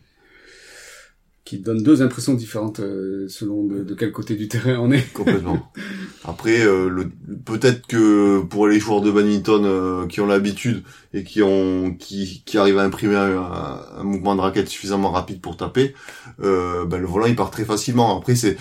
Qui 1.49 1.61
donne 1.61 1.83
deux 1.83 2.03
impressions 2.03 2.35
différentes 2.35 2.81
euh, 2.81 3.27
selon 3.29 3.65
de, 3.65 3.83
de 3.83 3.95
quel 3.95 4.13
côté 4.13 4.37
du 4.37 4.49
terrain 4.49 4.79
on 4.81 4.91
est. 4.91 5.11
Complètement. 5.15 5.73
Après, 6.25 6.61
euh, 6.61 6.91
le- 6.91 7.11
peut-être 7.47 7.87
que 7.87 8.41
pour 8.43 8.69
les 8.69 8.79
joueurs 8.79 9.01
de 9.01 9.11
badminton 9.11 9.63
euh, 9.65 10.07
qui 10.07 10.21
ont 10.21 10.27
l'habitude 10.27 10.83
et 11.15 11.25
qui 11.25 11.41
ont 11.43 11.95
qui, 11.99 12.43
qui 12.45 12.59
arrivent 12.59 12.77
à 12.79 12.83
imprimer 12.83 13.17
un, 13.17 13.81
un 13.97 14.03
mouvement 14.05 14.37
de 14.37 14.43
raquette 14.43 14.69
suffisamment 14.69 15.11
rapide 15.11 15.41
pour 15.41 15.57
taper, 15.57 15.95
euh, 16.43 16.85
ben, 16.85 17.01
le 17.01 17.07
volant 17.07 17.25
il 17.27 17.35
part 17.35 17.51
très 17.51 17.65
facilement. 17.65 18.19
Après, 18.19 18.37
c'est 18.37 18.59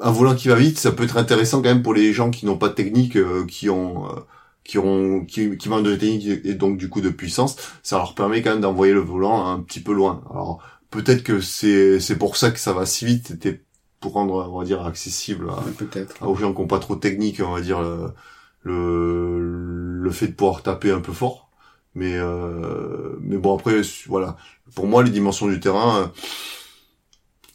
un 0.00 0.10
volant 0.10 0.34
qui 0.34 0.48
va 0.48 0.56
vite, 0.56 0.78
ça 0.78 0.90
peut 0.90 1.04
être 1.04 1.18
intéressant 1.18 1.62
quand 1.62 1.68
même 1.68 1.82
pour 1.84 1.94
les 1.94 2.12
gens 2.12 2.30
qui 2.30 2.44
n'ont 2.44 2.58
pas 2.58 2.68
de 2.70 2.74
technique, 2.74 3.16
euh, 3.16 3.44
qui 3.46 3.70
ont 3.70 4.06
euh, 4.06 4.20
qui 4.64 4.78
ont 4.78 5.24
qui, 5.24 5.56
qui 5.56 5.68
manquent 5.68 5.84
de 5.84 5.94
technique 5.94 6.26
et 6.44 6.54
donc 6.54 6.76
du 6.76 6.88
coup 6.88 7.00
de 7.00 7.10
puissance. 7.10 7.56
Ça 7.84 7.98
leur 7.98 8.16
permet 8.16 8.42
quand 8.42 8.50
même 8.50 8.60
d'envoyer 8.60 8.92
le 8.92 9.00
volant 9.00 9.46
un 9.46 9.60
petit 9.60 9.80
peu 9.80 9.92
loin. 9.94 10.22
Alors 10.28 10.60
peut-être 10.96 11.22
que 11.22 11.40
c'est 11.40 12.00
c'est 12.00 12.16
pour 12.16 12.36
ça 12.36 12.50
que 12.50 12.58
ça 12.58 12.72
va 12.72 12.86
si 12.86 13.04
vite. 13.04 13.28
C'était 13.28 13.60
pour 14.00 14.14
rendre 14.14 14.50
on 14.52 14.58
va 14.58 14.64
dire 14.64 14.84
accessible 14.84 15.48
à, 15.50 15.62
Peut-être. 15.78 16.26
aux 16.26 16.34
gens 16.34 16.52
qui 16.52 16.60
n'ont 16.60 16.66
pas 16.66 16.78
trop 16.78 16.96
de 16.96 17.00
technique, 17.00 17.40
on 17.44 17.52
va 17.52 17.60
dire 17.60 17.80
le, 17.82 18.10
le 18.62 20.00
le 20.02 20.10
fait 20.10 20.28
de 20.28 20.32
pouvoir 20.32 20.62
taper 20.62 20.90
un 20.90 21.00
peu 21.00 21.12
fort. 21.12 21.50
Mais 21.94 22.12
euh, 22.14 23.16
mais 23.20 23.38
bon 23.38 23.56
après 23.56 23.80
voilà, 24.06 24.36
pour 24.74 24.86
moi 24.86 25.02
les 25.02 25.10
dimensions 25.10 25.48
du 25.48 25.60
terrain, 25.60 26.02
euh, 26.02 26.06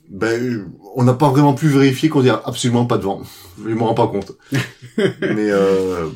ben 0.10 0.68
on 0.96 1.04
n'a 1.04 1.14
pas 1.14 1.30
vraiment 1.30 1.54
pu 1.54 1.68
vérifier 1.68 2.10
qu'on 2.10 2.22
dit 2.22 2.30
absolument 2.30 2.86
pas 2.86 2.98
de 2.98 3.04
vent. 3.04 3.22
Je 3.64 3.74
m'en 3.74 3.88
rends 3.88 3.94
pas 3.94 4.08
compte. 4.08 4.34
mais 4.98 5.52
euh, 5.52 6.10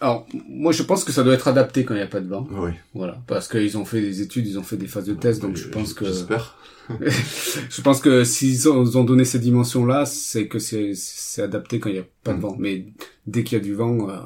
Alors, 0.00 0.26
moi 0.48 0.72
je 0.72 0.82
pense 0.82 1.04
que 1.04 1.12
ça 1.12 1.22
doit 1.22 1.34
être 1.34 1.48
adapté 1.48 1.84
quand 1.84 1.94
il 1.94 1.98
n'y 1.98 2.02
a 2.02 2.06
pas 2.08 2.20
de 2.20 2.28
vent. 2.28 2.46
oui. 2.50 2.70
Voilà, 2.94 3.22
parce 3.26 3.48
qu'ils 3.48 3.78
ont 3.78 3.84
fait 3.84 4.00
des 4.00 4.22
études, 4.22 4.46
ils 4.46 4.58
ont 4.58 4.62
fait 4.62 4.76
des 4.76 4.86
phases 4.88 5.06
de 5.06 5.14
test, 5.14 5.40
donc 5.42 5.56
je 5.56 5.68
pense 5.68 5.94
que 5.94 6.04
j'espère. 6.04 6.56
je 7.00 7.80
pense 7.80 8.00
que 8.00 8.24
s'ils 8.24 8.68
ont, 8.68 9.04
donné 9.04 9.24
ces 9.24 9.38
dimensions-là, 9.38 10.04
c'est 10.04 10.48
que 10.48 10.58
c'est 10.58 10.94
adapté 11.42 11.78
quand 11.80 11.88
il 11.88 11.94
n'y 11.94 11.98
a 12.00 12.06
pas 12.22 12.32
de 12.32 12.38
Mm. 12.38 12.40
vent. 12.42 12.56
Mais 12.58 12.86
dès 13.26 13.42
qu'il 13.44 13.56
y 13.56 13.60
a 13.60 13.64
du 13.64 13.74
vent, 13.74 14.10
euh, 14.10 14.16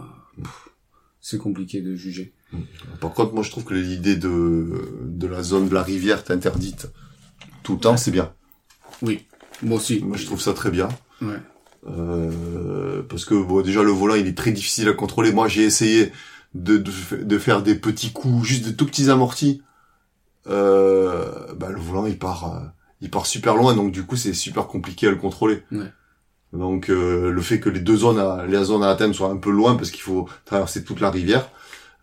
c'est 1.20 1.38
compliqué 1.38 1.80
de 1.80 1.94
juger. 1.94 2.32
Par 3.00 3.12
contre, 3.12 3.34
moi, 3.34 3.42
je 3.44 3.50
trouve 3.50 3.64
que 3.64 3.74
l'idée 3.74 4.16
de, 4.16 4.72
de 5.04 5.26
la 5.28 5.42
zone 5.42 5.68
de 5.68 5.74
la 5.74 5.82
rivière 5.82 6.24
interdite 6.30 6.88
tout 7.62 7.74
le 7.74 7.80
temps, 7.80 7.96
c'est 7.96 8.10
bien. 8.10 8.32
Oui, 9.02 9.26
moi 9.62 9.76
aussi. 9.76 10.00
Moi, 10.00 10.16
je 10.16 10.24
trouve 10.26 10.40
ça 10.40 10.52
très 10.54 10.70
bien. 10.70 10.88
Ouais. 11.20 11.36
Euh, 11.88 13.02
parce 13.08 13.24
que 13.24 13.34
bon, 13.34 13.62
déjà 13.62 13.82
le 13.82 13.90
volant 13.90 14.14
il 14.14 14.26
est 14.26 14.36
très 14.36 14.52
difficile 14.52 14.88
à 14.88 14.92
contrôler. 14.92 15.32
Moi 15.32 15.48
j'ai 15.48 15.64
essayé 15.64 16.12
de, 16.54 16.76
de, 16.76 16.92
de, 17.22 17.38
faire 17.38 17.62
des 17.62 17.74
petits 17.74 18.12
coups, 18.12 18.46
juste 18.46 18.64
des 18.64 18.76
tout 18.76 18.86
petits 18.86 19.10
amortis. 19.10 19.62
Euh, 20.48 21.54
bah, 21.56 21.68
le 21.70 21.78
volant 21.78 22.06
il 22.06 22.18
part, 22.18 22.54
euh, 22.54 22.60
il 23.00 23.10
part 23.10 23.26
super 23.26 23.54
loin, 23.56 23.74
donc 23.74 23.92
du 23.92 24.04
coup 24.04 24.16
c'est 24.16 24.32
super 24.32 24.66
compliqué 24.66 25.06
à 25.06 25.10
le 25.10 25.16
contrôler. 25.16 25.62
Ouais. 25.72 25.92
Donc 26.52 26.88
euh, 26.88 27.30
le 27.30 27.42
fait 27.42 27.60
que 27.60 27.68
les 27.68 27.80
deux 27.80 27.96
zones, 27.96 28.18
à, 28.18 28.46
les 28.46 28.64
zones 28.64 28.82
à 28.82 28.88
atteindre 28.88 29.14
soient 29.14 29.30
un 29.30 29.36
peu 29.36 29.50
loin 29.50 29.76
parce 29.76 29.90
qu'il 29.90 30.00
faut 30.00 30.28
traverser 30.44 30.82
toute 30.82 31.00
la 31.00 31.10
rivière, 31.10 31.50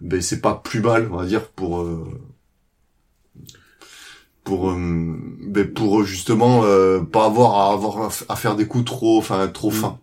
ben 0.02 0.22
c'est 0.22 0.42
pas 0.42 0.62
plus 0.64 0.82
mal, 0.82 1.10
on 1.12 1.18
va 1.18 1.26
dire, 1.26 1.48
pour 1.50 1.82
euh, 1.82 2.08
pour 4.46 4.70
euh, 4.72 4.76
ben, 5.42 5.68
pour 5.74 6.06
justement 6.06 6.64
euh, 6.64 7.02
pas 7.02 7.26
avoir 7.26 7.56
à 7.56 7.74
avoir 7.74 8.12
à 8.30 8.36
faire 8.38 8.56
des 8.56 8.68
coups 8.68 8.86
trop 8.86 9.18
enfin 9.18 9.46
trop 9.50 9.70
Mm. 9.70 9.74
fins. 9.74 10.00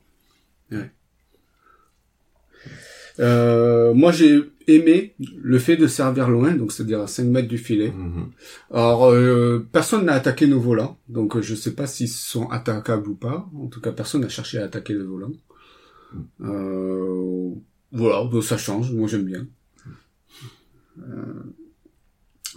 Euh, 3.20 3.93
moi, 3.93 4.11
j'ai 4.11 4.40
aimé 4.68 5.14
le 5.36 5.59
fait 5.59 5.76
de 5.76 5.86
servir 5.86 6.30
loin, 6.30 6.53
donc 6.53 6.72
c'est-à-dire 6.72 7.01
à 7.03 7.07
5 7.07 7.24
mètres 7.24 7.49
du 7.49 7.59
filet. 7.59 7.90
Mhm. 7.90 8.30
Alors, 8.72 9.05
euh, 9.11 9.66
personne 9.70 10.07
n'a 10.07 10.14
attaqué 10.14 10.47
nos 10.47 10.59
volants, 10.59 10.99
donc 11.09 11.36
euh, 11.36 11.43
je 11.43 11.55
sais 11.55 11.74
pas 11.74 11.86
s'ils 11.86 12.09
sont 12.09 12.49
attaquables 12.49 13.09
ou 13.09 13.14
pas. 13.14 13.49
En 13.55 13.66
tout 13.66 13.80
cas, 13.82 13.93
personne 13.93 14.22
n'a 14.22 14.30
cherché 14.30 14.59
à 14.59 14.64
attaquer 14.64 14.95
le 14.95 15.05
volant. 15.05 15.32
Euh, 16.40 17.51
voilà, 17.93 18.24
donc 18.30 18.43
ça 18.43 18.57
change, 18.57 18.93
moi 18.93 19.09
j'aime 19.09 19.24
bien. 19.24 19.47
Euh, 20.99 21.43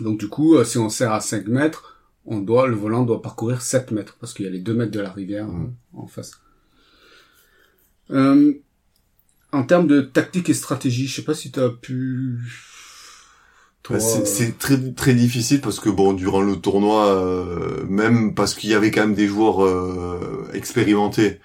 donc 0.01 0.19
du 0.19 0.27
coup, 0.29 0.55
euh, 0.55 0.63
si 0.63 0.77
on 0.77 0.89
sert 0.89 1.11
à 1.13 1.21
5 1.21 1.47
mètres, 1.47 1.97
on 2.25 2.39
doit, 2.39 2.67
le 2.67 2.75
volant 2.75 3.03
doit 3.03 3.21
parcourir 3.21 3.61
7 3.61 3.91
mètres, 3.91 4.17
parce 4.19 4.33
qu'il 4.33 4.45
y 4.45 4.47
a 4.47 4.51
les 4.51 4.59
2 4.59 4.73
mètres 4.73 4.91
de 4.91 4.99
la 4.99 5.11
rivière 5.11 5.47
euh, 5.47 5.67
en 5.93 6.07
face. 6.07 6.31
Euh, 8.11 8.53
en 9.51 9.63
termes 9.63 9.87
de 9.87 10.01
tactique 10.01 10.49
et 10.49 10.53
stratégie, 10.53 11.07
je 11.07 11.15
sais 11.17 11.21
pas 11.23 11.33
si 11.33 11.51
tu 11.51 11.59
as 11.59 11.69
pu... 11.69 12.39
Bah, 13.89 13.99
c'est- 13.99 14.49
euh, 14.49 14.51
très 14.57 14.93
très 14.93 15.13
difficile 15.13 15.61
parce 15.61 15.79
que 15.79 15.89
bon 15.91 16.13
durant 16.13 16.41
le 16.41 16.55
tournoi 16.55 17.05
euh, 17.05 17.85
même 17.87 18.33
parce 18.33 18.55
qu'il 18.55 18.71
y 18.71 18.73
avait 18.73 18.89
quand 18.89 19.01
même 19.01 19.13
des 19.13 19.27
joueurs 19.27 19.63
euh, 19.63 20.49
expérimentés 20.53 21.39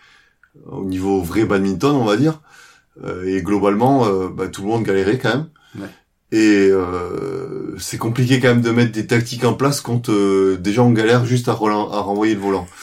au 0.64 0.82
niveau 0.86 1.20
vrai 1.20 1.44
badminton 1.44 1.94
on 1.94 2.04
va 2.06 2.16
dire 2.16 2.40
euh, 3.04 3.24
et 3.26 3.42
globalement 3.42 4.08
bah, 4.30 4.48
tout 4.48 4.62
le 4.62 4.68
monde 4.68 4.84
galérait 4.84 5.18
quand 5.18 5.28
même 5.36 5.50
Ouais. 5.78 5.88
Et 6.32 6.68
euh, 6.70 7.76
c'est 7.78 7.98
compliqué 7.98 8.40
quand 8.40 8.48
même 8.48 8.60
de 8.60 8.70
mettre 8.70 8.92
des 8.92 9.06
tactiques 9.06 9.44
en 9.44 9.54
place 9.54 9.80
quand 9.80 10.08
euh, 10.08 10.56
déjà 10.56 10.82
on 10.82 10.90
galère 10.92 11.24
juste 11.26 11.48
à, 11.48 11.52
relan- 11.54 11.90
à 11.92 12.00
renvoyer 12.00 12.34
le 12.34 12.40
volant 12.40 12.66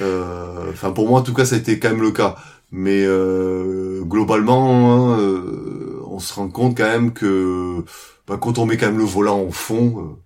Euh, 0.00 0.70
enfin 0.70 0.92
pour 0.92 1.08
moi 1.08 1.20
en 1.20 1.22
tout 1.22 1.34
cas 1.34 1.44
ça 1.44 1.56
a 1.56 1.58
été 1.58 1.78
quand 1.78 1.90
même 1.90 2.00
le 2.02 2.12
cas 2.12 2.36
mais 2.70 3.04
euh, 3.04 4.00
globalement 4.04 4.92
hein, 5.14 5.18
euh, 5.20 6.00
on 6.06 6.18
se 6.18 6.32
rend 6.34 6.48
compte 6.48 6.76
quand 6.76 6.84
même 6.88 7.12
que 7.12 7.84
bah, 8.26 8.38
quand 8.40 8.58
on 8.58 8.66
met 8.66 8.76
quand 8.76 8.86
même 8.86 8.98
le 8.98 9.04
volant 9.04 9.40
au 9.40 9.50
fond, 9.50 10.16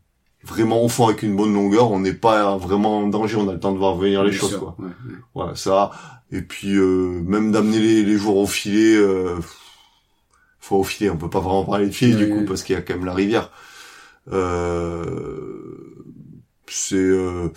vraiment 0.45 0.83
au 0.85 0.89
fond 0.89 1.07
avec 1.09 1.23
une 1.23 1.35
bonne 1.35 1.53
longueur, 1.55 1.91
on 1.91 1.99
n'est 2.01 2.13
pas 2.13 2.57
vraiment 2.59 2.99
en 2.99 3.09
danger, 3.09 3.37
on 3.37 3.49
a 3.49 3.53
le 3.55 3.61
temps 3.61 3.73
de 3.73 3.79
voir 3.79 3.97
venir 3.97 4.23
les 4.23 4.31
bien 4.31 4.39
choses 4.39 4.51
sûr, 4.51 4.61
quoi. 4.61 4.77
ouais, 4.79 4.85
ouais. 4.87 5.15
Voilà, 5.35 5.55
ça. 5.57 5.91
Et 6.31 6.43
puis 6.43 6.77
euh, 6.77 7.21
même 7.25 7.51
d'amener 7.53 7.79
les, 7.79 8.03
les 8.05 8.17
joueurs 8.19 8.37
au 8.37 8.47
filet, 8.47 8.95
euh, 8.97 9.37
faut 10.67 10.77
au 10.77 10.85
filet, 10.85 11.11
on 11.11 11.17
peut 11.17 11.31
pas 11.31 11.41
vraiment 11.41 11.65
parler 11.65 11.87
de 11.87 11.93
filet 11.93 12.15
du 12.17 12.29
coup 12.29 12.41
oui. 12.41 12.45
parce 12.45 12.63
qu'il 12.63 12.75
y 12.75 12.79
a 12.79 12.83
quand 12.83 12.95
même 12.95 13.05
la 13.05 13.15
rivière. 13.15 13.51
Euh, 14.33 16.05
c'est 16.69 16.97
euh, 16.97 17.49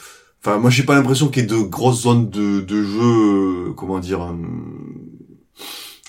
Enfin, 0.41 0.57
moi, 0.57 0.70
j'ai 0.70 0.84
pas 0.84 0.95
l'impression 0.95 1.28
qu'il 1.28 1.43
y 1.43 1.45
ait 1.45 1.49
de 1.49 1.57
grosses 1.57 2.03
zones 2.03 2.30
de, 2.30 2.62
de 2.62 2.82
jeu, 2.84 3.01
euh, 3.70 3.74
comment 3.74 3.99
dire, 3.99 4.22
euh, 4.24 4.36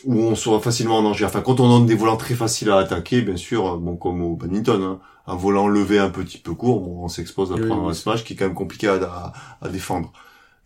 où 0.05 0.23
on 0.23 0.35
soit 0.35 0.61
facilement 0.61 0.99
en 0.99 1.03
danger. 1.03 1.25
Enfin, 1.25 1.41
quand 1.43 1.61
on 1.61 1.69
donne 1.69 1.87
des 1.87 1.95
volants 1.95 2.17
très 2.17 2.35
faciles 2.35 2.71
à 2.71 2.77
attaquer, 2.79 3.23
bien 3.23 3.37
sûr, 3.37 3.67
euh, 3.67 3.77
bon, 3.77 3.97
comme 3.97 4.23
au 4.23 4.37
badminton, 4.37 4.83
hein, 4.83 5.01
un 5.27 5.35
volant 5.37 5.67
levé 5.69 5.99
un 5.99 6.11
petit 6.11 6.39
peu 6.39 6.55
court, 6.55 6.81
bon, 6.81 7.05
on 7.05 7.09
s'expose 7.09 7.53
à 7.53 7.57
Oui, 7.57 7.67
prendre 7.67 7.89
un 7.89 7.93
smash 7.93 8.25
qui 8.25 8.35
est 8.35 8.37
quand 8.37 8.47
même 8.47 8.55
compliqué 8.55 8.87
à, 8.89 8.95
à, 8.95 9.33
à 9.61 9.69
défendre. 9.69 10.13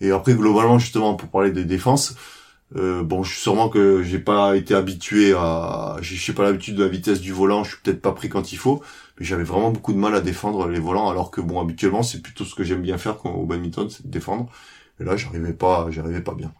Et 0.01 0.11
après, 0.11 0.35
globalement, 0.35 0.79
justement, 0.79 1.15
pour 1.15 1.31
parler 1.31 1.51
des 1.51 1.65
défenses, 1.65 2.15
euh, 2.77 3.03
bon, 3.03 3.23
je 3.23 3.33
suis 3.33 3.41
sûrement 3.41 3.69
que 3.69 4.03
j'ai 4.03 4.19
pas 4.19 4.57
été 4.57 4.75
habitué 4.75 5.33
à, 5.37 5.97
j'ai 6.01 6.17
j'ai 6.17 6.33
pas 6.33 6.43
l'habitude 6.43 6.75
de 6.77 6.83
la 6.83 6.89
vitesse 6.89 7.21
du 7.21 7.33
volant, 7.33 7.65
je 7.65 7.71
suis 7.71 7.79
peut-être 7.83 8.03
pas 8.03 8.13
pris 8.13 8.29
quand 8.29 8.53
il 8.53 8.57
faut, 8.59 8.83
mais 9.19 9.25
j'avais 9.25 9.45
vraiment 9.45 9.71
beaucoup 9.71 9.93
de 9.93 9.99
mal 9.99 10.15
à 10.15 10.21
défendre 10.21 10.67
les 10.69 10.81
volants, 10.81 11.09
alors 11.09 11.31
que 11.31 11.41
bon, 11.41 11.61
habituellement, 11.61 12.03
c'est 12.03 12.21
plutôt 12.23 12.45
ce 12.45 12.55
que 12.55 12.65
j'aime 12.65 12.83
bien 12.83 12.99
faire 12.99 13.19
quand, 13.19 13.33
au 13.33 13.47
badminton, 13.47 13.89
c'est 13.91 14.07
de 14.07 14.11
défendre. 14.11 14.51
Et 15.01 15.05
là, 15.05 15.17
j'arrivais 15.17 15.53
pas, 15.53 15.89
j'arrivais 15.91 16.21
pas 16.23 16.35
bien. 16.35 16.53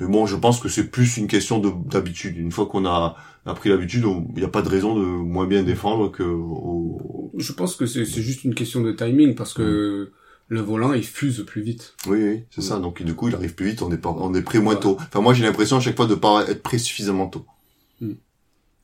Mais 0.00 0.06
bon, 0.06 0.26
je 0.26 0.36
pense 0.36 0.60
que 0.60 0.68
c'est 0.68 0.90
plus 0.90 1.16
une 1.16 1.26
question 1.28 1.58
de 1.58 1.70
d'habitude. 1.90 2.36
Une 2.36 2.50
fois 2.52 2.66
qu'on 2.66 2.86
a, 2.86 3.16
a 3.46 3.54
pris 3.54 3.68
l'habitude, 3.70 4.04
il 4.34 4.38
n'y 4.38 4.44
a 4.44 4.48
pas 4.48 4.62
de 4.62 4.68
raison 4.68 4.94
de 4.94 5.04
moins 5.04 5.46
bien 5.46 5.62
défendre 5.62 6.10
que 6.10 6.22
au... 6.22 7.32
Je 7.38 7.52
pense 7.52 7.76
que 7.76 7.86
c'est 7.86 8.04
c'est 8.04 8.22
juste 8.22 8.44
une 8.44 8.54
question 8.54 8.82
de 8.82 8.92
timing 8.92 9.34
parce 9.34 9.54
que 9.54 10.12
le 10.52 10.60
volant 10.60 10.92
il 10.92 11.02
fuse 11.02 11.44
plus 11.46 11.62
vite. 11.62 11.94
Oui, 12.06 12.22
oui, 12.22 12.44
c'est 12.50 12.60
ça. 12.60 12.78
Donc 12.78 13.02
du 13.02 13.14
coup, 13.14 13.28
il 13.28 13.34
arrive 13.34 13.54
plus 13.54 13.66
vite, 13.70 13.80
on 13.80 13.90
est 13.90 13.96
pas, 13.96 14.10
on 14.10 14.34
est 14.34 14.42
prêt 14.42 14.60
moins 14.60 14.76
tôt. 14.76 14.96
Enfin, 15.00 15.22
moi, 15.22 15.32
j'ai 15.32 15.44
l'impression 15.44 15.78
à 15.78 15.80
chaque 15.80 15.96
fois 15.96 16.06
de 16.06 16.14
pas 16.14 16.44
être 16.46 16.62
prêt 16.62 16.76
suffisamment 16.78 17.26
tôt. 17.28 17.46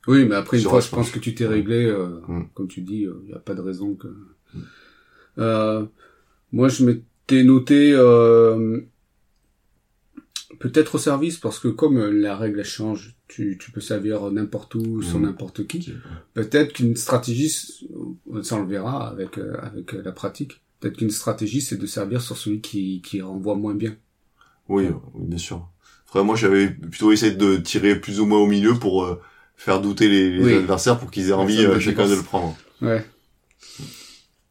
Oui, 0.07 0.25
mais 0.25 0.35
après 0.35 0.57
une 0.57 0.61
Sur 0.61 0.71
fois 0.71 0.79
je 0.79 0.89
pense 0.89 1.11
que 1.11 1.19
tu 1.19 1.35
t'es 1.35 1.45
réglé, 1.45 1.85
euh, 1.85 2.21
Mm. 2.27 2.43
comme 2.55 2.67
tu 2.67 2.81
dis, 2.81 3.01
il 3.01 3.27
n'y 3.27 3.33
a 3.33 3.39
pas 3.39 3.53
de 3.53 3.61
raison 3.61 3.93
que. 3.93 4.07
Euh, 5.37 5.85
moi 6.51 6.69
je 6.69 6.83
m'étais 6.85 7.43
noté 7.43 7.91
euh, 7.93 8.79
peut-être 10.59 10.95
au 10.95 10.97
service 10.97 11.37
parce 11.37 11.59
que 11.59 11.67
comme 11.67 11.97
euh, 11.97 12.09
la 12.09 12.35
règle 12.35 12.63
change, 12.63 13.15
tu, 13.27 13.57
tu 13.59 13.71
peux 13.71 13.81
servir 13.81 14.31
n'importe 14.31 14.73
où 14.73 15.03
sur 15.03 15.19
n'importe 15.19 15.67
qui. 15.67 15.93
Peut-être 16.33 16.73
qu'une 16.73 16.95
stratégie, 16.95 17.49
ça 17.49 18.55
on 18.55 18.61
le 18.61 18.67
verra 18.67 19.07
avec 19.07 19.37
euh, 19.37 19.55
avec 19.61 19.93
euh, 19.93 20.01
la 20.03 20.11
pratique. 20.13 20.61
Peut-être 20.79 20.97
qu'une 20.97 21.11
stratégie 21.11 21.61
c'est 21.61 21.77
de 21.77 21.85
servir 21.85 22.21
sur 22.21 22.37
celui 22.37 22.61
qui 22.61 23.01
qui 23.01 23.21
renvoie 23.21 23.55
moins 23.55 23.75
bien. 23.75 23.95
Oui, 24.67 24.85
oui, 25.13 25.25
bien 25.27 25.37
sûr. 25.37 25.67
Après, 26.07 26.23
moi, 26.23 26.35
j'avais 26.35 26.69
plutôt 26.69 27.11
essayé 27.11 27.33
de 27.35 27.57
tirer 27.57 27.99
plus 27.99 28.19
ou 28.19 28.25
moins 28.25 28.39
au 28.39 28.47
milieu 28.47 28.73
pour 28.75 29.03
euh, 29.03 29.21
faire 29.55 29.81
douter 29.81 30.07
les, 30.07 30.29
les 30.31 30.43
Oui. 30.43 30.53
adversaires 30.53 30.99
pour 30.99 31.11
qu'ils 31.11 31.29
aient 31.29 31.33
envie 31.33 31.65
euh, 31.65 31.79
chacun 31.79 32.07
de 32.07 32.15
le 32.15 32.23
prendre. 32.23 32.55
Ouais. 32.81 33.05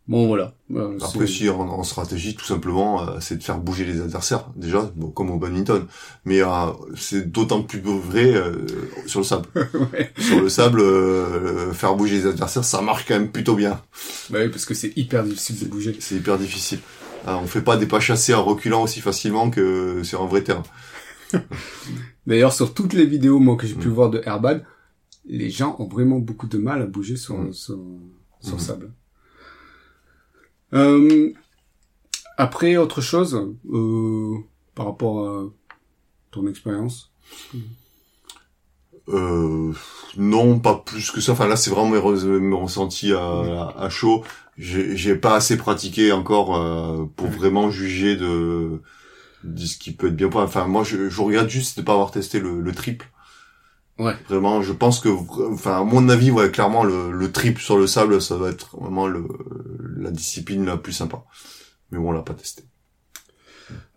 Bon 0.08 0.26
voilà. 0.26 0.54
Euh, 0.74 0.98
Après, 1.02 1.26
si 1.26 1.50
en, 1.50 1.60
en 1.60 1.82
stratégie, 1.84 2.34
tout 2.34 2.44
simplement, 2.46 3.06
euh, 3.06 3.18
c'est 3.20 3.36
de 3.36 3.42
faire 3.42 3.58
bouger 3.58 3.84
les 3.84 4.00
adversaires, 4.00 4.46
déjà, 4.56 4.90
bon, 4.96 5.10
comme 5.10 5.30
au 5.30 5.36
badminton. 5.38 5.86
Mais 6.24 6.40
euh, 6.42 6.46
c'est 6.96 7.30
d'autant 7.30 7.62
plus 7.62 7.80
vrai 7.80 8.32
euh, 8.34 8.64
sur 9.06 9.20
le 9.20 9.24
sable. 9.24 9.46
ouais. 9.92 10.10
sur 10.18 10.40
le 10.40 10.48
sable, 10.48 10.80
euh, 10.80 11.72
faire 11.74 11.94
bouger 11.94 12.16
les 12.20 12.26
adversaires, 12.26 12.64
ça 12.64 12.80
marche 12.80 13.04
quand 13.06 13.14
même 13.14 13.30
plutôt 13.30 13.54
bien. 13.54 13.82
Bah 14.30 14.38
oui, 14.42 14.48
parce 14.48 14.64
que 14.64 14.72
c'est 14.72 14.96
hyper 14.96 15.24
difficile 15.24 15.58
de 15.58 15.66
bouger. 15.66 15.94
C'est 16.00 16.14
hyper 16.16 16.38
difficile. 16.38 16.78
Ah, 17.26 17.36
on 17.42 17.46
fait 17.46 17.60
pas 17.62 17.76
des 17.76 17.86
pas 17.86 18.00
chassés 18.00 18.32
en 18.32 18.44
reculant 18.44 18.82
aussi 18.84 19.00
facilement 19.02 19.50
que 19.50 20.02
sur 20.04 20.22
un 20.22 20.26
vrai 20.26 20.42
terrain. 20.42 20.62
D'ailleurs, 22.26 22.52
sur 22.52 22.72
toutes 22.74 22.92
les 22.94 23.04
vidéos 23.06 23.38
moi 23.38 23.56
que 23.56 23.66
j'ai 23.66 23.74
pu 23.74 23.88
Mm. 23.88 23.92
voir 23.92 24.10
de 24.10 24.22
Airbad, 24.24 24.64
les 25.26 25.50
gens 25.50 25.76
ont 25.78 25.86
vraiment 25.88 26.18
beaucoup 26.18 26.46
de 26.46 26.56
mal 26.58 26.80
à 26.82 26.86
bouger 26.86 27.16
sur 27.16 27.36
Mm. 27.38 27.52
sur, 27.52 27.78
sur 28.40 28.56
Mm. 28.56 28.60
sable. 28.60 28.92
Euh, 30.74 31.32
après, 32.36 32.76
autre 32.76 33.00
chose 33.00 33.34
euh, 33.72 34.34
par 34.74 34.86
rapport 34.86 35.28
à 35.28 35.44
ton 36.30 36.46
expérience? 36.46 37.10
Euh, 39.08 39.72
non, 40.16 40.58
pas 40.58 40.74
plus 40.74 41.10
que 41.10 41.20
ça. 41.20 41.32
Enfin 41.32 41.46
là, 41.46 41.56
c'est 41.56 41.70
vraiment 41.70 41.90
mes, 41.90 41.98
re- 41.98 42.38
mes 42.38 42.56
ressentis 42.56 43.12
à, 43.12 43.24
à, 43.24 43.84
à 43.84 43.88
chaud. 43.88 44.24
J'ai 44.58 45.14
pas 45.16 45.36
assez 45.36 45.56
pratiqué 45.56 46.12
encore 46.12 46.56
euh, 46.56 47.06
pour 47.16 47.28
vraiment 47.28 47.70
juger 47.70 48.16
de, 48.16 48.82
de 49.44 49.64
ce 49.66 49.78
qui 49.78 49.92
peut 49.92 50.08
être 50.08 50.16
bien. 50.16 50.28
Enfin, 50.34 50.66
moi, 50.66 50.84
je, 50.84 51.08
je 51.08 51.22
regrette 51.22 51.48
juste 51.48 51.78
de 51.78 51.84
pas 51.84 51.92
avoir 51.92 52.10
testé 52.10 52.40
le, 52.40 52.60
le 52.60 52.72
triple. 52.72 53.10
Ouais. 53.98 54.14
Vraiment, 54.28 54.62
je 54.62 54.72
pense 54.72 55.00
que, 55.00 55.08
enfin, 55.52 55.80
à 55.80 55.84
mon 55.84 56.08
avis, 56.08 56.30
ouais, 56.30 56.50
clairement, 56.50 56.84
le, 56.84 57.10
le 57.10 57.32
triple 57.32 57.60
sur 57.60 57.76
le 57.76 57.86
sable, 57.86 58.20
ça 58.22 58.36
va 58.36 58.50
être 58.50 58.76
vraiment 58.80 59.06
le, 59.08 59.26
la 59.96 60.10
discipline 60.10 60.64
la 60.64 60.76
plus 60.76 60.92
sympa. 60.92 61.24
Mais 61.90 61.98
bon, 61.98 62.10
on 62.10 62.12
l'a 62.12 62.22
pas 62.22 62.34
testé. 62.34 62.62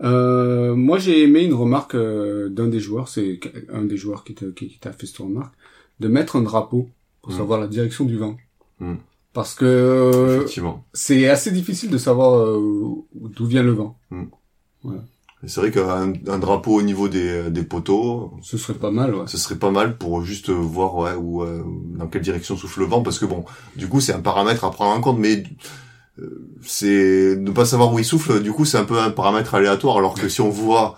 Euh, 0.04 0.76
moi, 0.76 0.98
j'ai 0.98 1.24
aimé 1.24 1.44
une 1.44 1.54
remarque 1.54 1.96
euh, 1.96 2.50
d'un 2.50 2.68
des 2.68 2.80
joueurs, 2.80 3.08
c'est 3.08 3.40
un 3.72 3.84
des 3.84 3.98
joueurs 3.98 4.24
qui 4.24 4.34
t'a 4.34 4.48
qui, 4.56 4.78
t'a 4.80 4.92
fait 4.92 5.06
cette 5.06 5.18
remarque, 5.18 5.54
de 6.00 6.08
mettre 6.08 6.36
un 6.36 6.42
drapeau 6.42 6.90
pour 7.22 7.34
Mm. 7.34 7.38
savoir 7.38 7.60
la 7.60 7.68
direction 7.68 8.06
du 8.06 8.18
vent. 8.18 8.36
Mm. 8.80 8.96
Parce 9.34 9.54
que 9.56 9.66
euh, 9.66 10.46
c'est 10.94 11.30
assez 11.30 11.52
difficile 11.52 11.90
de 11.90 11.98
savoir 11.98 12.36
euh, 12.38 13.06
d'où 13.14 13.46
vient 13.46 13.64
le 13.64 13.72
vent. 13.72 13.98
Et 14.12 14.88
C'est 15.48 15.60
vrai 15.60 15.72
qu'un 15.72 16.14
un 16.28 16.38
drapeau 16.40 16.76
au 16.76 16.82
niveau 16.84 17.08
des, 17.08 17.50
des 17.50 17.64
poteaux, 17.64 18.34
Ce 18.44 18.58
serait 18.58 18.76
pas 18.76 18.92
mal, 18.92 19.16
ouais. 19.16 19.24
ce 19.28 19.38
serait 19.38 19.56
pas 19.58 19.72
mal 19.72 19.98
pour 19.98 20.22
juste 20.24 20.50
voir 20.52 20.96
ouais, 20.96 21.14
où, 21.16 21.42
euh, 21.44 21.64
dans 21.98 22.08
quelle 22.08 22.22
direction 22.22 22.56
souffle 22.56 22.82
le 22.82 22.86
vent, 22.86 23.02
parce 23.02 23.18
que 23.18 23.26
bon, 23.26 23.44
du 23.76 23.88
coup, 23.88 24.02
c'est 24.02 24.14
un 24.14 24.20
paramètre 24.22 24.64
à 24.66 24.72
prendre 24.72 24.96
en 24.96 25.02
compte, 25.02 25.18
mais 25.18 25.44
euh, 26.20 26.48
c'est 26.62 27.36
ne 27.40 27.50
pas 27.52 27.66
savoir 27.66 27.92
où 27.92 27.98
il 27.98 28.06
souffle. 28.06 28.42
Du 28.44 28.52
coup, 28.52 28.66
c'est 28.66 28.78
un 28.78 28.84
peu 28.86 29.00
un 29.00 29.10
paramètre 29.10 29.56
aléatoire, 29.56 29.98
alors 29.98 30.14
que 30.14 30.30
si 30.30 30.42
on 30.42 30.50
voit, 30.50 30.96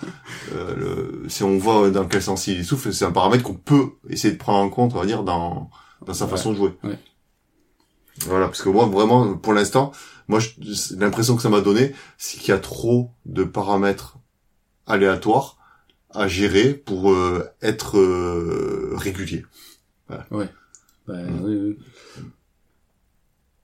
euh, 0.54 0.76
le- 1.24 1.30
si 1.30 1.44
on 1.44 1.58
voit 1.58 1.90
dans 1.90 2.06
quel 2.06 2.22
sens 2.22 2.48
il 2.48 2.66
souffle, 2.66 2.92
c'est 2.94 3.06
un 3.06 3.12
paramètre 3.14 3.44
qu'on 3.44 3.54
peut 3.54 3.92
essayer 4.10 4.34
de 4.34 4.40
prendre 4.40 4.60
en 4.60 4.70
compte, 4.70 4.94
on 4.94 5.00
va 5.00 5.06
dire, 5.06 5.24
dans 5.24 5.70
dans 6.06 6.14
sa 6.14 6.26
Ouais, 6.26 6.32
façon 6.32 6.52
de 6.52 6.58
jouer. 6.58 6.74
ouais. 6.84 7.00
Voilà, 8.26 8.48
parce 8.48 8.62
que 8.62 8.70
moi, 8.70 8.86
vraiment, 8.86 9.36
pour 9.36 9.54
l'instant, 9.54 9.92
moi, 10.28 10.40
l'impression 10.98 11.36
que 11.36 11.42
ça 11.42 11.50
m'a 11.50 11.62
donné, 11.62 11.94
c'est 12.18 12.38
qu'il 12.40 12.50
y 12.50 12.52
a 12.52 12.60
trop 12.60 13.12
de 13.26 13.44
paramètres 13.44 14.18
aléatoires 14.88 15.58
à 16.10 16.28
gérer 16.28 16.74
pour 16.74 17.12
euh, 17.12 17.44
être 17.62 17.98
euh, 17.98 18.94
régulier. 18.96 19.46
Ben, 21.08 21.28
oui, 21.44 21.56
oui. 21.56 21.78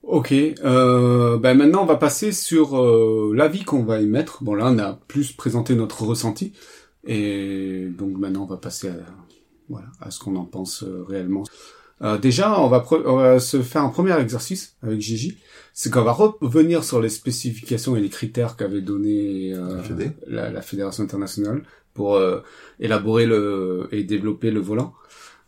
Ok, 0.02 0.32
euh, 0.32 1.38
ben 1.38 1.56
maintenant 1.56 1.82
on 1.82 1.86
va 1.86 1.96
passer 1.96 2.32
sur 2.32 2.76
euh, 2.80 3.32
l'avis 3.34 3.64
qu'on 3.64 3.84
va 3.84 4.00
émettre. 4.00 4.42
Bon 4.42 4.54
là 4.54 4.70
on 4.72 4.78
a 4.78 4.94
plus 5.08 5.32
présenté 5.32 5.74
notre 5.74 6.02
ressenti 6.02 6.52
et 7.06 7.86
donc 7.96 8.16
maintenant 8.18 8.42
on 8.42 8.46
va 8.46 8.56
passer 8.56 8.88
à 8.88 8.96
voilà 9.68 9.86
à 10.00 10.10
ce 10.10 10.18
qu'on 10.18 10.36
en 10.36 10.46
pense 10.46 10.82
euh, 10.82 11.04
réellement. 11.06 11.44
Euh, 12.02 12.18
déjà 12.18 12.58
on 12.60 12.68
va, 12.68 12.84
on 13.06 13.16
va 13.16 13.38
se 13.40 13.60
faire 13.62 13.84
un 13.84 13.90
premier 13.90 14.18
exercice 14.18 14.76
avec 14.82 15.00
Gigi, 15.00 15.38
c'est 15.72 15.90
qu'on 15.90 16.02
va 16.02 16.12
revenir 16.12 16.84
sur 16.84 17.00
les 17.00 17.08
spécifications 17.08 17.96
et 17.96 18.00
les 18.00 18.08
critères 18.08 18.56
qu'avait 18.56 18.80
donné 18.80 19.52
euh, 19.54 19.80
La 20.26 20.50
la, 20.50 20.62
fédération 20.62 21.04
internationale 21.04 21.62
pour 21.94 22.16
euh, 22.16 22.40
élaborer 22.78 23.26
le 23.26 23.88
et 23.92 24.04
développer 24.04 24.50
le 24.50 24.60
volant. 24.60 24.94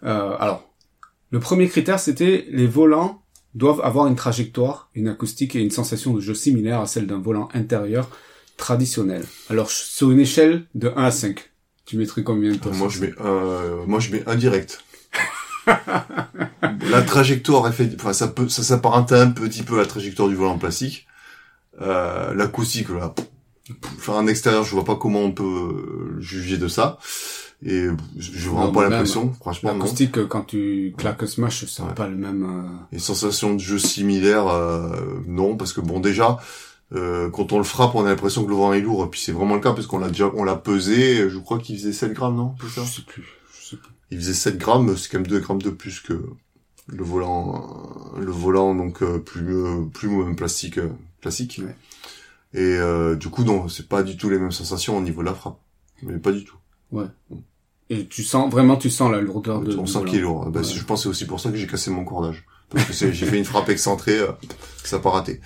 Euh, 0.05 0.35
alors 0.39 0.69
le 1.31 1.41
premier 1.41 1.69
critère, 1.69 1.99
c'était 1.99 2.47
les 2.51 2.67
volants 2.67 3.23
doivent 3.55 3.81
avoir 3.83 4.07
une 4.07 4.17
trajectoire, 4.17 4.91
une 4.95 5.09
acoustique 5.09 5.57
et 5.57 5.61
une 5.61 5.71
sensation 5.71 6.15
de 6.15 6.21
jeu 6.21 6.35
similaire 6.35 6.81
à 6.81 6.87
celle 6.87 7.07
d'un 7.07 7.21
volant 7.21 7.49
intérieur 7.55 8.11
traditionnel. 8.57 9.25
Alors, 9.51 9.71
sur 9.71 10.11
une 10.11 10.21
échelle 10.21 10.67
de 10.75 10.93
1 10.95 11.05
à 11.05 11.11
5, 11.11 11.53
tu 11.85 11.97
mettrais 11.97 12.23
combien 12.23 12.55
toi 12.57 12.73
moi, 12.73 12.89
je 12.89 13.01
mets 13.01 13.13
un, 13.19 13.85
moi, 13.87 13.99
je 13.99 14.13
mets 14.13 14.23
un 14.27 14.37
direct. 14.37 14.83
La 15.67 17.03
trajectoire, 17.03 17.73
fait, 17.73 17.91
enfin, 17.99 18.13
ça 18.13 18.29
peut, 18.29 18.49
ça 18.49 18.63
s'apparente 18.63 19.13
un 19.13 19.31
petit 19.31 19.63
peu 19.63 19.77
à 19.77 19.83
la 19.83 19.87
trajectoire 19.87 20.29
du 20.29 20.35
volant 20.35 20.59
plastique. 20.59 21.07
Euh, 21.81 22.35
l'acoustique, 22.35 22.89
là, 22.91 23.15
enfin, 23.97 24.15
en 24.15 24.27
extérieur, 24.27 24.65
je 24.65 24.71
vois 24.73 24.85
pas 24.85 24.97
comment 24.97 25.21
on 25.21 25.33
peut 25.33 26.17
juger 26.21 26.59
de 26.59 26.69
ça. 26.69 26.99
Et 27.65 27.87
j'ai 28.19 28.49
vraiment 28.49 28.67
Non, 28.67 28.73
pas 28.73 28.89
l'impression, 28.89 29.33
franchement. 29.35 29.73
L'acoustique, 29.73 30.19
euh, 30.19 30.27
quand 30.27 30.43
tu 30.43 30.95
claques 30.99 31.27
Smash, 31.29 31.65
ça 31.67 31.85
Ouais. 31.85 31.95
pas 31.95 32.09
le 32.09 32.17
même... 32.17 32.43
euh, 32.43 32.97
Et 32.97 32.99
sensations 32.99 33.55
de 33.55 33.61
jeu 33.61 33.79
similaires, 33.79 34.49
euh, 34.49 34.91
non, 35.29 35.57
parce 35.57 35.73
que 35.73 35.81
bon, 35.81 36.01
déjà, 36.01 36.39
euh, 36.93 37.31
quand 37.31 37.53
on 37.53 37.59
le 37.59 37.65
frappe, 37.65 37.95
on 37.95 38.05
a 38.05 38.09
l'impression 38.09 38.43
que 38.45 38.51
le 38.51 38.57
vent 38.57 38.73
est 38.73 38.81
lourd, 38.81 39.05
et 39.05 39.09
puis 39.09 39.21
c'est 39.21 39.31
vraiment 39.31 39.55
le 39.55 39.61
cas, 39.61 39.73
parce 39.75 39.87
qu'on 39.87 39.99
l'a 40.01 40.09
déjà, 40.09 40.29
on 40.35 40.43
l'a 40.43 40.57
pesé, 40.57 41.31
je 41.31 41.39
crois 41.39 41.61
qu'il 41.61 41.77
faisait 41.79 41.93
7 41.93 42.13
grammes, 42.15 42.35
non, 42.37 42.57
Je 42.61 42.81
sais 42.81 43.03
plus. 43.07 43.25
Il 44.13 44.19
faisait 44.19 44.35
7 44.35 44.59
grammes, 44.59 44.97
c'est 44.97 45.09
quand 45.11 45.19
même 45.19 45.27
2 45.27 45.41
grammes 45.41 45.63
de 45.63 45.71
plus 45.71 46.01
que 46.01 46.13
le 46.87 47.03
volant, 47.05 48.13
euh, 48.17 48.21
le 48.21 48.31
volant, 48.31 48.75
donc, 48.75 49.03
euh, 49.03 49.19
plus, 49.19 49.55
euh, 49.57 49.85
plus 49.93 50.09
euh, 50.09 50.35
plastique, 50.35 50.79
classique. 51.21 51.61
Ouais. 51.65 51.77
Et, 52.55 52.77
euh, 52.79 53.17
du 53.17 53.29
coup, 53.31 53.45
non, 53.45 53.69
c'est 53.69 53.89
pas 53.89 54.03
du 54.03 54.17
tout 54.17 54.29
les 54.29 54.39
mêmes 54.39 54.51
sensations 54.53 54.99
au 54.99 55.01
niveau 55.01 55.23
de 55.23 55.27
la 55.27 55.35
frappe. 55.35 55.59
Mais 56.03 56.19
pas 56.19 56.33
du 56.33 56.45
tout. 56.45 56.57
Et 57.91 58.07
tu 58.07 58.23
sens, 58.23 58.51
vraiment, 58.51 58.77
tu 58.77 58.91
sens 58.91 59.11
la 59.13 59.21
lourdeur 59.21 59.61
de... 59.63 59.77
on 59.77 59.87
sent 59.87 60.01
qu'il 60.07 60.17
est 60.19 60.23
lourd. 60.23 60.47
Bah, 60.51 60.61
Ouais. 60.61 60.65
c'est- 60.67 60.75
Je 60.79 60.85
pense 60.85 61.01
que 61.01 61.03
c'est 61.05 61.09
aussi 61.09 61.27
pour 61.27 61.41
ça 61.41 61.51
que 61.51 61.57
j'ai 61.57 61.67
cassé 61.67 61.91
mon 61.91 62.05
cordage. 62.05 62.45
Parce 62.71 63.01
que 63.01 63.13
j'ai 63.13 63.27
fait 63.27 63.37
une 63.39 63.45
frappe 63.45 63.69
excentrée, 63.69 64.19
euh, 64.19 64.33
ça 64.85 64.97
n'a 64.97 65.03
pas 65.03 65.11
raté. 65.11 65.41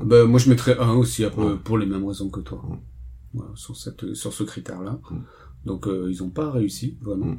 Ben, 0.00 0.24
moi, 0.24 0.38
je 0.38 0.48
mettrais 0.48 0.78
un 0.78 0.92
aussi, 0.92 1.24
Ouais. 1.26 1.56
pour 1.62 1.78
les 1.78 1.86
mêmes 1.86 2.04
raisons 2.06 2.30
que 2.30 2.40
toi. 2.40 2.62
Ouais. 2.68 2.78
Voilà, 3.34 3.50
sur 3.56 3.76
cette, 3.76 4.14
sur 4.14 4.32
ce 4.32 4.42
critère-là. 4.44 4.98
Mm. 5.10 5.16
Donc, 5.66 5.86
euh, 5.86 6.08
ils 6.10 6.22
ont 6.22 6.30
pas 6.30 6.50
réussi, 6.50 6.98
vraiment. 7.00 7.36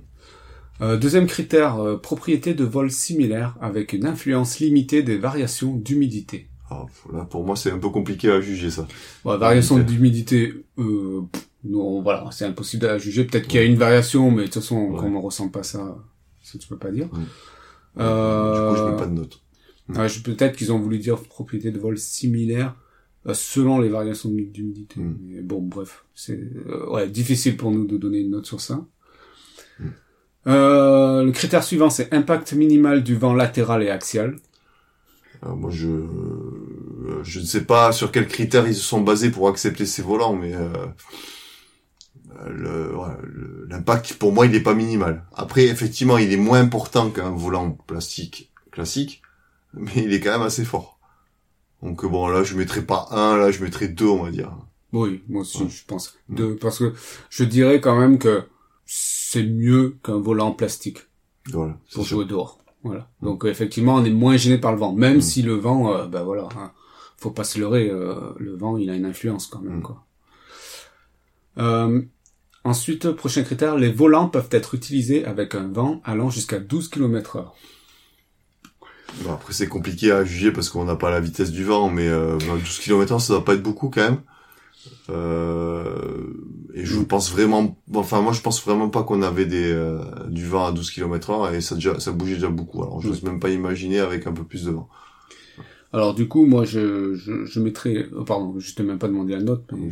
Euh, 0.82 0.98
deuxième 0.98 1.28
critère, 1.28 1.78
euh, 1.80 1.98
propriété 1.98 2.54
de 2.54 2.64
vol 2.64 2.90
similaire 2.92 3.56
avec 3.62 3.94
une 3.94 4.06
influence 4.06 4.60
limitée 4.60 5.04
des 5.04 5.18
variations 5.18 5.76
d'humidité. 5.76 6.48
Là, 7.14 7.26
pour 7.26 7.46
moi, 7.46 7.56
c'est 7.56 7.70
un 7.70 7.78
peu 7.78 7.90
compliqué 7.90 8.32
à 8.32 8.42
juger 8.42 8.72
ça. 8.72 8.88
Bon, 9.24 9.38
variation 9.38 9.78
d'humidité, 9.78 10.54
euh, 10.80 11.22
pff, 11.32 11.48
non, 11.66 12.02
voilà, 12.02 12.28
c'est 12.32 12.46
impossible 12.46 12.88
à 12.88 12.98
juger. 12.98 13.26
Peut-être 13.26 13.48
qu'il 13.48 13.60
y 13.60 13.64
a 13.64 13.66
une 13.66 13.78
variation, 13.78 14.32
mais 14.32 14.38
de 14.38 14.48
toute 14.48 14.56
façon, 14.56 14.88
Ouais. 14.90 14.98
qu'on 15.00 15.12
ne 15.12 15.18
ressent 15.20 15.50
pas 15.50 15.62
ça, 15.62 16.04
ça 16.42 16.58
tu 16.58 16.68
peux 16.68 16.78
pas 16.78 16.90
dire. 16.90 17.10
Euh, 18.00 18.72
Du 18.72 18.76
coup, 18.76 18.84
je 18.84 18.92
mets 18.92 18.98
pas 18.98 19.06
de 19.06 19.14
note. 19.14 19.40
Peut-être 20.24 20.58
qu'ils 20.58 20.72
ont 20.74 20.80
voulu 20.80 20.98
dire 20.98 21.22
propriété 21.22 21.70
de 21.72 21.78
vol 21.78 21.98
similaire 22.00 22.76
euh, 23.28 23.36
selon 23.36 23.80
les 23.80 23.90
variations 23.90 24.30
d'humi- 24.30 24.50
d'humidité. 24.52 25.00
Mm. 25.00 25.18
Mais 25.22 25.42
bon, 25.42 25.62
bref, 25.62 26.06
c'est 26.16 26.40
euh, 26.68 26.90
ouais, 26.90 27.08
difficile 27.08 27.56
pour 27.56 27.70
nous 27.70 27.86
de 27.86 27.98
donner 27.98 28.20
une 28.22 28.32
note 28.32 28.48
sur 28.48 28.60
ça. 28.62 28.84
Mm. 30.46 30.50
Euh, 30.52 31.24
le 31.24 31.32
critère 31.32 31.64
suivant, 31.64 31.90
c'est 31.90 32.14
impact 32.14 32.54
minimal 32.54 33.04
du 33.04 33.16
vent 33.16 33.34
latéral 33.34 33.84
et 33.84 33.90
axial. 33.90 34.36
Alors, 35.42 35.58
moi, 35.58 35.72
je 35.72 35.88
je 37.24 37.40
ne 37.40 37.46
sais 37.46 37.64
pas 37.64 37.92
sur 37.92 38.12
quels 38.12 38.28
critères 38.28 38.68
ils 38.68 38.76
se 38.76 38.82
sont 38.82 39.02
basés 39.02 39.30
pour 39.30 39.48
accepter 39.50 39.86
ces 39.86 40.02
volants, 40.02 40.36
mais 40.36 40.54
euh, 40.54 40.72
ouais, 42.96 43.16
l'impact, 43.70 44.14
pour 44.16 44.34
moi, 44.34 44.46
il 44.46 44.56
est 44.56 44.62
pas 44.64 44.74
minimal. 44.74 45.24
Après, 45.34 45.66
effectivement, 45.66 46.18
il 46.18 46.32
est 46.34 46.38
moins 46.38 46.60
important 46.60 47.10
qu'un 47.10 47.32
volant 47.32 47.72
plastique 47.88 48.52
classique, 48.72 49.22
mais 49.74 49.92
il 49.96 50.14
est 50.14 50.20
quand 50.20 50.32
même 50.32 50.42
assez 50.48 50.66
fort. 50.66 51.00
Donc 51.82 52.06
bon, 52.06 52.28
là, 52.28 52.44
je 52.44 52.56
mettrais 52.56 52.82
pas 52.82 53.08
un, 53.12 53.38
là, 53.38 53.52
je 53.52 53.64
mettrais 53.64 53.88
deux, 53.90 54.08
on 54.08 54.24
va 54.24 54.32
dire. 54.32 54.56
Oui, 54.94 55.24
moi 55.28 55.42
aussi, 55.42 55.64
Ouais. 55.64 55.70
je 55.70 55.84
pense. 55.86 56.16
Mm. 56.30 56.36
De, 56.36 56.54
parce 56.54 56.80
que 56.80 56.94
je 57.30 57.44
dirais 57.44 57.82
quand 57.82 57.98
même 58.00 58.18
que 58.20 58.44
c'est 59.34 59.44
mieux 59.44 59.98
qu'un 60.04 60.18
volant 60.20 60.52
plastique 60.52 61.00
Voilà. 61.52 61.78
c'est 61.88 61.96
pour 61.96 62.06
sûr. 62.06 62.18
jouer 62.18 62.26
dehors. 62.26 62.60
Voilà. 62.84 63.10
Donc 63.22 63.46
euh, 63.46 63.50
effectivement, 63.50 63.96
on 63.96 64.04
est 64.06 64.10
moins 64.10 64.38
gêné 64.38 64.58
par 64.58 64.72
le 64.72 64.78
vent, 64.78 64.94
même 64.94 65.18
Mm. 65.18 65.22
si 65.22 65.42
le 65.42 65.54
vent, 65.56 65.94
euh, 65.94 66.06
ben 66.08 66.24
voilà, 66.24 66.50
hein, 66.58 66.72
faut 67.18 67.32
pas 67.32 67.44
se 67.44 67.60
leurrer, 67.60 67.90
euh, 67.90 68.16
le 68.38 68.56
vent, 68.56 68.78
il 68.78 68.90
a 68.90 68.96
une 68.96 69.06
influence 69.06 69.48
quand 69.48 69.62
même, 69.62 69.78
Mm. 69.80 69.82
quoi. 69.84 70.06
Euh, 71.60 72.02
ensuite, 72.64 73.12
prochain 73.12 73.44
critère, 73.44 73.78
les 73.78 73.92
volants 73.92 74.28
peuvent 74.30 74.50
être 74.52 74.76
utilisés 74.76 75.26
avec 75.26 75.56
un 75.56 75.68
vent 75.72 76.02
allant 76.04 76.30
jusqu'à 76.30 76.60
12 76.60 76.90
km 76.90 77.38
heure. 77.38 77.56
Bon, 79.24 79.34
après, 79.34 79.54
c'est 79.54 79.68
compliqué 79.68 80.12
à 80.12 80.24
juger 80.26 80.52
parce 80.52 80.70
qu'on 80.70 80.86
n'a 80.86 80.96
pas 80.96 81.12
la 81.12 81.20
vitesse 81.20 81.52
du 81.52 81.64
vent, 81.64 81.90
mais 81.90 82.08
euh, 82.08 82.38
12 82.38 82.80
km 82.80 83.20
ça 83.20 83.34
doit 83.34 83.46
pas 83.46 83.54
être 83.54 83.64
beaucoup 83.64 83.90
quand 83.90 84.02
même. 84.02 84.22
Euh, 85.10 86.24
et 86.74 86.86
je 86.86 86.98
Mm. 87.00 87.06
pense 87.06 87.32
vraiment, 87.32 87.78
enfin 87.94 88.22
moi 88.22 88.34
je 88.34 88.42
pense 88.42 88.64
vraiment 88.64 88.90
pas 88.90 89.04
qu'on 89.04 89.22
avait 89.22 89.46
des 89.46 89.72
euh, 89.72 90.00
du 90.30 90.46
vent 90.46 90.66
à 90.66 90.72
12 90.72 90.92
km 90.92 91.30
heure 91.32 91.54
et 91.54 91.62
ça 91.62 91.76
déjà 91.76 92.00
ça 92.00 92.12
bougeait 92.12 92.36
déjà 92.36 92.50
beaucoup. 92.50 92.82
Alors 92.84 93.02
je 93.02 93.08
Mm. 93.08 93.10
n'ose 93.12 93.24
même 93.24 93.40
pas 93.40 93.50
imaginer 93.50 94.00
avec 94.00 94.28
un 94.28 94.34
peu 94.34 94.44
plus 94.44 94.64
de 94.66 94.72
vent. 94.72 94.90
Alors 95.92 96.16
du 96.16 96.28
coup, 96.28 96.46
moi, 96.48 96.66
je, 96.66 97.14
je, 97.14 97.46
je 97.46 97.60
mettrais... 97.60 98.08
oh, 98.16 98.24
pardon, 98.24 98.56
je 98.60 98.74
t'ai 98.74 98.82
même 98.84 98.98
pas 98.98 99.08
demandé 99.08 99.34
la 99.34 99.42
note. 99.44 99.64
mais 99.78 99.92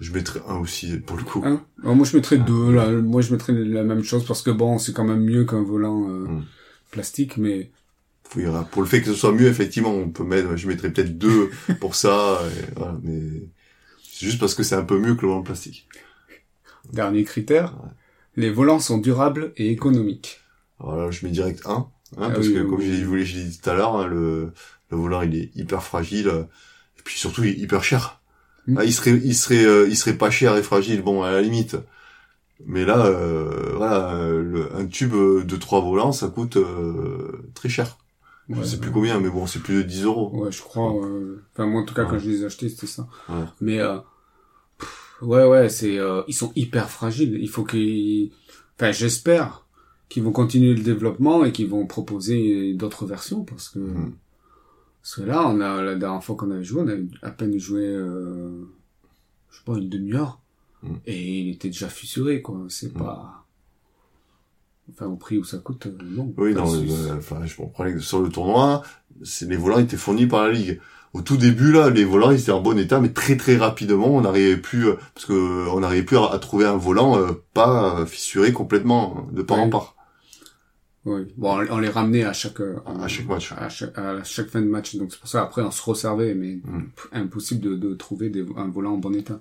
je- 0.00 0.12
mettrais 0.12 0.40
un 0.48 0.56
aussi 0.58 0.98
pour 0.98 1.16
le 1.18 1.22
coup. 1.24 1.42
Un? 1.44 1.60
Alors, 1.82 1.96
Moi, 1.96 2.06
je 2.06 2.16
mettrais 2.16 2.38
deux. 2.38 2.72
Là. 2.72 2.90
Moi, 2.92 3.20
je 3.20 3.32
mettrais 3.32 3.52
la 3.52 3.82
même 3.82 4.02
chose 4.02 4.24
parce 4.24 4.40
que 4.42 4.50
bon, 4.50 4.78
c'est 4.78 4.92
quand 4.94 5.04
même 5.04 5.22
mieux 5.24 5.44
qu'un 5.44 5.62
volant 5.62 6.08
euh, 6.08 6.26
Mm. 6.28 6.44
plastique, 6.92 7.36
mais 7.36 7.70
Pour 8.70 8.82
le 8.82 8.88
fait 8.88 9.00
que 9.00 9.06
ce 9.06 9.14
soit 9.14 9.32
mieux, 9.32 9.46
effectivement, 9.48 9.92
on 9.92 10.08
peut 10.08 10.24
mettre, 10.24 10.56
je 10.56 10.66
mettrais 10.68 10.90
peut-être 10.90 11.16
deux 11.18 11.50
pour 11.80 11.94
ça, 11.94 12.40
et 12.46 12.72
voilà, 12.76 12.98
mais 13.02 13.48
c'est 14.18 14.24
juste 14.26 14.40
parce 14.40 14.54
que 14.54 14.62
c'est 14.62 14.74
un 14.76 14.84
peu 14.84 14.98
mieux 14.98 15.14
que 15.14 15.22
le 15.22 15.28
vent 15.28 15.42
plastique. 15.42 15.86
dernier 16.92 17.24
critère, 17.24 17.74
Ouais. 17.82 17.90
les 18.36 18.50
volants 18.50 18.78
sont 18.80 18.98
durables 18.98 19.52
et 19.56 19.70
économiques. 19.70 20.40
Alors 20.80 20.96
là, 20.96 21.10
je 21.10 21.24
mets 21.26 21.32
direct 21.32 21.66
1, 21.66 21.70
hein, 21.72 21.88
Ah 22.18 22.30
parce 22.30 22.46
oui, 22.46 22.54
que 22.54 22.60
oui, 22.60 22.68
comme 22.70 22.78
oui. 22.78 23.24
je 23.24 23.36
l'ai 23.36 23.44
dit 23.44 23.58
tout 23.58 23.70
à 23.70 23.74
l'heure, 23.74 23.96
hein, 23.96 24.06
le, 24.06 24.52
le 24.90 24.96
volant 24.96 25.22
il 25.22 25.34
est 25.36 25.50
hyper 25.54 25.82
fragile, 25.82 26.28
euh, 26.28 26.42
et 26.98 27.02
puis 27.04 27.18
surtout 27.18 27.44
il 27.44 27.50
est 27.50 27.58
hyper 27.58 27.82
cher. 27.84 28.20
Mm. 28.66 28.78
Ah, 28.78 28.84
il 28.84 28.92
serait, 28.92 29.12
il 29.24 29.34
serait, 29.34 29.64
euh, 29.64 29.86
il 29.88 29.96
serait 29.96 30.16
pas 30.16 30.30
cher 30.30 30.56
et 30.56 30.62
fragile, 30.62 31.02
bon 31.02 31.22
à 31.22 31.30
la 31.30 31.42
limite. 31.42 31.76
Mais 32.64 32.84
là, 32.86 33.04
euh, 33.06 33.74
voilà, 33.76 34.14
euh, 34.14 34.42
le- 34.42 34.74
un 34.76 34.86
tube 34.86 35.12
de 35.14 35.56
trois 35.56 35.80
volants, 35.82 36.12
ça 36.12 36.28
coûte 36.28 36.56
euh, 36.56 37.50
très 37.54 37.68
cher. 37.68 37.98
Je 38.48 38.54
Ouais, 38.58 38.64
sais 38.64 38.78
plus 38.78 38.90
combien, 38.92 39.18
mais 39.20 39.28
bon, 39.30 39.46
c'est 39.46 39.58
plus 39.60 39.76
de 39.76 39.82
10 39.82 40.04
euros. 40.04 40.30
Ouais, 40.34 40.52
je 40.52 40.62
crois. 40.62 40.94
euh, 41.04 41.42
Enfin, 41.52 41.66
moi, 41.66 41.82
en 41.82 41.84
tout 41.84 41.94
cas, 41.94 42.04
quand 42.04 42.18
je 42.18 42.30
les 42.30 42.42
ai 42.42 42.44
achetés, 42.46 42.68
c'était 42.68 42.86
ça. 42.86 43.08
Ouais. 43.28 43.44
Mais 43.60 43.80
euh, 43.80 43.98
pff, 44.78 45.16
ouais, 45.22 45.44
ouais, 45.46 45.68
c'est 45.68 45.98
euh, 45.98 46.22
ils 46.28 46.34
sont 46.34 46.52
hyper 46.56 46.88
fragiles. 46.90 47.38
Il 47.40 47.48
faut 47.48 47.64
qu'ils. 47.64 48.30
Enfin, 48.78 48.92
j'espère 48.92 49.66
qu'ils 50.08 50.22
vont 50.22 50.32
continuer 50.32 50.74
le 50.74 50.82
développement 50.82 51.44
et 51.44 51.50
qu'ils 51.52 51.66
vont 51.68 51.86
proposer 51.86 52.74
d'autres 52.74 53.06
versions 53.06 53.42
parce 53.44 53.68
que 53.68 53.78
Mhm. 53.80 54.12
parce 55.02 55.14
que 55.16 55.22
là, 55.22 55.46
on 55.48 55.60
a 55.60 55.82
la 55.82 55.94
dernière 55.96 56.22
fois 56.22 56.36
qu'on 56.36 56.50
avait 56.52 56.62
joué, 56.64 56.82
on 56.82 56.88
a 56.88 57.26
à 57.26 57.30
peine 57.30 57.58
joué, 57.58 57.84
euh, 57.84 58.64
je 59.50 59.56
sais 59.58 59.64
pas, 59.64 59.76
une 59.78 59.88
demi-heure. 59.88 60.40
Mm. 60.82 60.94
Et 61.06 61.40
il 61.40 61.50
était 61.54 61.68
déjà 61.68 61.88
fissuré, 61.88 62.42
quoi. 62.42 62.60
C'est 62.68 62.94
Mm. 62.94 62.98
pas... 62.98 63.45
Enfin, 64.92 65.06
au 65.06 65.16
prix 65.16 65.38
où 65.38 65.44
ça 65.44 65.58
coûte, 65.58 65.86
euh, 65.86 65.98
non. 66.02 66.32
Oui, 66.36 66.54
Enfin, 66.56 66.76
non, 66.76 66.84
euh, 66.90 67.16
enfin, 67.18 67.44
je 67.44 67.56
comprends 67.56 67.84
que 67.84 67.98
sur 67.98 68.20
le 68.22 68.28
tournoi, 68.28 68.82
c'est 69.22 69.48
les 69.48 69.56
volants 69.56 69.78
étaient 69.78 69.96
fournis 69.96 70.26
par 70.26 70.44
la 70.46 70.52
ligue. 70.52 70.80
Au 71.12 71.22
tout 71.22 71.36
début, 71.36 71.72
là, 71.72 71.88
les 71.90 72.04
volants, 72.04 72.30
ils 72.30 72.40
étaient 72.40 72.52
en 72.52 72.60
bon 72.60 72.78
état, 72.78 73.00
mais 73.00 73.12
très 73.12 73.36
très 73.36 73.56
rapidement, 73.56 74.08
on 74.14 74.20
n'arrivait 74.20 74.56
plus, 74.58 74.86
euh, 74.88 74.94
parce 75.14 75.26
que 75.26 75.32
euh, 75.32 75.70
on 75.72 75.80
n'arrivait 75.80 76.04
plus 76.04 76.18
à, 76.18 76.26
à 76.32 76.38
trouver 76.38 76.66
un 76.66 76.76
volant 76.76 77.18
euh, 77.18 77.32
pas 77.54 78.00
euh, 78.00 78.06
fissuré 78.06 78.52
complètement, 78.52 79.26
de 79.32 79.42
part 79.42 79.58
en 79.58 79.70
part, 79.70 79.96
Oui. 81.04 81.22
Bon, 81.36 81.58
on, 81.70 81.78
les 81.78 81.88
ramenait 81.88 82.24
à 82.24 82.32
chaque... 82.32 82.60
euh, 82.60 82.76
à 82.86 83.08
chaque 83.08 83.26
match. 83.28 83.52
à 83.56 83.68
chaque, 83.68 83.96
à 83.98 84.22
chaque 84.24 84.48
fin 84.48 84.60
de 84.60 84.66
match. 84.66 84.96
Donc 84.96 85.10
c'est 85.12 85.20
pour 85.20 85.28
ça 85.28 85.42
après 85.42 85.62
on 85.62 85.70
se 85.70 85.82
resservait, 85.82 86.34
mais 86.34 86.60
Mm. 86.64 86.82
pff, 86.94 87.08
impossible 87.12 87.60
de, 87.60 87.76
de 87.76 87.94
trouver 87.94 88.28
des, 88.28 88.44
un 88.56 88.68
volant 88.68 88.92
en 88.94 88.98
bon 88.98 89.14
état. 89.14 89.40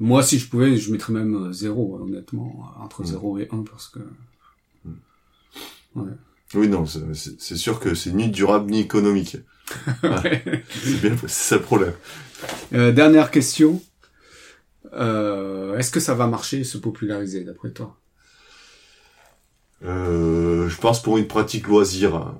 Moi, 0.00 0.22
si 0.22 0.38
je 0.38 0.48
pouvais, 0.50 0.76
je 0.76 0.90
mettrais 0.92 1.12
même 1.12 1.34
euh, 1.36 1.52
zéro, 1.52 1.98
honnêtement, 2.02 2.64
entre 2.80 3.02
Mm. 3.02 3.06
0 3.06 3.38
et 3.38 3.48
1 3.52 3.62
parce 3.70 3.88
que 3.88 4.00
ouais. 5.96 6.12
Oui, 6.54 6.68
non, 6.68 6.84
c'est 6.86 7.56
sûr 7.56 7.80
que 7.80 7.94
c'est 7.94 8.12
ni 8.12 8.28
durable 8.28 8.70
ni 8.70 8.80
économique. 8.80 9.38
C'est 10.04 11.00
bien, 11.00 11.16
c'est 11.22 11.28
ça 11.28 11.56
le 11.56 11.62
problème. 11.62 11.94
Euh, 12.74 12.92
dernière 12.92 13.30
question. 13.30 13.80
Euh, 14.92 15.78
Est-ce 15.78 15.90
que 15.90 16.00
ça 16.00 16.14
va 16.14 16.26
marcher 16.26 16.60
et 16.60 16.64
se 16.64 16.76
populariser 16.76 17.44
d'après 17.44 17.70
toi? 17.70 17.96
Euh, 19.84 20.68
je 20.68 20.76
pense 20.76 21.02
pour 21.02 21.16
une 21.16 21.26
pratique 21.26 21.68
loisir, 21.68 22.34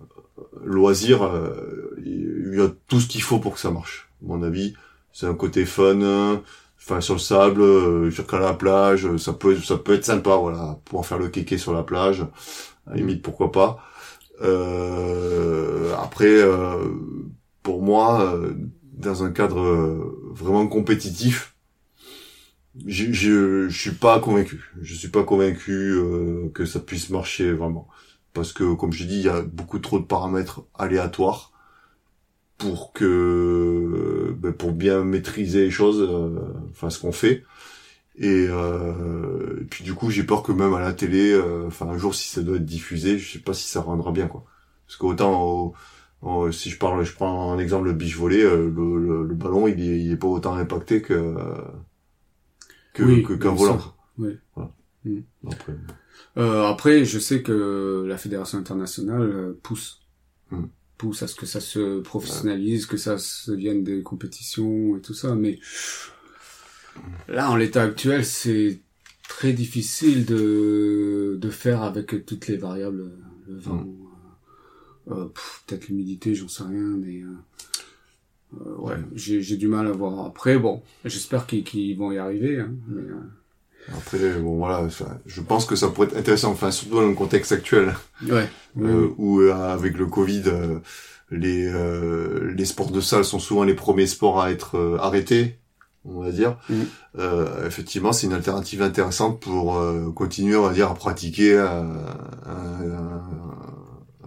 loisir, 0.63 1.23
euh, 1.23 1.97
il 2.05 2.55
y 2.57 2.61
a 2.61 2.69
tout 2.89 3.01
ce 3.01 3.09
qu'il 3.09 3.23
faut 3.23 3.39
pour 3.39 3.55
que 3.55 3.61
ça 3.61 3.71
marche. 3.71 4.09
À 4.23 4.27
mon 4.29 4.43
avis, 4.43 4.75
c'est 5.13 5.27
un 5.27 5.35
côté 5.35 5.65
fun, 5.65 6.41
enfin 6.79 7.01
sur 7.01 7.15
le 7.15 7.21
sable, 7.21 7.63
euh, 7.63 8.11
sur 8.11 8.27
la 8.39 8.55
plage, 8.55 9.17
ça 9.17 9.33
peut, 9.33 9.57
ça 9.57 9.77
peut 9.77 9.95
être 9.95 10.05
sympa, 10.05 10.37
voilà, 10.37 10.79
pouvoir 10.85 11.07
faire 11.07 11.19
le 11.19 11.29
kéké 11.29 11.59
sur 11.59 11.73
la 11.73 11.83
plage, 11.83 12.25
à 12.87 12.95
limite 12.95 13.23
pourquoi 13.23 13.53
pas. 13.53 13.85
Euh, 14.43 15.95
après, 15.97 16.27
euh, 16.27 16.89
pour 17.63 17.83
moi, 17.83 18.35
euh, 18.35 18.55
dans 18.93 19.25
un 19.25 19.31
cadre 19.31 19.61
euh, 19.61 20.33
vraiment 20.33 20.67
compétitif, 20.67 21.55
je, 22.87 23.69
suis 23.71 23.93
pas 23.93 24.19
convaincu. 24.21 24.73
Je 24.81 24.95
suis 24.95 25.09
pas 25.09 25.25
convaincu 25.25 25.95
que 26.55 26.65
ça 26.65 26.81
puisse 26.81 27.11
marcher 27.11 27.53
vraiment, 27.53 27.87
parce 28.33 28.53
que 28.53 28.75
comme 28.75 28.93
je 28.93 29.05
dis, 29.05 29.17
il 29.17 29.27
y 29.27 29.29
a 29.29 29.43
beaucoup 29.43 29.79
trop 29.79 29.99
de 29.99 30.05
paramètres 30.05 30.63
aléatoires 30.79 31.53
pour 32.63 32.93
que, 32.93 34.35
ben, 34.39 34.53
pour 34.53 34.73
bien 34.73 35.03
maîtriser 35.03 35.65
les 35.65 35.71
choses, 35.71 36.01
euh, 36.01 36.39
enfin 36.71 36.91
ce 36.91 37.01
qu'on 37.01 37.13
fait. 37.13 37.45
Et, 38.17 38.47
euh, 38.49 39.61
et 39.63 39.65
puis 39.65 39.85
du 39.85 39.95
coup, 39.95 40.11
j'ai 40.11 40.25
peur 40.25 40.43
que 40.43 40.53
même 40.53 40.75
à 40.75 40.81
la 40.81 40.93
télé, 40.93 41.33
euh, 41.33 41.67
enfin 41.67 41.87
un 41.89 41.97
jour 41.99 42.15
si 42.15 42.29
ça 42.29 42.43
doit 42.43 42.57
être 42.57 42.65
diffusé, 42.67 43.19
je 43.19 43.33
sais 43.33 43.39
pas 43.39 43.55
si 43.55 43.67
ça 43.69 43.81
rendra 43.81 44.13
bien 44.13 44.29
quoi. 44.29 44.45
Parce 44.87 44.97
qu'autant 44.99 45.43
au- 45.43 45.75
au- 46.23 46.53
si 46.53 46.71
je 46.71 46.79
parle, 46.79 47.05
je 47.05 47.15
prends 47.15 47.53
un 47.53 47.59
exemple 47.59 47.87
le 47.87 47.93
beach 47.95 48.17
volley, 48.17 48.43
euh, 48.43 48.71
le, 48.71 48.99
le, 48.99 49.27
le 49.27 49.35
ballon 49.35 49.67
il 49.67 49.81
est, 49.81 50.01
il 50.01 50.13
est 50.13 50.17
pas 50.17 50.29
autant 50.29 50.55
impacté 50.55 51.03
que 51.03 51.37
que 52.93 53.03
Oui, 53.03 53.23
que- 53.23 53.35
qu'un 53.35 53.55
volant. 53.55 53.81
Oui. 54.19 54.37
Voilà. 54.55 54.71
Mm. 55.05 55.19
Après, 55.51 55.73
Euh, 56.39 56.65
après, 56.67 57.05
je 57.05 57.19
sais 57.19 57.43
que 57.43 58.05
la 58.07 58.19
fédération 58.19 58.59
internationale 58.59 59.23
euh, 59.23 59.59
pousse, 59.63 60.01
Hmm. 60.51 60.67
pousse 60.99 61.23
à 61.23 61.29
ce 61.29 61.35
que 61.35 61.47
ça 61.47 61.61
se 61.61 62.01
professionnalise, 62.01 62.87
que 62.87 62.99
ça 62.99 63.19
se 63.19 63.51
devienne 63.53 63.83
des 63.85 64.03
compétitions 64.03 64.97
et 64.97 65.01
tout 65.01 65.15
ça. 65.15 65.35
Mais 65.35 65.59
là, 67.29 67.51
en 67.51 67.57
l'état 67.57 67.83
actuel, 67.83 68.25
c'est 68.25 68.79
très 69.29 69.53
difficile 69.53 70.25
de 70.25 71.39
de 71.41 71.51
faire 71.51 71.83
avec 71.83 72.27
toutes 72.27 72.49
les 72.49 72.57
variables, 72.57 73.11
le 73.49 73.59
vent, 73.59 73.87
euh, 75.11 75.15
euh, 75.15 75.25
pff, 75.27 75.63
peut-être 75.67 75.89
l'humidité, 75.89 76.35
j'en 76.35 76.49
sais 76.49 76.65
rien, 76.65 76.97
mais 76.99 77.23
euh, 77.23 78.61
euh, 78.67 78.77
ouais, 78.77 78.97
j'ai 79.15 79.43
j'ai 79.43 79.57
du 79.57 79.69
mal 79.69 79.87
à 79.87 79.93
voir. 79.93 80.27
Après, 80.27 80.59
bon, 80.59 80.83
j'espère 81.05 81.47
qu'ils 81.47 81.65
qu'ils 81.65 81.97
vont 81.97 82.13
y 82.13 82.19
arriver. 82.19 82.61
Hein, 82.61 82.71
mais, 82.89 83.03
euh, 83.03 83.15
après 83.97 84.39
bon 84.39 84.59
voilà, 84.59 84.87
je 85.27 85.41
pense 85.41 85.65
que 85.67 85.75
ça 85.75 85.89
pourrait 85.89 86.07
être 86.09 86.17
intéressant, 86.17 86.53
enfin 86.53 86.71
surtout 86.71 86.97
dans 86.97 87.09
le 87.09 87.15
contexte 87.15 87.51
actuel. 87.51 87.95
ouais. 88.29 88.49
euh, 88.81 89.09
où 89.19 89.41
euh, 89.41 89.53
avec 89.53 89.99
le 89.99 90.07
Covid, 90.07 90.43
euh, 90.47 90.79
les 91.33 91.67
euh, 91.67 92.53
les 92.55 92.65
sports 92.65 92.93
de 92.93 93.01
salle 93.01 93.25
sont 93.25 93.41
souvent 93.41 93.65
les 93.65 93.75
premiers 93.75 94.07
sports 94.07 94.41
à 94.41 94.53
être 94.53 94.77
euh, 94.77 94.99
arrêtés, 95.01 95.59
on 96.05 96.21
va 96.23 96.31
dire. 96.33 96.57
Mhm. 96.69 96.87
Euh, 97.19 97.67
effectivement, 97.67 98.13
c'est 98.13 98.27
une 98.27 98.33
alternative 98.33 98.83
intéressante 98.83 99.41
pour 99.41 99.77
euh, 99.79 100.11
continuer, 100.13 100.57
on 100.57 100.63
va 100.67 100.73
dire, 100.73 100.91
à 100.91 100.95
pratiquer 100.95 101.59
un, 101.59 101.91
un- 102.47 103.23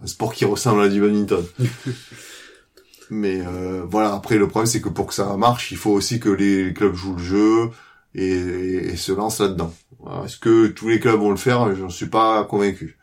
un 0.01 0.07
sport 0.07 0.34
qui 0.34 0.45
ressemble 0.45 0.82
à 0.84 0.89
du 0.89 1.01
badminton. 1.01 1.43
Mais 3.11 3.41
euh, 3.45 3.84
voilà, 3.88 4.13
après 4.13 4.38
le 4.38 4.47
problème 4.47 4.65
c'est 4.67 4.82
que 4.82 4.89
pour 4.89 5.05
que 5.07 5.13
ça 5.13 5.38
marche, 5.38 5.71
il 5.71 5.78
faut 5.78 5.91
aussi 5.91 6.19
que 6.19 6.30
les 6.30 6.73
clubs 6.73 6.95
jouent 6.95 7.15
le 7.17 7.23
jeu 7.23 7.69
et, 8.15 8.32
et 8.32 8.95
se 8.95 9.11
lancent 9.11 9.39
là-dedans. 9.41 9.71
Est-ce 10.23 10.38
que 10.38 10.67
tous 10.67 10.88
les 10.89 10.99
clubs 10.99 11.19
vont 11.19 11.30
le 11.30 11.36
faire? 11.38 11.76
J'en 11.76 11.89
suis 11.89 12.07
pas 12.07 12.43
convaincu. 12.45 12.97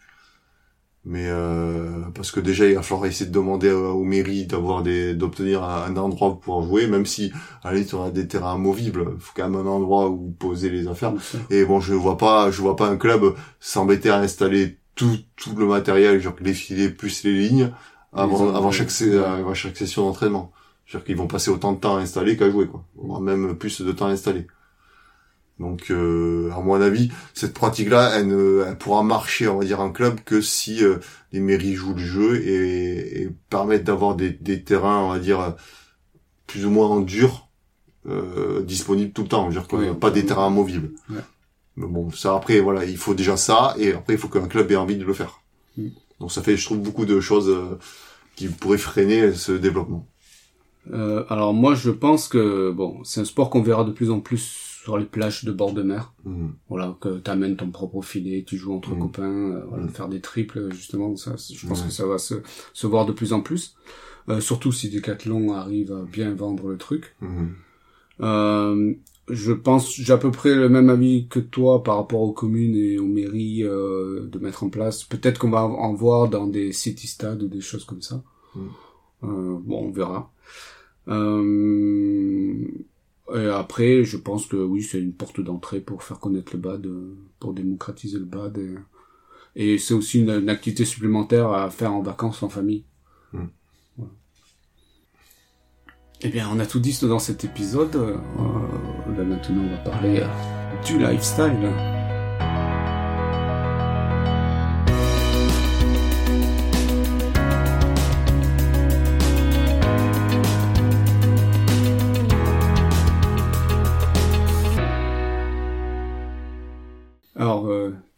Mais 1.05 1.27
euh, 1.27 2.03
parce 2.15 2.31
que 2.31 2.39
déjà 2.39 2.65
il 2.67 2.77
va 2.77 2.83
falloir 2.83 3.07
essayer 3.07 3.27
de 3.27 3.35
demander 3.35 3.73
aux 3.73 4.05
mairies 4.05 4.47
d'avoir 4.47 4.85
des 4.85 5.15
d'obtenir 5.15 5.65
un, 5.65 5.97
endroit 5.97 6.31
pour 6.31 6.41
pouvoir 6.41 6.63
jouer, 6.63 6.87
même 6.87 7.07
si 7.07 7.33
allez 7.65 7.85
tu 7.85 7.97
as 7.97 8.11
des 8.11 8.29
terrains 8.29 8.55
amovibles, 8.55 9.17
faut 9.19 9.33
quand 9.35 9.49
même 9.49 9.67
un 9.67 9.69
endroit 9.69 10.11
où 10.11 10.31
poser 10.31 10.71
les 10.71 10.87
affaires. 10.87 11.13
Et 11.51 11.65
bon, 11.65 11.81
je 11.81 11.95
vois 11.95 12.17
pas, 12.17 12.53
je 12.53 12.63
vois 12.63 12.77
pas 12.77 12.89
un 12.89 12.97
club 12.97 13.35
s'embêter 13.59 14.11
à 14.11 14.19
installer 14.19 14.79
tout 14.95 15.19
tout 15.35 15.57
le 15.57 15.67
matériel, 15.67 16.21
genre 16.21 16.37
les 16.41 16.55
filets 16.55 16.91
plus 16.91 17.25
les 17.25 17.33
lignes 17.33 17.73
avant 18.13 18.51
Les 18.51 18.57
avant 18.57 18.71
chaque 18.71 18.93
avant 18.93 19.55
chaque 19.55 19.77
session 19.77 20.05
d'entraînement. 20.05 20.53
C'est-à-dire 20.87 21.07
qu'ils 21.07 21.17
vont 21.17 21.27
passer 21.27 21.51
autant 21.51 21.73
de 21.73 21.79
temps 21.79 21.97
à 21.97 22.01
installer 22.01 22.37
qu'à 22.37 22.51
jouer, 22.51 22.67
quoi. 22.67 22.85
Voire 22.95 23.21
même 23.21 23.57
plus 23.57 23.81
de 23.81 23.93
temps 23.93 24.07
à 24.07 24.11
installer. 24.11 24.47
Donc, 25.59 25.91
euh, 25.91 26.51
à 26.53 26.61
mon 26.61 26.81
avis, 26.81 27.11
cette 27.35 27.55
pratique-là, 27.55 28.15
elle, 28.17 28.27
ne, 28.27 28.65
elle 28.67 28.77
pourra 28.77 29.03
marcher, 29.03 29.49
on 29.49 29.59
va 29.59 29.65
dire, 29.65 29.81
en 29.81 29.93
club 29.93 30.21
que 30.25 30.41
si 30.41 30.83
euh, 30.85 30.99
les 31.33 31.41
mairies 31.41 31.75
jouent 31.75 31.95
le 31.95 32.01
jeu 32.01 32.43
et, 32.43 33.23
et 33.23 33.31
permettent 33.49 33.85
d'avoir 33.85 34.17
des, 34.17 34.31
des 34.31 34.65
terrains, 34.65 35.01
on 35.01 35.09
va 35.11 35.19
dire, 35.19 35.55
plus 36.47 36.67
ou 36.67 36.71
moins 36.71 36.89
en 36.89 37.01
dur, 37.01 37.49
euh, 38.09 38.63
disponibles 38.63 39.13
tout 39.13 39.23
le 39.23 39.29
temps. 39.29 39.49
Qu'il 39.49 39.79
n'y 39.79 39.87
a 39.87 39.93
Oui, 39.93 39.99
pas 39.99 40.11
des 40.11 40.27
terrains 40.27 40.49
amovibles. 40.49 40.91
Ouais. 41.11 41.21
Mais 41.77 41.87
bon, 41.87 42.11
ça 42.11 42.35
après, 42.35 42.61
voilà, 42.61 42.85
il 42.85 42.97
faut 42.97 43.15
déjà 43.15 43.37
ça, 43.37 43.75
et 43.79 43.93
après, 43.93 44.15
il 44.15 44.19
faut 44.19 44.29
qu'un 44.29 44.49
club 44.49 44.71
ait 44.73 44.77
envie 44.77 44.97
de 44.97 45.05
le 45.05 45.13
faire. 45.13 45.41
Mm. 45.77 45.89
Donc 46.21 46.33
ça 46.33 46.43
fait, 46.43 46.57
je 46.57 46.65
trouve, 46.65 46.79
beaucoup 46.79 47.05
de 47.05 47.21
choses 47.21 47.49
euh, 47.49 47.79
qui 48.37 48.49
pourraient 48.49 48.79
freiner 48.79 49.33
ce 49.33 49.53
développement. 49.53 50.07
Euh, 50.93 51.25
alors 51.29 51.55
moi 51.55 51.77
je 51.77 51.91
pense 51.91 52.27
que 52.27 52.73
bon 52.73 53.05
c'est 53.05 53.21
un 53.21 53.25
sport 53.25 53.51
qu'on 53.51 53.63
verra 53.63 53.85
de 53.85 53.93
plus 53.93 54.11
en 54.11 54.19
plus 54.19 54.72
sur 54.83 54.99
les 54.99 55.05
plages 55.05 55.45
de 55.45 55.53
bord 55.53 55.73
de 55.73 55.83
mer. 55.83 56.13
Mhm. 56.25 56.55
Voilà 56.69 56.97
que 57.01 57.19
t'amènes 57.19 57.57
ton 57.57 57.71
propre 57.71 58.03
filet, 58.03 58.43
tu 58.47 58.57
joues 58.57 58.73
entre 58.75 58.95
Mhm. 58.95 59.01
copains, 59.01 59.23
euh, 59.53 59.65
voilà, 59.69 59.85
Mhm. 59.85 59.91
faire 59.91 60.09
des 60.09 60.21
triples 60.21 60.73
justement 60.73 61.15
ça 61.17 61.37
je 61.37 61.67
pense 61.69 61.83
que 61.83 61.91
ça 61.91 62.07
va 62.07 62.19
se, 62.19 62.35
se 62.73 62.87
voir 62.87 63.07
de 63.07 63.13
plus 63.13 63.33
en 63.33 63.41
plus. 63.43 63.77
Euh, 64.29 64.41
surtout 64.41 64.73
si 64.73 64.89
Decathlon 64.91 65.53
arrive 65.53 65.93
à 65.93 66.03
bien 66.03 66.35
vendre 66.35 66.69
le 66.69 66.77
truc. 66.79 67.15
Euh, 68.21 68.95
je 69.29 69.53
pense 69.53 69.95
j'ai 69.95 70.13
à 70.13 70.19
peu 70.19 70.31
près 70.31 70.55
le 70.55 70.69
même 70.69 70.91
avis 70.91 71.27
que 71.29 71.39
toi 71.41 71.83
par 71.83 71.97
rapport 71.97 72.21
aux 72.21 72.33
communes 72.33 72.75
et 72.77 72.99
aux 72.99 73.07
mairies 73.07 73.63
euh, 73.65 74.27
de 74.27 74.39
mettre 74.39 74.63
en 74.65 74.69
place. 74.69 75.05
Peut-être 75.05 75.39
qu'on 75.39 75.51
va 75.51 75.63
en 75.65 75.95
voir 75.95 76.29
dans 76.29 76.47
des 76.47 76.73
city 76.73 77.07
stades 77.07 77.43
ou 77.43 77.49
des 77.49 77.61
choses 77.61 77.85
comme 77.85 78.03
ça. 78.03 78.23
Bon, 79.23 79.63
on 79.89 79.91
verra. 79.93 80.33
Euh, 81.09 82.65
et 83.35 83.47
après, 83.47 84.05
je 84.05 84.17
pense 84.17 84.47
que 84.47 84.57
oui, 84.57 84.83
c'est 84.83 85.01
une 85.01 85.15
porte 85.15 85.41
d'entrée 85.41 85.81
pour 85.81 86.03
faire 86.03 86.19
connaître 86.19 86.53
le 86.55 86.59
BAD, 86.59 86.87
euh, 86.87 87.15
pour 87.39 87.55
démocratiser 87.55 88.19
le 88.19 88.25
BAD. 88.25 88.59
Et, 88.59 89.75
et 89.75 89.79
c'est 89.79 89.95
aussi 89.95 90.21
une, 90.21 90.31
une 90.31 90.49
activité 90.49 90.85
supplémentaire 90.85 91.51
à 91.51 91.71
faire 91.71 91.93
en 91.93 92.03
vacances 92.03 92.43
en 92.43 92.49
famille. 92.49 92.85
Mm. 93.33 93.45
Voilà. 93.97 94.13
Eh 96.23 96.29
bien, 96.29 96.49
on 96.53 96.59
a 96.59 96.67
tout 96.67 96.81
dit 96.81 96.99
dans 97.03 97.19
cet 97.21 97.45
épisode. 97.45 97.95
Euh, 97.97 98.17
là, 99.17 99.25
maintenant, 99.25 99.63
on 99.63 99.71
va 99.71 99.79
parler 99.79 100.21
euh, 100.21 100.83
du 100.85 100.99
lifestyle. 100.99 102.02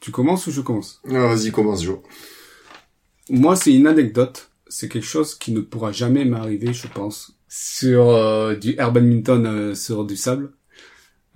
Tu 0.04 0.10
commences 0.12 0.46
ou 0.46 0.50
je 0.50 0.60
commence? 0.60 1.00
Ah, 1.08 1.28
Vas-y, 1.28 1.50
commence, 1.50 1.82
Joe. 1.82 1.98
Moi, 3.30 3.56
c'est 3.56 3.72
une 3.74 3.86
anecdote. 3.86 4.50
C'est 4.68 4.88
quelque 4.88 5.06
chose 5.06 5.34
qui 5.34 5.52
ne 5.52 5.60
pourra 5.60 5.92
jamais 5.92 6.24
m'arriver, 6.24 6.72
je 6.72 6.88
pense, 6.88 7.38
sur 7.48 8.10
euh, 8.10 8.54
du 8.56 8.74
air 8.78 8.92
badminton 8.92 9.46
euh, 9.46 9.74
sur 9.74 10.04
du 10.04 10.16
sable. 10.16 10.52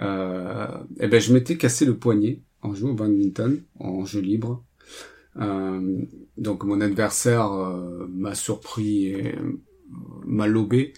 euh, 0.01 0.67
eh 1.01 1.09
ben 1.09 1.21
je 1.21 1.33
m'étais 1.35 1.57
cassé 1.59 1.85
le 1.87 1.97
poignet 1.99 2.43
en 2.63 2.75
jouant 2.75 2.93
au 2.93 2.95
badminton 2.95 3.63
en 3.81 4.05
jeu 4.07 4.21
libre. 4.21 4.65
Euh, 5.41 6.03
donc 6.39 6.65
mon 6.65 6.81
adversaire 6.81 7.53
euh, 7.53 8.07
m'a 8.11 8.35
surpris 8.35 9.07
et 9.09 9.35
m'a 10.27 10.47
lobé. 10.47 10.93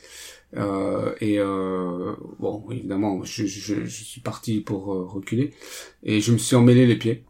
Euh, 0.57 1.15
et 1.21 1.39
euh, 1.39 2.15
bon, 2.41 2.65
évidemment, 2.71 3.23
je, 3.25 3.47
je, 3.47 3.85
je, 3.85 4.05
suis 4.05 4.21
parti 4.23 4.61
pour 4.61 4.93
euh, 4.95 5.05
reculer 5.07 5.55
et 6.03 6.21
je 6.21 6.33
me 6.33 6.39
suis 6.39 6.57
emmêlé 6.57 6.87
les 6.87 6.97
pieds. 6.99 7.25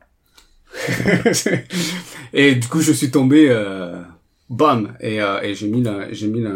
et 2.33 2.55
du 2.55 2.68
coup, 2.68 2.81
je 2.81 2.93
suis 2.93 3.11
tombé, 3.11 3.49
euh, 3.51 4.01
bam, 4.49 4.97
et, 5.01 5.21
euh, 5.21 5.41
et 5.43 5.55
j'ai 5.55 5.68
mis 5.68 5.83
la, 5.83 6.12
j'ai 6.12 6.29
mis 6.29 6.41
la, 6.41 6.53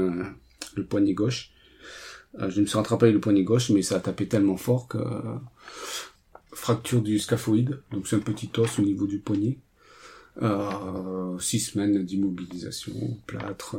le 0.77 0.85
poignet 0.85 1.15
gauche. 1.15 1.51
je 2.39 2.61
me 2.61 2.67
suis 2.67 2.77
rattrapé 2.77 3.11
le 3.13 3.21
poignet 3.21 3.43
gauche, 3.43 3.71
mais 3.71 3.83
ça 3.83 3.97
a 3.97 4.01
tapé 4.01 4.27
tellement 4.27 4.57
fort 4.57 4.89
que 4.89 4.99
fracture 6.53 7.03
du 7.03 7.19
scaphoïde, 7.19 7.81
donc 7.91 8.07
c'est 8.07 8.17
un 8.17 8.21
petit 8.21 8.51
os 8.57 8.79
au 8.79 8.83
niveau 8.83 9.07
du 9.07 9.19
poignet. 9.19 9.59
six 11.39 11.61
semaines 11.61 12.05
d'immobilisation, 12.05 12.93
plâtre. 13.27 13.77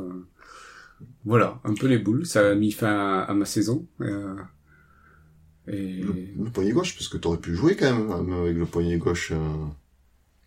Voilà, 1.26 1.60
un 1.64 1.74
peu 1.74 1.88
les 1.88 1.98
boules. 1.98 2.26
Ça 2.26 2.52
a 2.52 2.56
mis 2.56 2.72
fin 2.72 3.24
à, 3.28 3.34
ma 3.34 3.46
saison. 3.46 3.86
Euh, 4.02 4.36
et... 5.68 6.02
Le, 6.02 6.50
poignet 6.52 6.72
gauche, 6.72 6.96
parce 6.96 7.08
que 7.08 7.18
t'aurais 7.18 7.40
pu 7.40 7.56
jouer 7.56 7.76
quand 7.76 7.92
même 7.92 8.12
hein, 8.12 8.42
avec 8.42 8.56
le 8.56 8.66
poignet 8.66 8.98
gauche. 8.98 9.32
Euh... 9.32 9.66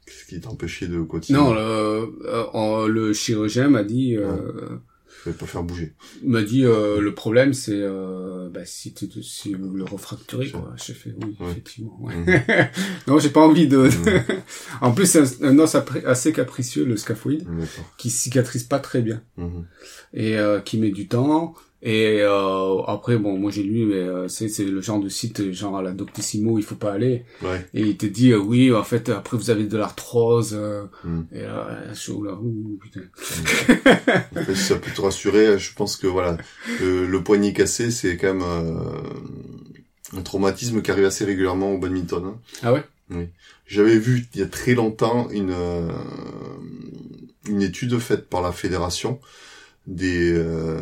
Qu'est-ce 0.09 0.25
qui 0.27 0.41
t'empêchait 0.41 0.89
de 0.89 1.03
continuer? 1.03 1.39
Non, 1.39 1.53
le, 1.53 1.61
euh, 1.61 2.89
le 2.89 3.13
chirurgien 3.13 3.69
m'a 3.69 3.85
dit 3.85 4.17
euh, 4.17 4.79
je 5.25 5.31
vais 5.31 5.37
pas 5.37 5.47
faire 5.47 5.63
bouger. 5.63 5.95
Il 6.23 6.31
m'a 6.31 6.43
dit 6.43 6.65
euh, 6.65 7.01
le 7.01 7.15
problème 7.15 7.53
c'est 7.53 7.73
euh, 7.75 8.49
bah, 8.51 8.65
si 8.65 8.95
tu 8.95 9.23
si 9.23 9.55
vous 9.55 9.75
le 9.75 9.85
refracturez 9.85 10.51
quoi. 10.51 10.75
J'ai 10.77 10.95
fait 10.95 11.15
oui 11.23 11.37
effectivement. 11.41 11.99
Ouais. 12.01 12.15
Mmh. 12.15 12.71
non 13.09 13.19
j'ai 13.19 13.31
pas 13.31 13.41
envie 13.41 13.67
de. 13.67 13.89
Mmh. 13.89 14.41
en 14.81 14.93
plus 14.93 15.07
c'est 15.07 15.43
un, 15.43 15.59
os 15.59 15.77
assez 16.07 16.33
capricieux 16.33 16.85
le 16.85 16.97
scaphoïde 16.97 17.47
qui 17.97 18.11
cicatrise 18.11 18.65
pas 18.65 18.79
très 18.79 19.03
bien 19.03 19.23
mmh. 19.37 19.61
et 20.15 20.39
euh, 20.39 20.61
qui 20.61 20.79
met 20.79 20.91
du 20.91 21.09
temps. 21.09 21.55
Et 21.81 22.19
euh, 22.23 22.83
après, 22.89 23.19
bon, 23.19 23.39
moi 23.39 23.53
j'ai 23.53 23.63
lu, 23.63 23.87
mais 23.87 23.95
euh, 23.95 24.27
c'est 24.27 24.49
c'est 24.49 24.65
le 24.65 24.81
genre 24.81 24.99
de 24.99 25.09
site, 25.09 25.53
genre 25.53 25.79
à 25.79 25.83
la 25.83 25.93
Doctissimo, 25.93 26.59
il 26.59 26.65
faut 26.65 26.75
pas 26.75 26.93
aller. 26.93 27.25
Ouais. 27.41 27.65
Et 27.73 27.83
il 27.83 27.97
te 27.97 28.07
dit, 28.07 28.33
euh, 28.33 28.39
oui, 28.39 28.73
en 28.73 28.83
fait, 28.83 29.09
après 29.11 29.37
vous 29.37 29.51
avez 29.51 29.65
de 29.65 29.79
l'arthrose. 29.79 30.57
Euh, 30.59 30.85
mm. 31.05 31.21
Et 31.33 31.43
là, 31.43 31.79
je 31.93 31.99
suis 31.99 32.13
là, 32.13 32.35
ouh, 32.35 32.81
putain. 32.83 33.01
Mm. 33.01 34.39
en 34.39 34.43
fait, 34.43 34.55
ça 34.57 34.75
peut 34.77 34.91
te 34.91 35.01
rassurer. 35.01 35.57
Je 35.59 35.73
pense 35.73 35.97
que 35.97 36.09
voilà, 36.09 36.37
le, 36.81 37.07
le 37.07 37.23
poignet 37.23 37.53
cassé, 37.53 37.93
c'est 37.93 38.17
quand 38.17 38.35
même 38.35 38.81
un 40.17 40.23
traumatisme 40.23 40.83
qui 40.83 40.91
arrive 40.91 41.05
assez 41.05 41.25
régulièrement 41.25 41.73
au 41.73 41.79
badminton. 41.79 42.25
Hein. 42.25 42.39
Ah 42.63 42.73
ouais? 42.73 42.83
Oui. 43.11 43.29
J'avais 43.67 43.99
vu 43.99 44.27
il 44.35 44.41
y 44.41 44.43
a 44.43 44.47
très 44.47 44.75
longtemps 44.75 45.29
une 45.31 45.55
une 47.49 47.63
étude 47.63 47.99
faite 47.99 48.29
par 48.29 48.43
la 48.43 48.53
fédération 48.53 49.21
des 49.89 50.35
euh, 50.35 50.79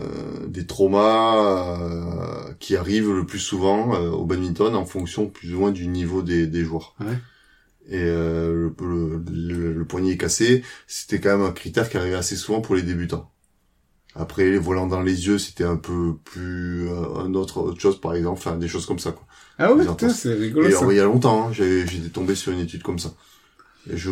des 0.49 0.67
traumas 0.67 1.79
euh, 1.81 2.53
qui 2.59 2.77
arrivent 2.77 3.13
le 3.13 3.25
plus 3.25 3.39
souvent 3.39 3.95
euh, 3.95 4.11
au 4.11 4.27
badminton 4.27 4.75
en 4.75 4.85
fonction 4.85 5.29
plus 5.29 5.55
ou 5.55 5.61
moins 5.61 5.71
du 5.71 5.87
niveau 5.87 6.23
des, 6.23 6.47
des 6.47 6.65
joueurs. 6.65 6.97
Ouais. 7.01 7.17
Et 7.89 8.03
le, 8.03 8.75
le, 8.81 9.73
le, 9.73 9.85
poignet 9.85 10.17
cassé, 10.17 10.65
c'était 10.89 11.21
quand 11.21 11.39
même 11.39 11.47
un 11.47 11.53
critère 11.53 11.89
qui 11.89 11.97
arrivait 11.97 12.17
assez 12.17 12.35
souvent 12.35 12.61
pour 12.61 12.75
les 12.75 12.83
débutants. 12.83 13.31
Après, 14.17 14.51
les 14.51 14.59
volants 14.59 14.89
dans 14.89 15.03
les 15.03 15.29
yeux, 15.29 15.39
c'était 15.39 15.63
un 15.63 15.77
peu 15.77 16.17
plus 16.25 16.89
un 16.91 17.33
autre 17.35 17.59
autre 17.59 17.81
chose, 17.81 18.01
par 18.01 18.15
exemple, 18.15 18.39
enfin 18.39 18.57
des 18.57 18.67
choses 18.67 18.87
comme 18.87 18.99
ça. 18.99 19.13
Quoi. 19.13 19.25
Ah 19.59 19.73
ouais, 19.73 19.85
c'est 20.09 20.35
rigolo. 20.35 20.67
Et 20.67 20.73
ça. 20.73 20.85
il 20.91 20.97
y 20.97 21.01
a 21.01 21.05
longtemps, 21.05 21.47
hein, 21.47 21.53
j'étais 21.53 22.09
tombé 22.09 22.35
sur 22.35 22.53
une 22.53 22.59
étude 22.59 22.83
comme 22.83 22.99
ça 22.99 23.15
je 23.93 24.11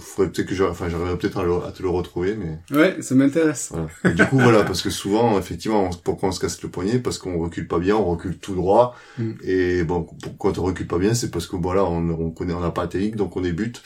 ferais 0.00 0.28
peut-être 0.30 0.46
que 0.46 0.54
j'arriverai 0.54 0.84
enfin, 0.84 0.88
j'arriverai 0.90 1.18
peut-être 1.18 1.38
à, 1.38 1.72
te 1.72 1.82
le 1.82 1.88
retrouver, 1.88 2.36
mais. 2.36 2.58
Ouais, 2.76 3.00
ça 3.00 3.14
m'intéresse. 3.14 3.72
Voilà. 3.72 4.14
du 4.14 4.24
coup, 4.26 4.38
voilà, 4.38 4.64
parce 4.64 4.82
que 4.82 4.90
souvent, 4.90 5.38
effectivement, 5.38 5.90
pourquoi 6.04 6.28
on 6.28 6.32
se 6.32 6.40
casse 6.40 6.62
le 6.62 6.68
poignet? 6.68 6.98
Parce 6.98 7.18
qu'on 7.18 7.38
recule 7.38 7.66
pas 7.66 7.78
bien, 7.78 7.96
on 7.96 8.04
recule 8.04 8.38
tout 8.38 8.54
droit. 8.54 8.96
Mm. 9.18 9.32
Et 9.44 9.84
bon, 9.84 10.06
quand 10.38 10.58
on 10.58 10.62
recule 10.62 10.86
pas 10.86 10.98
bien, 10.98 11.14
c'est 11.14 11.30
parce 11.30 11.46
que 11.46 11.56
voilà, 11.56 11.84
on, 11.84 12.08
on 12.10 12.30
connaît, 12.30 12.54
on 12.54 12.60
n'a 12.60 12.70
pas 12.70 12.82
la 12.82 12.88
technique, 12.88 13.16
donc 13.16 13.36
on 13.36 13.40
débute. 13.40 13.82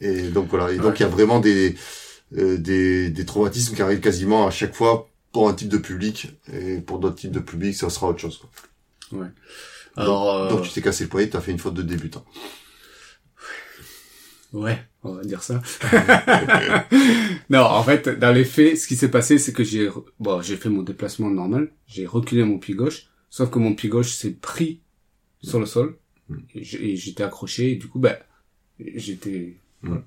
Et 0.00 0.28
donc 0.28 0.48
voilà. 0.50 0.72
Et 0.72 0.78
donc 0.78 1.00
il 1.00 1.02
y 1.02 1.06
a 1.06 1.08
vraiment 1.08 1.40
des, 1.40 1.74
euh, 2.36 2.56
des 2.56 3.10
des 3.10 3.24
traumatismes 3.24 3.74
qui 3.74 3.82
arrivent 3.82 4.00
quasiment 4.00 4.46
à 4.46 4.50
chaque 4.50 4.74
fois 4.74 5.08
pour 5.32 5.48
un 5.48 5.54
type 5.54 5.68
de 5.68 5.78
public 5.78 6.38
et 6.52 6.76
pour 6.76 6.98
d'autres 6.98 7.16
types 7.16 7.32
de 7.32 7.40
public, 7.40 7.74
ça 7.74 7.90
sera 7.90 8.08
autre 8.08 8.20
chose. 8.20 8.38
Quoi. 8.38 9.20
Ouais. 9.20 9.28
Alors, 9.96 10.48
donc, 10.48 10.60
euh, 10.60 10.62
tu 10.62 10.70
t'es 10.70 10.80
cassé 10.80 11.04
le 11.04 11.10
poignet, 11.10 11.28
t'as 11.28 11.40
fait 11.40 11.50
une 11.50 11.58
faute 11.58 11.74
de 11.74 11.82
débutant. 11.82 12.24
Ouais, 14.52 14.78
on 15.02 15.14
va 15.14 15.24
dire 15.24 15.42
ça. 15.42 15.62
non, 17.50 17.60
en 17.60 17.82
fait, 17.82 18.08
dans 18.08 18.32
les 18.32 18.44
faits, 18.44 18.78
ce 18.78 18.86
qui 18.86 18.96
s'est 18.96 19.10
passé, 19.10 19.38
c'est 19.38 19.52
que 19.52 19.64
j'ai 19.64 19.90
bon, 20.20 20.40
j'ai 20.40 20.56
fait 20.56 20.70
mon 20.70 20.82
déplacement 20.82 21.28
normal, 21.30 21.70
j'ai 21.86 22.06
reculé 22.06 22.44
mon 22.44 22.58
pied 22.58 22.74
gauche, 22.74 23.08
sauf 23.28 23.50
que 23.50 23.58
mon 23.58 23.74
pied 23.74 23.90
gauche 23.90 24.12
s'est 24.12 24.32
pris 24.32 24.80
sur 25.42 25.60
le 25.60 25.66
sol 25.66 25.98
et 26.54 26.96
j'étais 26.96 27.22
accroché 27.22 27.72
et 27.72 27.76
du 27.76 27.88
coup, 27.88 27.98
ben, 27.98 28.16
j'étais 28.78 29.56
voilà, 29.82 30.02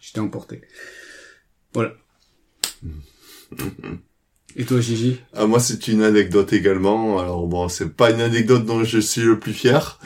j'étais 0.00 0.20
emporté. 0.20 0.62
Voilà. 1.74 1.94
Et 4.56 4.64
toi, 4.64 4.80
Gigi? 4.80 5.20
Ah, 5.34 5.46
Moi, 5.46 5.60
c'est 5.60 5.86
une 5.88 6.02
anecdote 6.02 6.52
également. 6.52 7.20
Alors 7.20 7.46
bon, 7.46 7.68
c'est 7.68 7.94
pas 7.94 8.10
une 8.10 8.20
anecdote 8.20 8.64
dont 8.64 8.82
je 8.82 8.98
suis 8.98 9.20
le 9.20 9.38
plus 9.38 9.52
fier. 9.52 10.00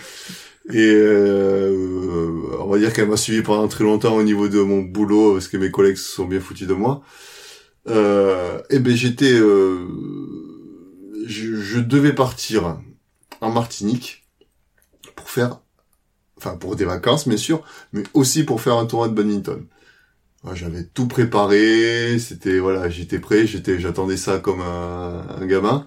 Et 0.70 0.92
euh, 0.94 2.56
on 2.60 2.68
va 2.68 2.78
dire 2.78 2.92
qu'elle 2.92 3.08
m'a 3.08 3.16
suivi 3.16 3.42
pendant 3.42 3.66
très 3.66 3.84
longtemps 3.84 4.14
au 4.14 4.22
niveau 4.22 4.48
de 4.48 4.60
mon 4.60 4.80
boulot 4.80 5.34
parce 5.34 5.48
que 5.48 5.56
mes 5.56 5.70
collègues 5.70 5.96
se 5.96 6.08
sont 6.08 6.24
bien 6.24 6.40
foutus 6.40 6.68
de 6.68 6.74
moi. 6.74 7.02
Euh, 7.88 8.60
et 8.70 8.78
ben 8.78 8.94
j'étais, 8.94 9.32
euh, 9.32 9.88
je, 11.26 11.56
je, 11.56 11.80
devais 11.80 12.12
partir 12.12 12.78
en 13.40 13.50
Martinique 13.50 14.24
pour 15.16 15.28
faire, 15.30 15.58
enfin 16.36 16.56
pour 16.56 16.76
des 16.76 16.84
vacances 16.84 17.26
bien 17.26 17.36
sûr, 17.36 17.64
mais 17.92 18.04
aussi 18.14 18.44
pour 18.44 18.60
faire 18.60 18.76
un 18.76 18.86
tournoi 18.86 19.08
de 19.08 19.14
badminton. 19.14 19.66
J'avais 20.54 20.84
tout 20.84 21.06
préparé, 21.08 22.18
c'était 22.18 22.58
voilà, 22.58 22.88
j'étais 22.88 23.18
prêt, 23.18 23.46
j'étais, 23.46 23.80
j'attendais 23.80 24.16
ça 24.16 24.38
comme 24.38 24.60
un, 24.60 25.24
un 25.40 25.46
gamin. 25.46 25.86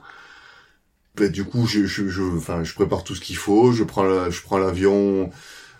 Ben, 1.17 1.31
du 1.31 1.45
coup, 1.45 1.65
je, 1.65 1.85
je, 1.85 2.07
je, 2.07 2.21
enfin, 2.21 2.63
je 2.63 2.73
prépare 2.73 3.03
tout 3.03 3.15
ce 3.15 3.21
qu'il 3.21 3.37
faut. 3.37 3.71
Je 3.71 3.83
prends, 3.83 4.03
la, 4.03 4.29
je 4.29 4.41
prends 4.41 4.57
l'avion. 4.57 5.29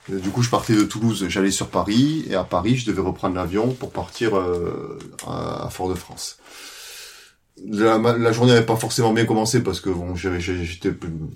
Du 0.10 0.30
coup, 0.30 0.44
je 0.44 0.50
partais 0.50 0.76
de 0.76 0.84
Toulouse, 0.84 1.26
j'allais 1.30 1.50
sur 1.50 1.68
Paris, 1.68 2.26
et 2.30 2.36
à 2.36 2.44
Paris, 2.44 2.76
je 2.76 2.86
devais 2.86 3.02
reprendre 3.02 3.36
l'avion 3.36 3.72
pour 3.72 3.92
partir 3.92 4.38
euh, 4.38 5.00
à, 5.26 5.68
Fort-de-France. 5.72 6.38
La, 7.68 7.98
la, 7.98 8.32
journée 8.32 8.52
n'avait 8.52 8.66
pas 8.66 8.76
forcément 8.76 9.14
bien 9.14 9.26
commencé 9.26 9.64
parce 9.64 9.80
que 9.80 9.90
bon, 9.90 10.14
j'étais, 10.14 10.94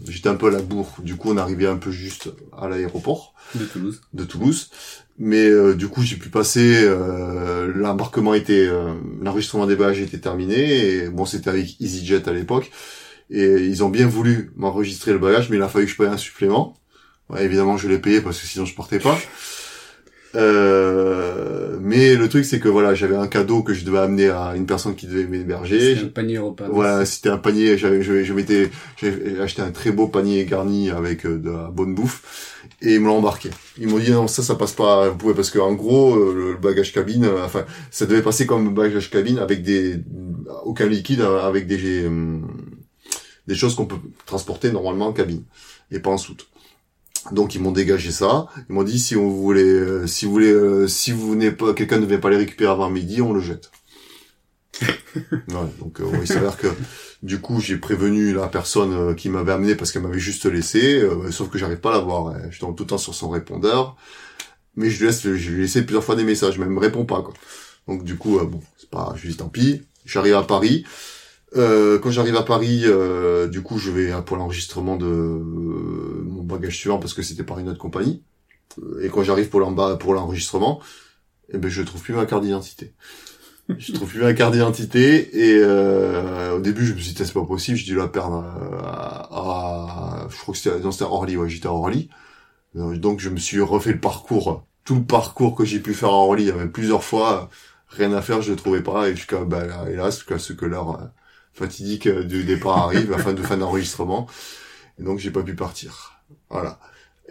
j'étais 0.08 0.30
un 0.30 0.36
peu 0.36 0.48
à 0.48 0.52
la 0.52 0.62
bourre. 0.62 0.94
Du 1.00 1.16
coup, 1.16 1.32
on 1.32 1.38
arrivait 1.38 1.66
un 1.66 1.78
peu 1.78 1.92
juste 1.92 2.30
à 2.56 2.68
l'aéroport 2.68 3.34
de 3.56 3.66
Toulouse. 3.66 4.02
De 4.14 4.24
Toulouse. 4.24 4.70
Mais 5.18 5.48
euh, 5.48 5.76
du 5.76 5.88
coup, 5.88 6.02
j'ai 6.02 6.16
pu 6.16 6.30
passer. 6.30 6.84
Euh, 6.84 7.72
l'embarquement 7.74 8.34
était, 8.34 8.68
euh, 8.68 8.94
l'enregistrement 9.22 9.66
des 9.66 9.76
bagages 9.76 10.02
était 10.02 10.20
terminé. 10.20 10.96
Et 10.96 11.10
bon, 11.10 11.26
c'était 11.26 11.50
avec 11.50 11.80
EasyJet 11.82 12.28
à 12.28 12.34
l'époque. 12.34 12.72
Et 13.32 13.46
ils 13.46 13.84
ont 13.84 13.90
bien 13.90 14.08
voulu 14.08 14.52
m'enregistrer 14.56 15.12
le 15.12 15.20
bagage, 15.20 15.50
mais 15.50 15.58
il 15.58 15.62
a 15.62 15.68
fallu 15.68 15.86
que 15.86 15.92
je 15.92 15.98
paye 15.98 16.08
un 16.08 16.18
supplément. 16.18 16.76
Ouais, 17.30 17.46
évidemment, 17.46 17.78
je 17.78 17.88
l'ai 17.88 18.00
payé 18.00 18.22
parce 18.22 18.40
que 18.40 18.48
sinon 18.48 18.66
je 18.66 18.76
partais 18.76 19.00
pas. 19.00 19.18
Euh, 20.36 21.78
mais 21.82 22.14
le 22.14 22.30
truc 22.30 22.46
c'est 22.46 22.60
que 22.60 22.70
voilà, 22.70 22.94
j'avais 22.94 23.16
un 23.16 23.26
cadeau 23.28 23.64
que 23.64 23.74
je 23.74 23.84
devais 23.84 23.98
amener 23.98 24.30
à 24.30 24.54
une 24.56 24.68
personne 24.68 24.96
qui 24.96 25.08
devait 25.08 25.26
m'héberger. 25.26 25.96
C'était 25.96 26.06
un 26.06 26.10
panier 26.10 26.38
repas. 26.38 26.68
Voilà, 26.72 27.06
c'était 27.06 27.30
un 27.30 27.38
panier. 27.38 27.78
J'avais, 27.78 28.04
je, 28.04 28.24
je 28.24 28.34
m'étais, 28.34 28.70
j'ai 28.98 29.40
acheté 29.42 29.62
un 29.62 29.72
très 29.72 29.92
beau 29.92 30.08
panier 30.08 30.46
garni 30.46 30.92
avec 30.92 31.26
euh, 31.26 31.40
de 31.40 31.50
la 31.50 31.70
bonne 31.70 31.96
bouffe 31.96 32.60
et 32.82 32.96
ils 32.96 33.00
me 33.00 33.08
l'ont 33.08 33.18
embarqué. 33.18 33.50
Ils 33.78 33.88
m'ont 33.88 33.98
dit 33.98 34.12
non, 34.12 34.28
ça, 34.28 34.44
ça 34.44 34.56
passe 34.56 34.74
pas. 34.74 35.10
Vous 35.10 35.18
pouvez 35.18 35.34
parce 35.34 35.50
que 35.50 35.60
en 35.60 35.74
gros, 35.74 36.16
euh, 36.16 36.52
le, 36.52 36.58
bagage 36.58 36.94
cabine, 36.94 37.26
euh, 37.26 37.44
enfin, 37.44 37.66
ça 37.90 38.06
devait 38.06 38.22
passer 38.22 38.46
comme 38.46 38.74
bagage 38.74 39.10
cabine 39.10 39.40
avec 39.40 39.64
des 39.64 39.96
aucun 40.64 40.88
liquide, 40.88 41.22
avec 41.22 41.68
des 41.68 42.08
des 43.50 43.56
choses 43.56 43.74
qu'on 43.74 43.88
peut 43.88 43.98
transporter 44.28 44.72
normalement 44.72 45.08
en 45.08 45.14
cabine 45.14 45.44
et 45.90 46.00
pas 46.00 46.12
en 46.12 46.20
soute. 46.20 46.48
Donc 47.32 47.56
ils 47.56 47.62
m'ont 47.62 47.72
dégagé 47.72 48.12
ça. 48.12 48.46
Ils 48.70 48.74
m'ont 48.74 48.84
dit 48.84 49.00
si 49.00 49.16
on 49.16 49.28
voulait, 49.28 49.64
euh, 49.64 50.06
si 50.06 50.26
vous 50.26 50.32
voulez, 50.32 50.52
euh, 50.52 50.88
si 50.88 51.12
vous 51.12 51.36
n'êtes 51.36 51.58
pas, 51.58 51.74
quelqu'un 51.74 51.98
ne 51.98 52.06
vient 52.06 52.20
pas 52.20 52.30
les 52.30 52.38
récupérer 52.38 52.72
avant 52.72 52.92
midi, 52.92 53.24
on 53.24 53.34
le 53.34 53.42
jette. 53.42 53.72
donc 55.80 56.00
euh, 56.00 56.06
il 56.22 56.28
s'avère 56.28 56.56
que 56.58 56.68
du 57.24 57.42
coup 57.42 57.60
j'ai 57.60 57.78
prévenu 57.78 58.34
la 58.34 58.48
personne 58.48 59.16
qui 59.16 59.28
m'avait 59.28 59.52
amené 59.52 59.74
parce 59.74 59.92
qu'elle 59.92 60.04
m'avait 60.04 60.20
juste 60.20 60.46
laissé, 60.46 61.04
sauf 61.32 61.50
que 61.50 61.58
j'arrive 61.58 61.80
pas 61.80 61.90
à 61.90 61.94
la 61.94 62.00
voir. 62.00 62.28
Hein. 62.28 62.44
Je 62.52 62.60
tombe 62.60 62.76
tout 62.76 62.84
le 62.84 62.90
temps 62.90 63.00
sur 63.00 63.16
son 63.16 63.30
répondeur, 63.30 63.98
mais 64.76 64.92
je 64.92 65.00
lui 65.00 65.08
laisse, 65.08 65.24
je 65.24 65.50
lui 65.50 65.58
ai 65.58 65.62
laissé 65.62 65.82
plusieurs 65.82 66.04
fois 66.04 66.16
des 66.16 66.24
messages, 66.24 66.60
mais 66.60 66.66
elle 66.66 66.72
me 66.72 66.80
répond 66.80 67.04
pas 67.04 67.24
quoi. 67.24 67.34
Donc 67.88 68.04
du 68.04 68.16
coup 68.16 68.40
bon, 68.46 68.62
c'est 68.78 68.92
pas, 68.92 69.14
je 69.18 69.24
lui 69.24 69.30
dis 69.30 69.38
tant 69.38 69.50
pis. 69.50 69.82
J'arrive 70.06 70.36
à 70.36 70.44
Paris. 70.44 70.86
Euh, 71.56 71.98
quand 72.00 72.12
j'arrive 72.12 72.36
à 72.36 72.44
Paris, 72.44 72.82
euh, 72.86 73.48
du 73.48 73.62
coup, 73.64 73.80
je 73.80 73.90
vais 73.92 74.12
pour 74.24 74.38
l'enregistrement 74.38 74.98
de 74.98 75.06
bagage 76.44 76.78
suivant 76.78 77.00
parce 77.00 77.14
que 77.14 77.22
c'était 77.22 77.44
par 77.44 77.60
une 77.60 77.70
autre 77.70 77.80
compagnie. 77.80 78.24
Euh, 78.84 79.04
Et 79.04 79.10
quand 79.10 79.24
j'arrive 79.24 79.50
pour 79.50 79.60
l'en- 79.62 79.98
pour 79.98 80.14
l'enregistrement, 80.16 80.82
eh 81.54 81.58
ben 81.60 81.70
je 81.70 81.82
trouve 81.84 82.02
plus 82.04 82.14
ma 82.16 82.26
carte 82.26 82.44
d'identité. 82.44 82.94
je 83.80 83.94
trouve 83.94 84.10
plus 84.10 84.22
ma 84.22 84.34
carte 84.34 84.54
d'identité 84.54 85.38
et 85.50 85.60
euh, 85.64 86.58
au 86.58 86.60
début 86.62 86.86
je 86.86 86.94
me 86.94 87.00
suis 87.00 87.14
dit 87.14 87.24
c'est 87.26 87.34
pas 87.34 87.46
possible, 87.46 87.78
j'ai 87.78 87.86
dû 87.86 87.96
la 87.98 88.08
perdre 88.10 88.44
euh, 88.46 88.80
à, 88.84 90.26
à- 90.26 90.28
je 90.30 90.38
crois 90.40 90.54
que 90.54 90.60
c'était 90.60 90.80
non, 90.82 90.92
c'était 90.92 91.06
à 91.06 91.10
Orly, 91.10 91.38
ouais, 91.38 91.50
j'étais 91.50 91.68
à 91.68 91.74
Orly. 91.74 92.10
Euh, 92.76 92.98
Donc 92.98 93.20
je 93.20 93.30
me 93.30 93.38
suis 93.38 93.62
refait 93.62 93.94
le 93.94 94.00
parcours, 94.00 94.66
tout 94.86 94.96
le 94.96 95.04
parcours 95.06 95.56
que 95.56 95.66
j'ai 95.66 95.80
pu 95.80 95.94
faire 95.94 96.10
à 96.10 96.14
Orly, 96.14 96.44
il 96.44 96.48
y 96.50 96.52
avait 96.52 96.68
plusieurs 96.70 97.04
fois, 97.04 97.50
rien 97.90 98.14
à 98.14 98.22
faire, 98.22 98.42
je 98.42 98.52
le 98.52 98.58
trouvais 98.58 98.84
pas 98.84 99.10
et 99.10 99.16
jusqu'à 99.16 99.44
bah, 99.46 99.66
hélas 99.90 100.18
jusqu'à 100.18 100.40
ce 100.40 100.54
que 100.54 100.66
l'heure 100.66 100.92
euh, 101.02 101.06
fatidique 101.60 102.08
euh, 102.08 102.24
du 102.24 102.44
départ 102.44 102.78
arrive, 102.80 103.12
la 103.12 103.18
fin 103.18 103.34
de 103.34 103.42
fin 103.42 103.58
d'enregistrement. 103.58 104.28
Et 105.00 105.04
donc 105.04 105.20
j'ai 105.20 105.32
pas 105.32 105.44
pu 105.44 105.56
partir. 105.56 106.22
Voilà. 106.50 106.80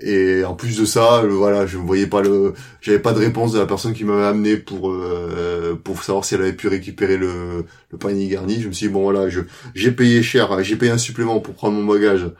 Et 0.00 0.44
en 0.44 0.54
plus 0.54 0.78
de 0.78 0.84
ça, 0.84 1.22
voilà, 1.28 1.66
je 1.66 1.76
ne 1.76 1.82
voyais 1.82 2.06
pas 2.06 2.22
le, 2.22 2.54
j'avais 2.80 3.00
pas 3.00 3.12
de 3.12 3.18
réponse 3.18 3.52
de 3.52 3.58
la 3.58 3.66
personne 3.66 3.94
qui 3.94 4.04
m'avait 4.04 4.26
amené 4.26 4.56
pour 4.56 4.90
euh, 4.92 5.74
pour 5.82 6.04
savoir 6.04 6.24
si 6.24 6.34
elle 6.36 6.42
avait 6.42 6.52
pu 6.52 6.68
récupérer 6.68 7.16
le, 7.16 7.64
le 7.90 7.98
panier 7.98 8.28
garni. 8.28 8.60
Je 8.62 8.68
me 8.68 8.72
suis 8.72 8.86
dit 8.86 8.92
bon 8.92 9.02
voilà, 9.02 9.28
je 9.28 9.40
j'ai 9.74 9.90
payé 9.90 10.22
cher, 10.22 10.62
j'ai 10.62 10.76
payé 10.76 10.92
un 10.92 10.98
supplément 10.98 11.40
pour 11.40 11.54
prendre 11.54 11.76
mon 11.76 11.92
bagage 11.92 12.30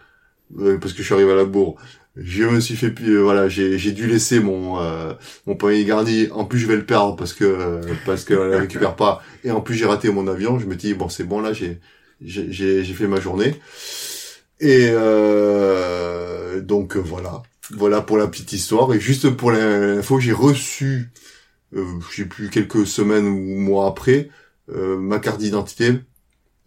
euh, 0.61 0.79
parce 0.79 0.93
que 0.93 1.01
je 1.01 1.05
suis 1.05 1.15
arrivé 1.15 1.33
à 1.33 1.37
la 1.37 1.45
bourre. 1.45 1.77
Je 2.21 2.45
me 2.45 2.59
suis 2.61 2.75
fait 2.75 2.93
euh, 3.03 3.23
voilà, 3.23 3.49
j'ai 3.49 3.79
j'ai 3.79 3.93
dû 3.93 4.07
laisser 4.07 4.41
mon 4.41 4.81
euh, 4.81 5.13
mon 5.47 5.55
garni. 5.55 6.29
En 6.33 6.45
plus 6.45 6.59
je 6.59 6.67
vais 6.67 6.77
le 6.77 6.85
perdre 6.85 7.15
parce 7.17 7.33
que 7.33 7.45
euh, 7.45 7.81
parce 8.07 8.25
qu'elle 8.25 8.39
ne 8.39 8.57
récupère 8.57 8.97
pas. 8.97 9.23
Et 9.45 9.51
en 9.51 9.61
plus 9.61 9.75
j'ai 9.75 9.87
raté 9.87 10.11
mon 10.11 10.27
avion. 10.27 10.59
Je 10.59 10.67
me 10.67 10.75
dis 10.75 10.95
bon 10.95 11.09
c'est 11.09 11.25
bon 11.25 11.41
là 11.41 11.53
j'ai 11.53 11.79
j'ai 12.21 12.51
j'ai 12.51 12.83
j'ai 12.85 12.95
fait 12.95 13.07
ma 13.07 13.21
journée. 13.21 13.55
Et 14.61 14.89
euh, 14.91 16.61
donc 16.61 16.97
voilà, 16.97 17.43
voilà 17.71 18.01
pour 18.01 18.19
la 18.19 18.27
petite 18.27 18.53
histoire. 18.53 18.93
Et 18.95 19.01
juste 19.01 19.31
pour 19.31 19.53
l'info, 19.53 20.19
j'ai 20.19 20.33
reçu, 20.33 21.11
euh, 21.77 21.85
je 22.11 22.17
sais 22.23 22.29
plus 22.29 22.51
quelques 22.51 22.85
semaines 22.87 23.27
ou 23.27 23.61
mois 23.61 23.87
après, 23.87 24.29
ma 24.69 25.19
carte 25.19 25.39
d'identité 25.39 26.01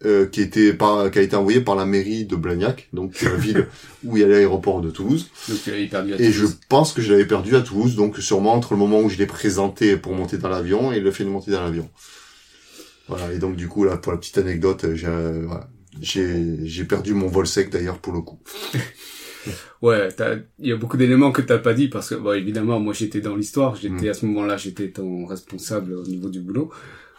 euh, 0.04 0.26
qui 0.26 0.40
était 0.40 0.72
par, 0.72 1.10
qui 1.10 1.18
a 1.18 1.22
été 1.22 1.36
envoyée 1.36 1.60
par 1.60 1.74
la 1.76 1.86
mairie 1.86 2.24
de 2.24 2.36
Blagnac, 2.36 2.88
donc 2.92 3.20
la 3.22 3.34
ville 3.34 3.66
où 4.04 4.16
il 4.16 4.20
y 4.20 4.24
a 4.24 4.28
l'aéroport 4.28 4.80
de 4.80 4.90
Toulouse. 4.90 5.30
Donc 5.48 5.58
tu 5.62 5.70
l'avais 5.70 5.86
perdu 5.86 6.14
à 6.14 6.20
Et 6.20 6.32
je 6.32 6.40
Toulouse. 6.40 6.60
pense 6.68 6.92
que 6.92 7.02
je 7.02 7.10
l'avais 7.12 7.26
perdu 7.26 7.54
à 7.56 7.60
Toulouse, 7.60 7.96
donc 7.96 8.18
sûrement 8.18 8.54
entre 8.54 8.74
le 8.74 8.78
moment 8.78 9.00
où 9.00 9.08
je 9.08 9.18
l'ai 9.18 9.26
présenté 9.26 9.96
pour 9.96 10.14
monter 10.14 10.38
dans 10.38 10.48
l'avion 10.48 10.92
et 10.92 11.00
le 11.00 11.10
fait 11.10 11.24
de 11.24 11.28
monter 11.30 11.50
dans 11.50 11.62
l'avion. 11.62 11.88
Voilà. 13.08 13.32
Et 13.32 13.38
donc 13.38 13.56
du 13.56 13.68
coup 13.68 13.84
là, 13.84 13.96
pour 13.96 14.12
la 14.12 14.18
petite 14.18 14.38
anecdote, 14.38 14.86
j'ai 14.94 15.06
euh, 15.08 15.42
voilà. 15.46 15.68
j'ai 16.00 16.84
perdu 16.84 17.14
mon 17.14 17.28
vol 17.28 17.46
sec 17.46 17.70
d'ailleurs 17.70 17.98
pour 17.98 18.12
le 18.12 18.20
coup. 18.20 18.40
Ouais, 19.82 20.08
il 20.60 20.68
y 20.68 20.72
a 20.72 20.76
beaucoup 20.76 20.96
d'éléments 20.96 21.32
que 21.32 21.42
t'as 21.42 21.58
pas 21.58 21.74
dit 21.74 21.88
parce 21.88 22.10
que, 22.10 22.14
bon, 22.14 22.32
évidemment, 22.32 22.78
moi 22.78 22.94
j'étais 22.94 23.20
dans 23.20 23.34
l'histoire, 23.34 23.74
j'étais 23.74 24.06
Mm. 24.06 24.10
à 24.10 24.14
ce 24.14 24.26
moment-là, 24.26 24.56
j'étais 24.56 24.90
ton 24.92 25.26
responsable 25.26 25.94
au 25.94 26.04
niveau 26.04 26.28
du 26.28 26.38
boulot. 26.40 26.70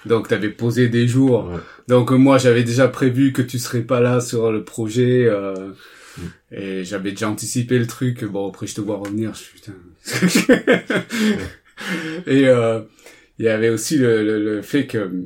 Donc 0.05 0.27
t'avais 0.27 0.49
posé 0.49 0.89
des 0.89 1.07
jours. 1.07 1.49
Ouais. 1.49 1.59
Donc 1.87 2.11
euh, 2.11 2.15
moi 2.15 2.37
j'avais 2.37 2.63
déjà 2.63 2.87
prévu 2.87 3.33
que 3.33 3.41
tu 3.41 3.59
serais 3.59 3.81
pas 3.81 3.99
là 3.99 4.21
sur 4.21 4.51
le 4.51 4.63
projet 4.63 5.25
euh, 5.25 5.71
Mm. 6.17 6.21
et 6.51 6.83
j'avais 6.83 7.11
déjà 7.11 7.29
anticipé 7.29 7.79
le 7.79 7.87
truc. 7.87 8.23
Bon 8.23 8.47
après 8.47 8.67
je 8.67 8.75
te 8.75 8.81
vois 8.81 8.97
revenir, 8.97 9.33
je 9.33 9.71
et 12.27 12.47
euh, 12.47 12.81
il 13.39 13.45
y 13.45 13.49
avait 13.49 13.69
aussi 13.69 13.97
le, 13.97 14.23
le, 14.23 14.43
le 14.43 14.61
fait 14.61 14.85
que 14.85 15.25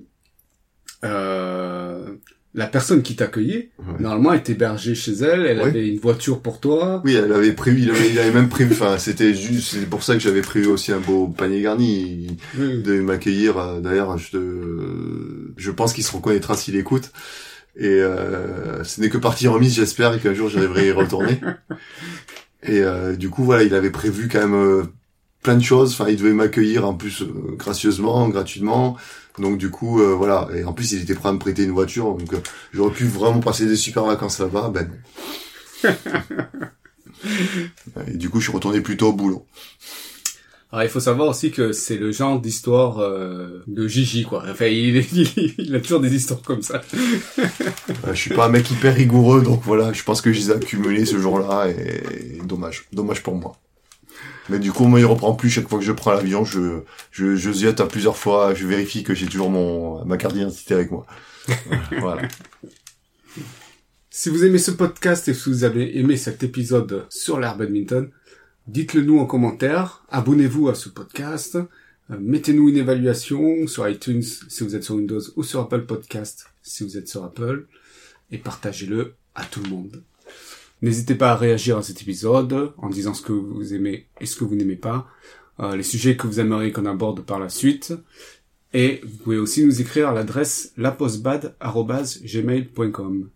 euh, 1.04 2.16
la 2.58 2.68
personne 2.68 3.02
qui 3.04 3.16
t'accueillait 3.16 3.70
Ouais. 3.80 3.94
normalement 4.02 4.34
était 4.34 4.52
hébergée 4.54 4.96
chez 4.96 5.14
elle, 5.14 5.46
elle 5.46 5.62
avait 5.62 5.88
une 5.88 6.00
voiture 6.00 6.42
pour 6.42 6.60
toi. 6.60 7.02
Oui, 7.06 7.14
elle 7.14 7.32
avait 7.32 7.54
prévu, 7.54 7.84
il 7.84 7.90
avait, 7.92 8.10
il 8.10 8.20
avait 8.20 8.32
même 8.34 8.50
prévu, 8.50 8.74
enfin, 8.74 8.98
c'était 8.98 9.34
juste, 9.34 9.70
c'est 9.76 9.90
pour 9.90 10.04
ça 10.04 10.14
que 10.16 10.20
j'avais 10.20 10.42
prévu 10.42 10.68
aussi 10.68 10.92
un 10.92 11.00
beau 11.00 11.28
panier 11.28 11.62
garni. 11.62 12.36
Devait 12.58 13.00
m'accueillir, 13.02 13.58
euh, 13.58 13.80
d'ailleurs, 13.80 14.18
je, 14.18 14.32
te- 14.32 15.52
je 15.56 15.72
pense 15.72 15.94
qu'il 15.94 16.04
se 16.04 16.12
reconnaîtra 16.12 16.58
s'il 16.58 16.76
écoute. 16.76 17.12
Et 17.80 17.86
euh, 17.88 18.84
ce 18.84 19.00
n'est 19.02 19.10
que 19.10 19.20
partie 19.20 19.48
remise, 19.48 19.76
j'espère, 19.76 20.16
et 20.16 20.20
qu'un 20.20 20.34
jour 20.34 20.50
j'arriverai 20.50 20.82
à 20.82 20.86
y 20.88 20.92
retourner. 20.92 21.40
Et 22.64 22.82
euh, 22.82 23.16
du 23.16 23.30
coup, 23.30 23.44
voilà, 23.44 23.64
il 23.64 23.74
avait 23.76 23.92
prévu 23.92 24.28
quand 24.28 24.40
même 24.40 24.56
euh, 24.56 24.84
plein 25.44 25.56
de 25.56 25.64
choses. 25.64 25.94
Enfin, 25.94 26.10
il 26.10 26.18
devait 26.18 26.34
m'accueillir 26.34 26.88
en 26.88 26.96
plus 26.96 27.22
euh, 27.22 27.28
gracieusement, 27.56 28.28
gratuitement. 28.30 28.98
Donc 29.40 29.58
du 29.58 29.70
coup, 29.70 30.02
euh, 30.02 30.14
voilà. 30.16 30.48
Et 30.56 30.64
en 30.64 30.74
plus, 30.74 30.92
il 30.92 31.02
était 31.02 31.16
prêt 31.16 31.30
à 31.30 31.34
me 31.34 31.40
prêter 31.40 31.64
une 31.64 31.72
voiture. 31.72 32.16
Donc 32.16 32.34
euh, 32.34 32.42
j'aurais 32.74 32.94
pu 32.94 33.06
vraiment 33.06 33.40
passer 33.40 33.66
des 33.66 33.76
super 33.76 34.04
vacances 34.06 34.40
là-bas. 34.40 34.72
Ben. 34.74 34.90
Et 38.08 38.18
du 38.18 38.30
coup, 38.30 38.40
je 38.40 38.46
suis 38.46 38.54
retourné 38.54 38.82
plutôt 38.82 39.10
au 39.10 39.14
boulot. 39.14 39.46
Alors 40.72 40.84
il 40.84 40.90
faut 40.90 41.00
savoir 41.00 41.30
aussi 41.30 41.52
que 41.52 41.72
c'est 41.72 41.96
le 41.96 42.12
genre 42.12 42.42
d'histoire 42.42 43.00
euh, 43.00 43.64
de 43.68 43.88
Gigi 43.88 44.26
quoi. 44.26 44.44
Enfin 44.50 44.66
il, 44.66 44.98
il, 45.14 45.54
il 45.58 45.76
a 45.76 45.80
toujours 45.80 46.02
des 46.02 46.14
histoires 46.14 46.42
comme 46.42 46.62
ça. 46.62 46.82
Euh, 47.40 48.14
je 48.14 48.20
suis 48.20 48.34
pas 48.34 48.48
un 48.48 48.50
mec 48.50 48.70
hyper 48.70 48.94
rigoureux, 48.94 49.42
donc 49.42 49.62
voilà, 49.64 49.94
je 49.94 50.04
pense 50.04 50.22
que 50.22 50.34
je 50.34 50.40
les 50.40 50.52
ai 50.52 50.54
accumulés 50.56 51.06
ce 51.06 51.18
jour-là, 51.20 51.70
et, 51.70 52.38
et 52.38 52.42
dommage, 52.44 52.86
dommage 52.92 53.24
pour 53.24 53.36
moi. 53.36 53.56
Mais 54.50 54.60
du 54.60 54.72
coup, 54.72 54.86
moi, 54.86 55.00
il 55.00 55.06
reprend 55.06 55.34
plus 55.34 55.50
chaque 55.50 55.68
fois 55.68 55.80
que 55.80 55.86
je 55.86 55.92
prends 55.92 56.12
l'avion, 56.12 56.46
je, 56.46 56.82
je, 57.12 57.36
je 57.36 57.52
ziote 57.52 57.82
à 57.82 57.86
plusieurs 57.86 58.18
fois, 58.18 58.54
je 58.54 58.66
vérifie 58.66 59.04
que 59.04 59.14
j'ai 59.14 59.28
toujours 59.28 59.50
mon, 59.50 60.04
ma 60.06 60.18
carte 60.18 60.36
d'identité 60.36 60.74
avec 60.74 60.92
moi. 60.92 61.06
voilà. 62.00 62.28
Si 64.10 64.30
vous 64.30 64.44
aimez 64.46 64.58
ce 64.58 64.72
podcast 64.72 65.28
et 65.28 65.34
si 65.34 65.50
vous 65.50 65.64
avez 65.64 66.00
aimé 66.00 66.18
cet 66.18 66.44
épisode 66.44 67.06
sur 67.10 67.40
l'air 67.40 67.58
badminton, 67.58 68.10
dites-le 68.68 69.02
nous 69.02 69.20
en 69.20 69.26
commentaire, 69.26 70.04
abonnez-vous 70.10 70.70
à 70.70 70.76
ce 70.76 70.90
podcast, 70.90 71.56
euh, 71.56 72.18
mettez-nous 72.20 72.70
une 72.70 72.78
évaluation 72.78 73.68
sur 73.68 73.88
iTunes 73.88 74.24
si 74.24 74.64
vous 74.64 74.76
êtes 74.76 74.84
sur 74.84 74.96
Windows 74.96 75.22
ou 75.36 75.44
sur 75.44 75.60
Apple 75.60 75.86
Podcast 75.86 76.48
si 76.64 76.84
vous 76.84 76.98
êtes 76.98 77.08
sur 77.08 77.24
Apple 77.24 77.68
et 78.32 78.38
partagez-le 78.38 79.14
à 79.36 79.46
tout 79.46 79.62
le 79.62 79.70
monde. 79.70 80.04
N'hésitez 80.82 81.16
pas 81.16 81.32
à 81.32 81.36
réagir 81.36 81.78
à 81.78 81.84
cet 81.84 82.02
épisode 82.02 82.74
en 82.78 82.90
disant 82.90 83.14
ce 83.14 83.22
que 83.22 83.34
vous 83.34 83.74
aimez 83.74 84.08
et 84.22 84.26
ce 84.26 84.36
que 84.36 84.44
vous 84.44 84.56
n'aimez 84.56 84.76
pas, 84.76 85.08
euh, 85.60 85.76
les 85.76 85.84
sujets 85.84 86.16
que 86.16 86.28
vous 86.28 86.40
aimeriez 86.40 86.72
qu'on 86.72 86.86
aborde 86.86 87.22
par 87.26 87.40
la 87.40 87.50
suite. 87.50 87.94
Et 88.74 89.02
vous 89.04 89.18
pouvez 89.24 89.38
aussi 89.38 89.66
nous 89.66 89.82
écrire 89.82 90.10
à 90.10 90.14
l'adresse 90.14 90.74
lapostbad.gmail.com. 90.78 93.30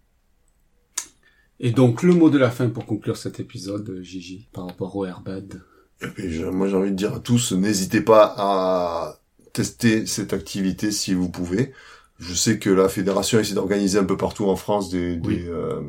Et 1.63 1.71
donc, 1.71 2.03
le 2.03 2.13
mot 2.13 2.29
de 2.29 2.37
la 2.37 2.51
fin 2.51 2.69
pour 2.69 2.85
conclure 2.85 3.17
cet 3.17 3.39
épisode, 3.39 3.99
Gigi, 4.01 4.47
par 4.51 4.67
rapport 4.67 4.95
au 4.95 5.05
Airbad. 5.05 5.61
Et 6.01 6.07
puis, 6.07 6.31
je- 6.31 6.45
moi, 6.45 6.67
j'ai 6.67 6.75
envie 6.75 6.91
de 6.91 6.95
dire 6.95 7.13
à 7.13 7.19
tous, 7.19 7.51
n'hésitez 7.53 8.01
pas 8.01 8.33
à 8.37 9.19
tester 9.53 10.05
cette 10.07 10.33
activité 10.33 10.91
si 10.91 11.13
vous 11.13 11.29
pouvez. 11.29 11.71
Je 12.19 12.33
sais 12.33 12.57
que 12.59 12.69
la 12.69 12.89
fédération 12.89 13.39
essaie 13.39 13.53
d'organiser 13.53 13.99
un 13.99 14.03
peu 14.05 14.17
partout 14.17 14.45
en 14.45 14.55
France 14.55 14.89
des, 14.89 15.19
Oui. 15.23 15.37
des, 15.37 15.47
euh, 15.49 15.81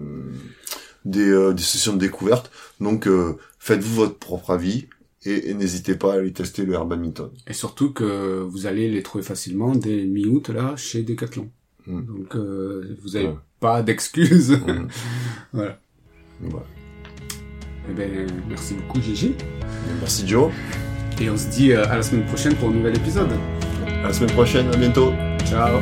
des, 1.04 1.28
euh, 1.30 1.52
des 1.52 1.62
sessions 1.62 1.92
de 1.94 1.98
découverte. 1.98 2.50
Donc, 2.80 3.06
euh, 3.06 3.36
faites-vous 3.58 3.94
votre 3.94 4.18
propre 4.18 4.50
avis 4.50 4.86
et, 5.24 5.50
et 5.50 5.54
n'hésitez 5.54 5.94
pas 5.94 6.12
à 6.14 6.16
aller 6.16 6.32
tester 6.32 6.64
le 6.64 6.72
air 6.74 6.84
badminton. 6.84 7.30
Et 7.46 7.52
surtout 7.52 7.92
que 7.92 8.40
vous 8.40 8.66
allez 8.66 8.88
les 8.90 9.02
trouver 9.02 9.22
facilement 9.24 9.74
dès 9.74 10.04
mi-août, 10.04 10.48
là, 10.48 10.74
chez 10.76 11.02
Decathlon. 11.02 11.48
Mm. 11.86 12.00
Donc, 12.02 12.36
euh, 12.36 12.96
vous 13.02 13.16
avez 13.16 13.26
Ouais. 13.26 13.36
pas 13.60 13.82
d'excuses. 13.82 14.50
Mhm. 14.50 14.88
voilà. 15.52 15.78
Voilà. 16.40 16.66
Eh 17.90 17.92
ben, 17.94 18.26
merci 18.48 18.74
beaucoup, 18.74 19.00
Gigi. 19.00 19.34
Merci 20.00 20.26
Joe. 20.26 20.52
Et 21.20 21.28
on 21.30 21.36
se 21.36 21.48
dit 21.48 21.72
à 21.72 21.96
la 21.96 22.02
semaine 22.02 22.26
prochaine 22.26 22.54
pour 22.56 22.68
un 22.70 22.72
nouvel 22.72 22.96
épisode. 22.96 23.30
À 24.02 24.08
la 24.08 24.12
semaine 24.12 24.32
prochaine. 24.32 24.66
À 24.72 24.76
bientôt. 24.76 25.12
Ciao 25.44 25.80